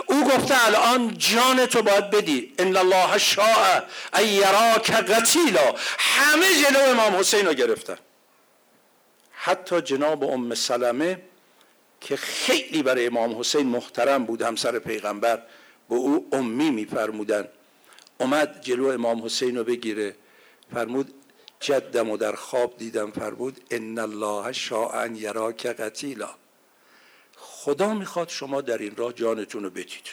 او 0.07 0.23
گفته 0.23 0.65
الان 0.65 1.17
جان 1.17 1.65
تو 1.65 1.81
باید 1.81 2.09
بدی. 2.09 2.53
ان 2.59 2.77
الله 2.77 3.17
شاء 3.17 3.81
ان 4.13 4.25
یراک 4.25 4.91
قتیلا. 4.91 5.75
همه 5.99 6.45
جلو 6.63 6.79
امام 6.79 7.15
حسین 7.15 7.45
رو 7.45 7.53
گرفتن. 7.53 7.97
حتی 9.31 9.81
جناب 9.81 10.23
ام 10.23 10.55
سلمه 10.55 11.21
که 12.01 12.15
خیلی 12.15 12.83
برای 12.83 13.07
امام 13.07 13.39
حسین 13.39 13.67
محترم 13.67 14.25
بود 14.25 14.41
همسر 14.41 14.79
پیغمبر 14.79 15.41
به 15.89 15.95
او 15.95 16.27
امی 16.31 16.69
میفرمودن. 16.69 17.47
اومد 18.17 18.61
جلو 18.61 18.87
امام 18.87 19.25
حسین 19.25 19.57
رو 19.57 19.63
بگیره. 19.63 20.15
فرمود 20.73 21.13
جدم 21.59 22.09
و 22.09 22.17
در 22.17 22.35
خواب 22.35 22.77
دیدم. 22.77 23.11
فرمود 23.11 23.59
ان 23.71 23.99
الله 23.99 24.51
شاء 24.51 24.89
ان 24.89 25.15
یراک 25.15 25.65
قتیلا. 25.65 26.29
خدا 27.63 27.93
می‌خواد 27.93 28.29
شما 28.29 28.61
در 28.61 28.77
این 28.77 28.95
راه 28.95 29.13
جانتون 29.13 29.63
رو 29.63 29.69
بدید. 29.69 30.07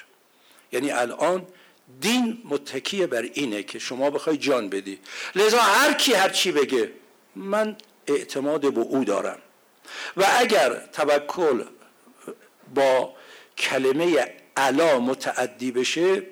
یعنی 0.73 0.91
الان 0.91 1.47
دین 2.01 2.43
متکیه 2.45 3.07
بر 3.07 3.23
اینه 3.23 3.63
که 3.63 3.79
شما 3.79 4.11
بخوای 4.11 4.37
جان 4.37 4.69
بدی. 4.69 4.99
لذا 5.35 5.59
هر 5.59 5.93
کی 5.93 6.15
هر 6.15 6.29
چی 6.29 6.53
بگه 6.53 6.93
من 7.37 7.77
اعتماد 8.07 8.75
به 8.75 8.81
او 8.81 9.05
دارم. 9.05 9.39
و 10.17 10.27
اگر 10.39 10.87
توکل 10.93 11.65
با 12.75 13.15
کلمه 13.59 14.35
علا 14.57 14.99
متعدی 15.01 15.71
بشه 15.73 16.23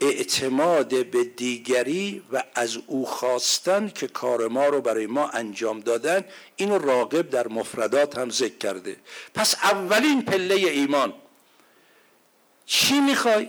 اعتماد 0.00 1.06
به 1.10 1.24
دیگری 1.24 2.22
و 2.32 2.42
از 2.54 2.78
او 2.86 3.06
خواستن 3.06 3.88
که 3.88 4.06
کار 4.06 4.48
ما 4.48 4.66
رو 4.66 4.80
برای 4.80 5.06
ما 5.06 5.28
انجام 5.28 5.80
دادن 5.80 6.24
اینو 6.56 6.78
راقب 6.78 7.30
در 7.30 7.48
مفردات 7.48 8.18
هم 8.18 8.30
ذکر 8.30 8.58
کرده. 8.58 8.96
پس 9.34 9.54
اولین 9.54 10.22
پله 10.22 10.54
ایمان. 10.54 11.14
چی 12.66 13.00
می‌خوای؟ 13.00 13.48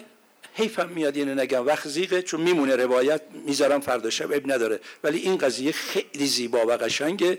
حیفم 0.53 0.89
میاد 0.89 1.17
اینو 1.17 1.35
نگم. 1.35 1.65
وقت 1.65 1.87
زیغه 1.87 2.21
چون 2.21 2.41
میمونه 2.41 2.75
روایت 2.75 3.21
می‌ذارم 3.45 3.79
فردا 3.79 4.09
شب 4.09 4.31
اب 4.31 4.51
نداره. 4.51 4.79
ولی 5.03 5.17
این 5.17 5.37
قضیه 5.37 5.71
خیلی 5.71 6.27
زیبا 6.27 6.65
و 6.65 6.71
قشنگه. 6.71 7.37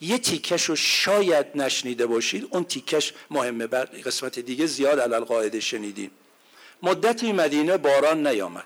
یه 0.00 0.18
تیکش 0.18 0.64
رو 0.64 0.76
شاید 0.76 1.46
نشنیده 1.54 2.06
باشید 2.06 2.48
اون 2.50 2.64
تیکش 2.64 3.12
مهمه. 3.30 3.66
بر 3.66 3.84
قسمت 3.84 4.38
دیگه 4.38 4.66
زیاد 4.66 5.00
علال 5.00 5.24
قاعده 5.24 5.60
شنیدیم. 5.60 6.10
مدتی 6.82 7.32
مدینه 7.32 7.76
باران 7.76 8.26
نیامد. 8.26 8.64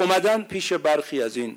اومدن 0.00 0.42
پیش 0.42 0.72
برخی 0.72 1.22
از 1.22 1.36
این 1.36 1.56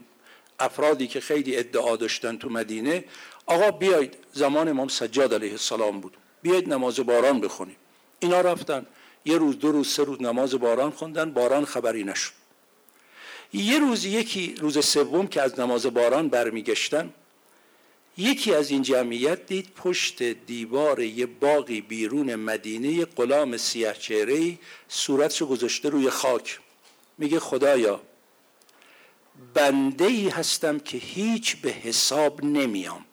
افرادی 0.60 1.08
که 1.08 1.20
خیلی 1.20 1.58
ادعا 1.58 1.96
داشتن 1.96 2.38
تو 2.38 2.50
مدینه 2.50 3.04
آقا 3.46 3.72
بیاید 3.72 4.14
زمان 4.34 4.68
امام 4.68 4.88
سجاد 4.88 5.34
علیه 5.34 5.52
السلام 5.52 6.00
بود. 6.02 6.18
بیاید 6.42 6.74
نماز 6.74 7.00
باران 7.00 7.42
بخونیم. 7.42 7.76
اینا 8.20 8.42
رفتن. 8.42 8.86
یه 9.26 9.38
روز 9.38 9.60
دو 9.60 9.72
روز 9.72 9.88
سه 9.88 10.04
روز 10.04 10.22
نماز 10.22 10.56
باران 10.56 10.92
خوندن. 10.92 11.32
باران 11.32 11.66
خبری 11.66 12.04
نشد. 12.04 12.32
یه 13.54 13.80
روز 13.80 14.06
یکی 14.06 14.56
روز 14.60 14.86
سوم 14.86 15.28
که 15.28 15.42
از 15.42 15.60
نماز 15.60 15.86
باران 15.86 16.30
برمیگشتن 16.30 17.14
یکی 18.18 18.54
از 18.54 18.72
این 18.72 18.82
جمعیت 18.82 19.46
دید 19.46 19.74
پشت 19.76 20.24
دیوار 20.24 21.00
یه 21.00 21.26
باقی 21.26 21.82
بیرون 21.82 22.36
مدینه 22.36 22.88
یه 22.88 23.06
غلام 23.06 23.58
سیاه 23.58 23.94
چهره 23.94 24.60
صورتشو 24.88 25.46
گذاشته 25.46 25.90
روی 25.90 26.10
خاک. 26.10 26.60
میگه 27.18 27.40
خدایا 27.40 28.02
بنده 29.54 30.06
ای 30.06 30.30
هستم 30.30 30.80
که 30.80 30.98
هیچ 30.98 31.56
به 31.56 31.70
حساب 31.70 32.44
نمیام. 32.44 33.06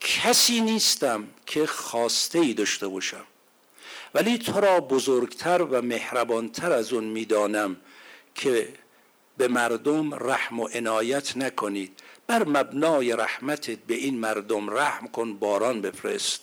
کسی 0.00 0.60
نیستم 0.60 1.28
که 1.46 1.66
خواسته 1.66 2.38
ای 2.38 2.54
داشته 2.54 2.88
باشم. 2.88 3.24
ولی 4.14 4.38
تو 4.38 4.60
را 4.60 4.80
بزرگتر 4.80 5.62
و 5.62 5.82
مهربانتر 5.82 6.72
از 6.72 6.92
اون 6.92 7.04
می‌دانم 7.04 7.76
که 8.34 8.68
به 9.36 9.48
مردم 9.48 10.14
رحم 10.14 10.60
و 10.60 10.68
عنایت 10.68 11.36
نکنید. 11.36 12.00
بر 12.28 12.48
مبنای 12.48 13.12
رحمتت 13.12 13.78
به 13.78 13.94
این 13.94 14.18
مردم 14.18 14.70
رحم 14.70 15.08
کن 15.08 15.34
باران 15.34 15.80
بفرست. 15.80 16.40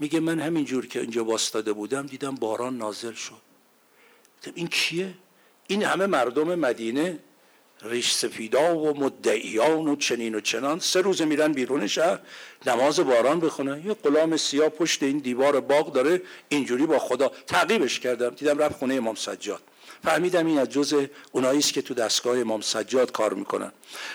میگه 0.00 0.20
من 0.20 0.40
همینجور 0.40 0.86
که 0.86 1.00
اینجا 1.00 1.24
واستاده 1.24 1.72
بودم 1.72 2.06
دیدم 2.06 2.34
باران 2.34 2.78
نازل 2.78 3.12
شد. 3.12 3.42
این 4.54 4.66
کیه؟ 4.68 5.14
این 5.66 5.82
همه 5.82 6.06
مردم 6.06 6.54
مدینه 6.54 7.18
ریش 7.82 8.12
سفیدا 8.12 8.78
و 8.78 9.00
مدعیان 9.00 9.88
و 9.88 9.96
چنین 9.96 10.34
و 10.34 10.40
چنان. 10.40 10.78
سه 10.78 11.00
روز 11.00 11.22
میرن 11.22 11.52
بیرون 11.52 11.86
شهر 11.86 12.20
نماز 12.66 13.00
باران 13.00 13.40
بخونن 13.40 13.86
یه 13.86 13.94
غلام 13.94 14.36
سیاه 14.36 14.68
پشت 14.68 15.02
این 15.02 15.18
دیوار 15.18 15.60
باغ 15.60 15.92
داره 15.92 16.22
اینجوری 16.48 16.86
با 16.86 16.98
خدا 16.98 17.28
تعقیبش 17.46 18.00
کردم. 18.00 18.30
دیدم 18.30 18.58
رفت 18.58 18.76
خونه 18.76 18.94
امام 18.94 19.14
سجاد. 19.14 19.62
فهمیدم 20.04 20.46
این 20.46 20.58
از 20.58 20.68
جز 20.68 21.06
اونایی 21.32 21.58
است 21.58 21.72
که 21.72 21.82
تو 21.82 21.94
دستگاه 21.94 22.38
امام 22.38 22.60
سجاد 22.60 23.12
کار 23.12 23.34
می‌کنن. 23.34 23.72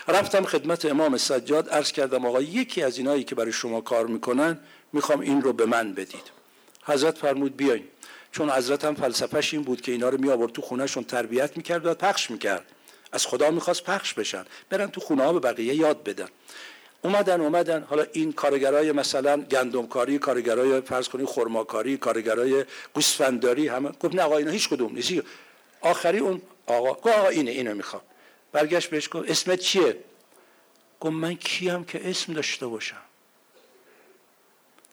رفتم 0.08 0.44
خدمت 0.44 0.84
امام 0.84 1.16
سجاد 1.16 1.68
عرض 1.68 1.92
کردم 1.92 2.26
آقا 2.26 2.42
یکی 2.42 2.82
از 2.82 2.98
اینایی 2.98 3.24
که 3.24 3.34
برای 3.34 3.52
شما 3.52 3.80
کار 3.80 4.06
می‌کنن 4.06 4.58
می‌خوام 4.92 5.20
این 5.20 5.42
رو 5.42 5.52
به 5.52 5.66
من 5.66 5.92
بدید. 5.92 6.30
حضرت 6.84 7.18
فرمود 7.18 7.56
بیاین. 7.56 7.84
چون 8.32 8.50
حضرت 8.50 8.84
هم 8.84 8.94
فلسفهش 8.94 9.54
این 9.54 9.62
بود 9.62 9.80
که 9.80 9.92
اینا 9.92 10.08
رو 10.08 10.18
می 10.18 10.30
آورد 10.30 10.52
تو 10.52 10.62
خونهشون 10.62 11.04
تربیت 11.04 11.56
می‌کرد 11.56 11.86
و 11.86 11.94
پخش 11.94 12.30
می‌کرد. 12.30 12.64
از 13.12 13.26
خدا 13.26 13.50
می‌خواست 13.50 13.84
پخش 13.84 14.14
بشن. 14.14 14.44
برن 14.70 14.86
تو 14.86 15.00
خونه 15.00 15.24
ها 15.24 15.32
به 15.32 15.40
بقیه 15.40 15.74
یاد 15.74 16.04
بدن. 16.04 16.28
اومدن 17.02 17.40
اومدن. 17.40 17.86
حالا 17.90 18.06
این 18.12 18.32
کارگرای 18.32 18.92
مثلا 18.92 19.40
گندمکاری 19.40 20.18
کارگرای 20.18 20.80
فرض 20.80 21.08
کنید 21.08 21.26
خرماکاری 21.26 21.96
کارگرای 21.96 22.64
گوسفندداری 22.94 23.68
همه. 23.68 23.88
گفت 23.88 24.14
نه 24.14 24.22
آقا 24.22 24.36
اینا 24.36 24.50
هیچ 24.50 24.68
کدوم 24.68 24.94
نیست. 24.94 25.12
آخری 25.80 26.18
اون 26.18 26.42
آقا 26.66 26.92
گفت 26.94 27.06
آقا 27.06 27.28
اینه 27.28 27.50
اینو 27.50 27.74
می‌خوام. 27.74 28.02
برگشت 28.52 28.90
بهش 28.90 29.08
گفت 29.12 29.30
اسمت 29.30 29.58
چیه؟ 29.58 30.04
گفت 31.00 31.12
من 31.12 31.34
کیم 31.34 31.84
که 31.84 32.10
اسم 32.10 32.32
داشته 32.32 32.66
باشم. 32.66 33.02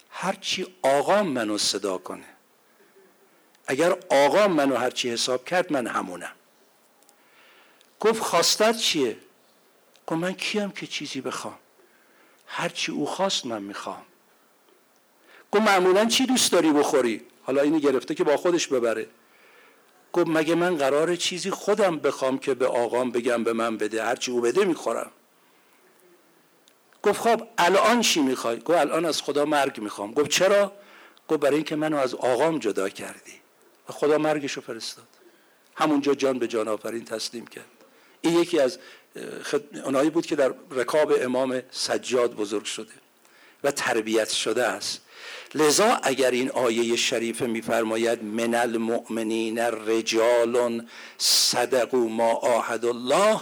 هرچی 0.09 0.75
آقا 0.81 1.23
منو 1.23 1.57
صدا 1.57 1.97
کنه. 1.97 2.25
اگر 3.67 3.97
آقا 4.09 4.47
منو 4.47 4.75
هرچی 4.75 5.09
حساب 5.09 5.45
کرد 5.45 5.73
من 5.73 5.87
همونم. 5.87 6.31
گفت 7.99 8.19
خواستت 8.19 8.77
چیه؟ 8.77 9.17
گفت 10.07 10.19
من 10.19 10.33
کیم 10.33 10.71
که 10.71 10.87
چیزی 10.87 11.21
بخوام. 11.21 11.59
هرچی 12.47 12.91
او 12.91 13.05
خواست 13.05 13.45
من 13.45 13.61
می‌خوام. 13.61 14.03
گفت 15.51 15.63
معمولا 15.63 16.05
چی 16.05 16.25
دوست 16.25 16.51
داری 16.51 16.71
بخوری؟ 16.71 17.25
حالا 17.43 17.61
اینو 17.61 17.79
گرفته 17.79 18.15
که 18.15 18.23
با 18.23 18.37
خودش 18.37 18.67
ببره. 18.67 19.07
گفت 20.17 20.27
مگه 20.27 20.55
من 20.55 20.77
قرار 20.77 21.15
چیزی 21.15 21.51
خودم 21.51 21.99
بخوام 21.99 22.37
که 22.39 22.53
به 22.53 22.67
آقام 22.67 23.11
بگم 23.11 23.43
به 23.43 23.53
من 23.53 23.77
بده؟ 23.77 24.03
هرچی 24.03 24.31
او 24.31 24.41
بده 24.41 24.65
می‌خورم. 24.65 25.11
گفت 27.03 27.21
خب 27.21 27.47
الان 27.57 28.01
چی 28.01 28.21
می‌خوای؟ 28.21 28.59
گفت 28.59 28.77
الان 28.77 29.05
از 29.05 29.21
خدا 29.21 29.45
مرگ 29.45 29.79
می‌خوام. 29.79 30.13
گفت 30.13 30.29
چرا؟ 30.29 30.71
گفت 31.27 31.39
برای 31.39 31.55
اینکه 31.55 31.75
منو 31.75 31.97
از 31.97 32.15
آقام 32.15 32.59
جدا 32.59 32.89
کردی. 32.89 33.33
و 33.89 33.93
خدا 33.93 34.17
مرگشو 34.17 34.61
فرستاد. 34.61 35.07
همونجا 35.75 36.15
جان 36.15 36.39
به 36.39 36.47
جان 36.47 36.67
آفرین 36.67 37.05
تسلیم 37.05 37.47
کرد. 37.47 37.65
این 38.21 38.39
یکی 38.39 38.59
از 38.59 38.79
اونایی 39.83 40.09
بود 40.09 40.25
که 40.25 40.35
در 40.35 40.53
رکاب 40.71 41.13
امام 41.21 41.61
سجاد 41.71 42.35
بزرگ 42.35 42.63
شده. 42.65 42.93
و 43.63 43.71
تربیت 43.71 44.29
شده 44.29 44.63
است. 44.63 45.01
لذا 45.55 45.99
اگر 46.03 46.31
این 46.31 46.51
آیه 46.51 46.95
شریفه 46.95 47.45
میفرماید 47.45 48.23
من 48.23 48.55
المؤمنین 48.55 49.59
رجال 49.59 50.85
صدقوا 51.17 51.99
ما 51.99 52.31
آهد 52.31 52.85
الله. 52.85 53.39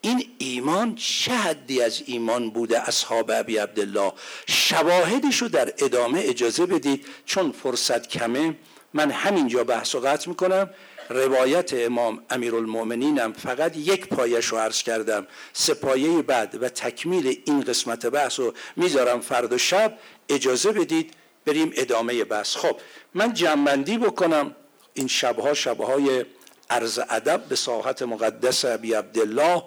این 0.00 0.26
ایمان 0.38 0.94
چه 0.94 1.32
حدی 1.32 1.82
از 1.82 2.02
ایمان 2.06 2.50
بوده؟ 2.50 2.88
اصحاب 2.88 3.30
ابی 3.34 3.56
عبدالله 3.56 4.12
شواهدش 4.46 5.42
رو 5.42 5.48
در 5.48 5.74
ادامه 5.78 6.20
اجازه 6.24 6.66
بدید 6.66 7.06
چون 7.26 7.52
فرصت 7.52 8.08
کمه. 8.08 8.56
من 8.94 9.10
همینجا 9.10 9.64
بحث 9.64 9.94
و 9.94 10.00
قطع 10.00 10.28
می‌کنم. 10.28 10.70
روایت 11.08 11.70
امام 11.74 12.22
امیرالمؤمنینم. 12.30 13.32
فقط 13.32 13.76
یک 13.76 14.08
پایش 14.08 14.46
رو 14.46 14.58
عرض 14.58 14.82
کردم. 14.82 15.26
سه 15.52 15.74
پایه 15.74 16.22
بعد 16.22 16.62
و 16.62 16.68
تکمیل 16.68 17.42
این 17.44 17.60
قسمت 17.60 18.06
بحث 18.06 18.40
رو 18.40 18.54
می‌ذارم 18.76 19.20
فرد 19.20 19.52
و 19.52 19.58
شب. 19.58 19.98
اجازه 20.28 20.72
بدید 20.72 21.14
بریم 21.46 21.72
ادامه 21.76 22.24
بحث. 22.24 22.56
خب 22.56 22.76
من 23.14 23.32
جنبندی 23.34 23.98
بکنم. 23.98 24.56
این 24.94 25.06
شبها 25.06 25.54
شبهای 25.54 26.24
عرض 26.70 27.00
ادب 27.10 27.44
به 27.48 27.56
ساحت 27.56 28.02
مقدس 28.02 28.64
ابی 28.64 28.94
عبدالله 28.94 29.62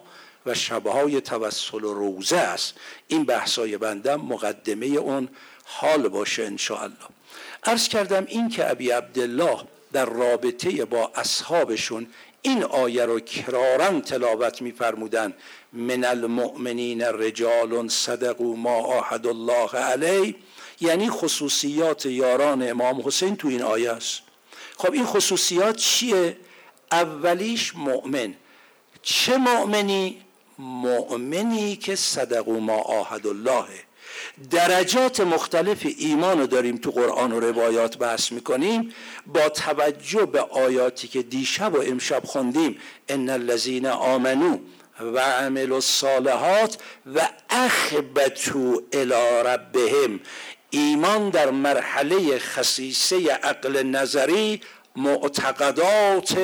و 0.45 0.53
شبهای 0.53 1.21
توسل 1.21 1.83
و 1.83 1.93
روزه 1.93 2.37
است. 2.37 2.73
این 3.07 3.25
بحثای 3.25 3.77
بندم 3.77 4.21
مقدمه 4.21 4.85
اون 4.85 5.29
حال 5.65 6.07
باشه 6.07 6.43
انشاءالله. 6.43 6.97
عرض 7.63 7.87
کردم 7.87 8.25
این 8.27 8.49
که 8.49 8.71
ابی 8.71 8.89
عبدالله 8.89 9.59
در 9.91 10.05
رابطه 10.05 10.85
با 10.85 11.11
اصحابشون 11.15 12.07
این 12.41 12.63
آیه 12.63 13.05
رو 13.05 13.19
کرارا 13.19 13.99
تلاوت 13.99 14.61
میفرمودن 14.61 15.33
من 15.73 16.03
المؤمنین 16.03 17.01
رجال 17.01 17.87
صدقوا 17.87 18.55
ما 18.55 18.75
آهد 18.75 19.27
الله 19.27 19.69
علیه 19.69 20.35
یعنی 20.81 21.09
خصوصیات 21.09 22.05
یاران 22.05 22.69
امام 22.69 23.01
حسین 23.05 23.35
تو 23.35 23.47
این 23.47 23.61
آیه 23.61 23.91
است. 23.91 24.21
خب 24.77 24.91
این 24.91 25.05
خصوصیات 25.05 25.75
چیه؟ 25.75 26.37
اولیش 26.91 27.75
مؤمن. 27.75 28.33
چه 29.01 29.37
مؤمنی؟ 29.37 30.21
مؤمنی 30.59 31.75
که 31.75 31.95
صدقوا 31.95 32.59
ما 32.59 32.77
آهد 32.77 33.27
اللهه 33.27 33.86
درجات 34.51 35.19
مختلف 35.19 35.87
ایمان 35.97 36.39
رو 36.39 36.47
داریم 36.47 36.77
تو 36.77 36.91
قرآن 36.91 37.31
و 37.31 37.39
روایات 37.39 37.97
بحث 37.97 38.31
می‌کنیم. 38.31 38.93
با 39.25 39.49
توجه 39.49 40.25
به 40.25 40.41
آیاتی 40.41 41.07
که 41.07 41.21
دیشب 41.21 41.73
و 41.73 41.81
امشب 41.81 42.21
خوندیم 42.25 42.77
ان 43.09 43.29
الذین 43.29 43.85
آمنو 43.85 44.57
و 44.99 45.19
عمل 45.19 45.71
الصالحات 45.71 46.77
و 47.15 47.29
اخبتو 47.49 48.81
الى 48.93 49.43
ربهم. 49.45 50.19
ایمان 50.69 51.29
در 51.29 51.49
مرحله 51.49 52.39
خصیصه 52.39 53.31
عقل 53.31 53.83
نظری 53.83 54.61
معتقدات 54.95 56.37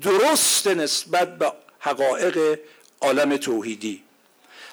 درست 0.00 0.66
نسبت 0.66 1.38
به 1.38 1.52
حقایق 1.78 2.58
عالم 3.00 3.36
توحیدی. 3.36 4.02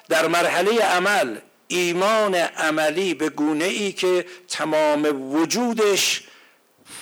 در 0.08 0.28
مرحله 0.28 0.80
عمل 0.80 1.36
ایمان 1.68 2.34
عملی 2.34 3.14
به 3.14 3.28
گونه 3.28 3.64
ای 3.64 3.92
که 3.92 4.26
تمام 4.48 5.32
وجودش 5.34 6.22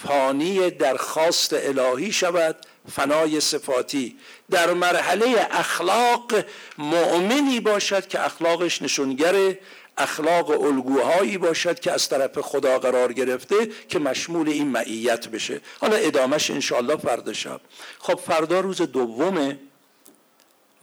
فانی 0.05 0.71
درخواست 0.71 1.53
الهی 1.53 2.13
شود 2.13 2.57
فنای 2.91 3.41
صفاتی. 3.41 4.17
در 4.51 4.73
مرحله 4.73 5.47
اخلاق 5.51 6.33
مؤمنی 6.79 7.61
باشد 7.61 8.09
که 8.09 8.25
اخلاقش 8.25 8.83
نشونگر 8.83 9.57
اخلاق 9.99 10.51
الگوهایی 10.51 11.39
باشد 11.39 11.81
که 11.81 11.93
از 11.93 12.09
طرف 12.09 12.39
خدا 12.39 12.79
قرار 12.79 13.13
گرفته 13.13 13.69
که 13.89 13.99
مشمول 13.99 14.49
این 14.49 14.69
معیت 14.69 15.29
بشه. 15.29 15.61
حالا 15.81 15.97
ادامش 15.97 16.51
انشاءالله 16.51 16.97
فردا 16.97 17.33
شب. 17.33 17.61
خب 17.99 18.21
فردا 18.27 18.61
روز 18.61 18.83
دوم 18.83 19.59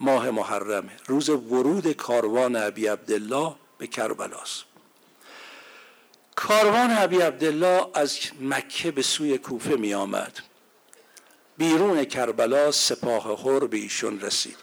ماه 0.00 0.30
محرمه 0.30 0.92
روز 1.06 1.28
ورود 1.28 1.92
کاروان 1.92 2.56
ابی 2.56 2.86
عبدالله. 2.86 3.54
به 3.80 3.86
کربلاست 3.86 4.64
کاروان 6.36 6.90
ابی 6.90 7.16
عبدالله 7.16 7.86
از 7.94 8.18
مکه 8.40 8.90
به 8.90 9.02
سوی 9.02 9.38
کوفه 9.38 9.76
می 9.76 9.94
آمد. 9.94 10.38
بیرون 11.58 12.04
کربلا 12.04 12.70
سپاه 12.70 13.36
خور 13.36 13.66
به 13.66 13.76
ایشون 13.76 14.20
رسید. 14.20 14.56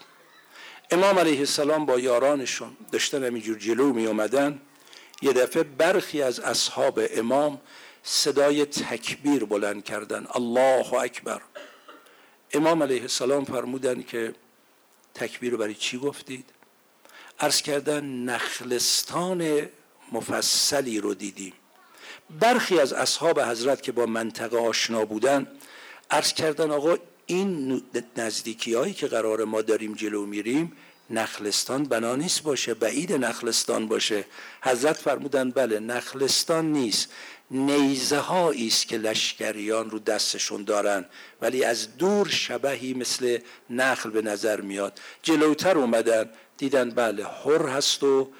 امام 0.90 1.18
علیه 1.18 1.38
السلام 1.38 1.86
با 1.86 1.98
یارانشون 1.98 2.76
داشتن 2.92 3.24
همینجور 3.24 3.58
جلو 3.58 3.92
می 3.92 4.06
آمدن 4.06 4.60
یه 5.22 5.32
دفعه 5.32 5.62
برخی 5.62 6.22
از 6.22 6.40
اصحاب 6.40 7.00
امام 7.10 7.60
صدای 8.02 8.64
تکبیر 8.64 9.44
بلند 9.44 9.84
کردن. 9.84 10.26
الله 10.34 10.94
اکبر. 10.94 11.40
امام 12.52 12.82
علیه 12.82 13.02
السلام 13.02 13.44
فرمودن 13.44 14.02
که 14.02 14.34
تکبیر 15.14 15.52
رو 15.52 15.58
برای 15.58 15.74
چی 15.74 15.98
گفتید؟ 15.98 16.57
عرض 17.40 17.62
کردن 17.62 18.04
نخلستان 18.04 19.68
مفصلی 20.12 21.00
رو 21.00 21.14
دیدیم. 21.14 21.52
برخی 22.40 22.80
از 22.80 22.92
اصحاب 22.92 23.40
حضرت 23.40 23.82
که 23.82 23.92
با 23.92 24.06
منطقه 24.06 24.58
آشنا 24.58 25.04
بودن 25.04 25.46
عرض 26.10 26.32
کردن 26.32 26.70
آقا 26.70 26.96
این 27.26 27.82
نزدیکی 28.16 28.74
هایی 28.74 28.94
که 28.94 29.06
قرار 29.06 29.44
ما 29.44 29.62
داریم 29.62 29.94
جلو 29.94 30.26
میریم 30.26 30.72
نخلستان 31.10 31.84
بنا 31.84 32.16
نیست 32.16 32.42
باشه 32.42 32.74
بعید 32.74 33.12
نخلستان 33.12 33.88
باشه. 33.88 34.24
حضرت 34.62 34.96
فرمودن 34.96 35.50
بله 35.50 35.80
نخلستان 35.80 36.72
نیست. 36.72 37.08
نیزه 37.50 38.32
است 38.32 38.88
که 38.88 38.98
لشکریان 38.98 39.90
رو 39.90 39.98
دستشون 39.98 40.64
دارن 40.64 41.04
ولی 41.42 41.64
از 41.64 41.96
دور 41.96 42.28
شبهی 42.28 42.94
مثل 42.94 43.38
نخل 43.70 44.10
به 44.10 44.22
نظر 44.22 44.60
میاد. 44.60 45.00
جلوتر 45.22 45.78
اومدن 45.78 46.30
دیدن 46.56 46.90
بله 46.90 47.24
حر 47.24 47.68
هست 47.68 48.02
و 48.02 48.30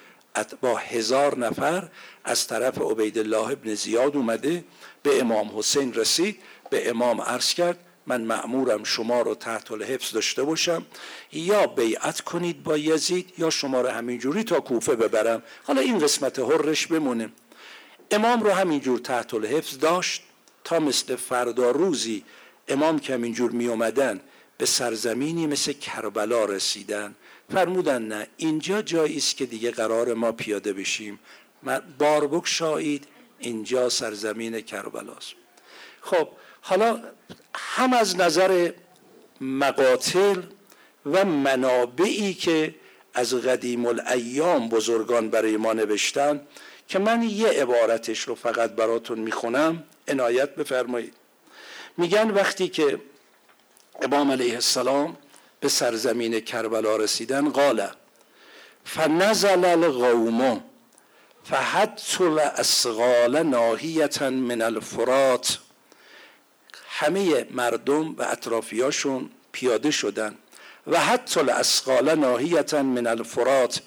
با 0.61 0.77
هزار 0.77 1.39
نفر 1.39 1.89
از 2.25 2.47
طرف 2.47 2.79
عبیدالله 2.81 3.51
ابن 3.51 3.75
زیاد 3.75 4.17
اومده 4.17 4.65
به 5.03 5.21
امام 5.21 5.59
حسین 5.59 5.95
رسید 5.95 6.39
به 6.71 6.91
امام 6.91 7.21
عرض 7.21 7.55
کرد 7.55 7.79
من 8.07 8.21
معمورم 8.21 8.85
شما 8.85 9.23
رو 9.23 9.35
تحت 9.35 9.71
الحفظ 9.71 10.13
داشته 10.13 10.43
باشم. 10.43 10.87
یا 11.33 11.67
بیعت 11.67 12.21
کنید 12.21 12.63
با 12.63 12.79
یزید 12.79 13.33
یا 13.39 13.51
شما 13.51 13.81
رو 13.81 13.89
همینجوری 13.89 14.45
تا 14.45 14.61
کوفه 14.61 14.97
ببرم. 14.97 15.43
حالا 15.65 15.81
این 15.81 15.99
قسمت 15.99 16.39
هرش 16.39 16.87
بمونه. 16.87 17.33
امام 18.11 18.43
رو 18.43 18.51
همینجور 18.51 18.99
تحت 18.99 19.35
الحفظ 19.35 19.79
داشت 19.79 20.23
تا 20.65 20.79
مثل 20.79 21.17
فردا 21.17 21.71
روزی 21.71 22.25
امام 22.69 22.99
که 22.99 23.15
همینجور 23.15 23.51
می 23.51 23.67
اومدن 23.67 24.21
به 24.59 24.67
سرزمینی 24.67 25.47
مثل 25.47 25.73
کربلا 25.73 26.45
رسیدن. 26.45 27.15
فرمودن 27.53 28.03
نه 28.03 28.27
اینجا 28.37 28.83
جایی 28.83 29.17
است 29.17 29.37
که 29.37 29.47
دیگه 29.47 29.71
قرار 29.71 30.15
ما 30.15 30.33
پیاده 30.33 30.73
بشیم. 30.73 31.19
بار 31.99 32.43
شاید 32.45 33.07
اینجا 33.39 33.89
سرزمین 33.89 34.61
کربلاست 34.61 35.35
خب 36.01 36.29
حالا 36.61 37.03
هم 37.55 37.93
از 37.93 38.17
نظر 38.17 38.73
مقاتل 39.41 40.43
و 41.07 41.25
منابعی 41.25 42.35
که 42.35 42.75
از 43.15 43.35
قدیم 43.35 43.87
الایام 43.87 44.69
بزرگان 44.69 45.31
برای 45.31 45.57
ما 45.57 45.73
نوشتن 45.73 46.41
که 46.89 46.99
من 46.99 47.23
یه 47.23 47.49
عبارتش 47.49 48.21
رو 48.21 48.35
فقط 48.35 48.71
براتون 48.71 49.19
می‌خونم 49.19 49.85
عنایت 50.09 50.55
بفرمایید. 50.55 51.15
میگن 51.97 52.31
وقتی 52.31 52.69
که 52.69 53.01
امام 54.03 54.33
علیه 54.33 54.55
السلام 54.55 55.17
به 55.61 55.69
سرزمین 55.69 56.41
کربلا 56.41 56.97
رسیدن 56.97 57.49
قال 57.49 57.89
فنزل 58.85 59.65
القوم 59.65 60.65
فحت 61.45 62.21
الاسغال 62.21 63.43
ناهیتا 63.43 64.31
من 64.31 64.63
الفرات. 64.63 65.59
همه 66.89 67.47
مردم 67.51 68.15
و 68.15 68.23
اطرافیاشون 68.23 69.31
پیاده 69.53 69.91
شدن. 69.91 70.35
و 70.87 71.01
حتی 71.01 71.41
الاسقال 71.41 72.15
ناهیتا 72.15 72.83
من 72.83 73.07
الفرات. 73.07 73.81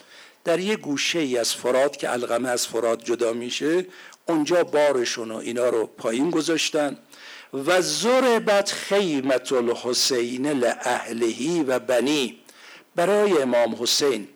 در 0.44 0.60
یه 0.60 0.76
گوشه 0.76 1.20
ای 1.20 1.38
از 1.38 1.56
فرات 1.56 1.98
که 1.98 2.12
القمه 2.12 2.50
از 2.50 2.68
فرات 2.68 3.06
جدا 3.06 3.34
میشه 3.34 3.86
اونجا 4.26 4.64
بارشون 4.64 5.32
و 5.32 5.36
اینا 5.36 5.70
رو 5.70 5.86
پایین 5.86 6.30
گذاشتن. 6.30 6.98
و 7.54 7.82
ضربت 7.82 8.72
خیمت 8.72 9.52
الحسین 9.52 10.48
لاهلهی 10.48 11.64
و 11.64 11.80
بنی. 11.80 12.40
برای 12.96 13.42
امام 13.42 13.76
حسین 13.80 14.28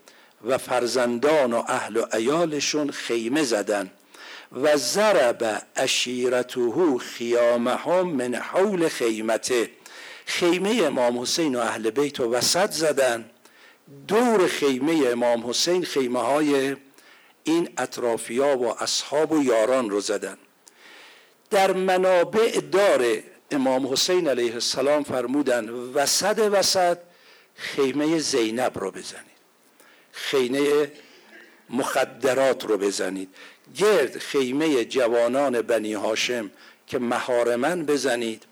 و 0.47 0.57
فرزندان 0.57 1.53
و 1.53 1.63
اهل 1.67 1.97
و 1.97 2.05
ایالشون 2.13 2.91
خیمه 2.91 3.43
زدن. 3.43 3.91
و 4.51 4.77
ضرب 4.77 5.63
اشیرته 5.75 6.97
خیامهم 6.97 8.07
من 8.07 8.35
حول 8.35 8.87
خیمته. 8.87 9.69
خیمه 10.25 10.83
امام 10.83 11.19
حسین 11.19 11.55
و 11.55 11.59
اهل 11.59 11.89
بیت 11.89 12.19
و 12.19 12.31
وسط 12.33 12.71
زدن. 12.71 13.29
دور 14.07 14.47
خیمه 14.47 15.07
امام 15.07 15.49
حسین 15.49 15.83
خیمه 15.83 16.19
های 16.19 16.75
این 17.43 17.69
اطرافیا 17.77 18.57
و 18.57 18.83
اصحاب 18.83 19.31
و 19.31 19.43
یاران 19.43 19.89
رو 19.89 19.99
زدن. 20.01 20.37
در 21.49 21.73
منابع 21.73 22.59
دار 22.59 23.05
امام 23.51 23.93
حسین 23.93 24.27
علیه 24.27 24.53
السلام 24.53 25.03
فرمودن 25.03 25.69
وسط 25.69 26.39
وسط 26.39 26.97
خیمه 27.55 28.19
زینب 28.19 28.79
رو 28.79 28.91
بزنید. 28.91 29.35
خیمه 30.11 30.91
مخدرات 31.69 32.65
رو 32.65 32.77
بزنید. 32.77 33.29
گرد 33.75 34.17
خیمه 34.17 34.85
جوانان 34.85 35.61
بنی 35.61 35.93
هاشم 35.93 36.51
که 36.87 36.99
مهارمن 36.99 37.85
بزنید. 37.85 38.43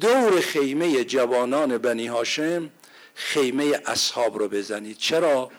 دور 0.00 0.40
خیمه 0.40 1.04
جوانان 1.04 1.78
بنی 1.78 2.06
هاشم 2.06 2.70
خیمه 3.14 3.80
اصحاب 3.86 4.38
رو 4.38 4.48
بزنید 4.48 4.98
چرا؟ 4.98 5.50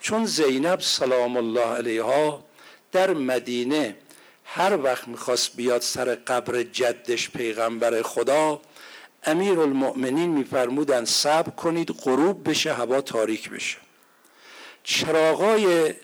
چون 0.00 0.26
زینب 0.26 0.80
سلام 0.80 1.36
الله 1.36 1.66
علیها 1.66 2.44
در 2.92 3.10
مدینه 3.14 3.96
هر 4.44 4.82
وقت 4.82 5.08
می‌خواست 5.08 5.56
بیاد 5.56 5.80
سر 5.80 6.14
قبر 6.14 6.62
جدش 6.62 7.30
پیغمبر 7.30 8.02
خدا 8.02 8.60
امیر 9.24 9.60
المؤمنین 9.60 10.30
میفرمودن 10.30 11.04
صبر 11.04 11.50
کنید 11.50 11.90
غروب 11.90 12.48
بشه 12.48 12.72
هوا 12.72 13.00
تاریک 13.00 13.50
بشه. 13.50 13.76
چراغای 14.84 15.94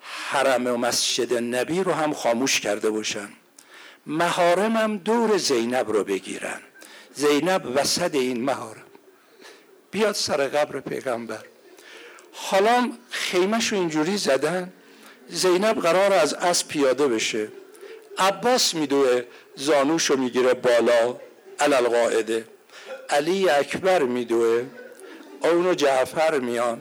حرم 0.00 0.66
و 0.66 0.76
مسجد 0.76 1.34
نبی 1.34 1.82
رو 1.82 1.92
هم 1.92 2.14
خاموش 2.14 2.60
کرده 2.60 2.90
باشن. 2.90 3.28
مهارمم 4.06 4.96
دور 4.96 5.36
زینب 5.36 5.92
رو 5.92 6.04
بگیرن. 6.04 6.60
زینب 7.14 7.72
وسط 7.74 8.14
این 8.14 8.44
مهارم 8.44 8.89
بیاد 9.90 10.14
سر 10.14 10.48
قبر 10.48 10.80
پیغمبر. 10.80 11.44
حالا 12.32 12.92
خیمش 13.10 13.72
رو 13.72 13.78
اینجوری 13.78 14.16
زدن 14.16 14.72
زینب 15.28 15.80
قرار 15.80 16.12
از 16.12 16.34
اسب 16.34 16.68
پیاده 16.68 17.08
بشه. 17.08 17.48
عباس 18.18 18.74
میدوه 18.74 19.22
زانوشو 19.56 20.16
می‌گیره 20.16 20.54
بالا 20.54 21.16
علل 21.60 21.88
قاعده. 21.88 22.44
علی 23.10 23.48
اکبر 23.48 24.02
میدوه 24.02 24.64
اونو 25.40 25.74
جعفر 25.74 26.38
میان. 26.38 26.78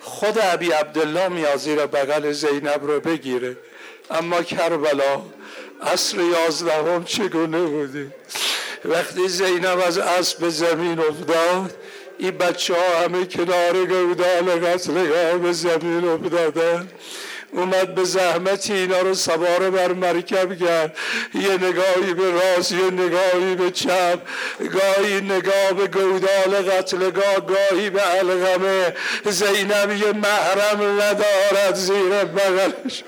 خود 0.00 0.38
ابی 0.42 0.70
عبدالله 0.70 1.28
میاد 1.28 1.56
زیر 1.56 1.86
بغل 1.86 2.32
زینب 2.32 2.80
رو 2.82 3.00
بگیره. 3.00 3.56
اما 4.10 4.42
کربلا 4.42 5.22
عصر 5.82 6.20
یازدهم 6.20 7.04
چگونه 7.04 7.62
بودی 7.62 8.10
وقتی 8.84 9.28
زینب 9.28 9.78
از 9.86 9.98
اسب 9.98 10.48
زمین 10.48 10.98
افتاد 10.98 11.76
این 12.22 12.30
بچه 12.30 12.74
ها 12.74 13.04
همه 13.04 13.24
کنار 13.24 13.84
گودال 13.86 14.66
قتلگاه 14.66 15.38
به 15.38 15.52
زمین 15.52 16.08
افتادن. 16.08 16.88
اومد 17.52 17.94
به 17.94 18.04
زحمت 18.04 18.70
اینا 18.70 19.00
رو 19.00 19.14
سواره 19.14 19.70
بر 19.70 19.92
مرکب 19.92 20.58
کرد. 20.58 20.96
یه 21.34 21.52
نگاهی 21.52 22.14
به 22.14 22.30
راست 22.30 22.72
یه 22.72 22.90
نگاهی 22.90 23.54
به 23.54 23.70
چپ. 23.70 24.18
گاهی 24.58 25.20
نگاه 25.20 25.72
به 25.72 25.86
گودال 25.86 26.70
قتلگاه 26.70 27.46
گاهی 27.46 27.90
به 27.90 28.00
علغمه 28.00 28.94
زینب 29.24 29.90
یه 29.90 30.12
محرم 30.12 31.00
ندارد 31.00 31.74
زیر 31.74 32.24
بغلش. 32.24 33.04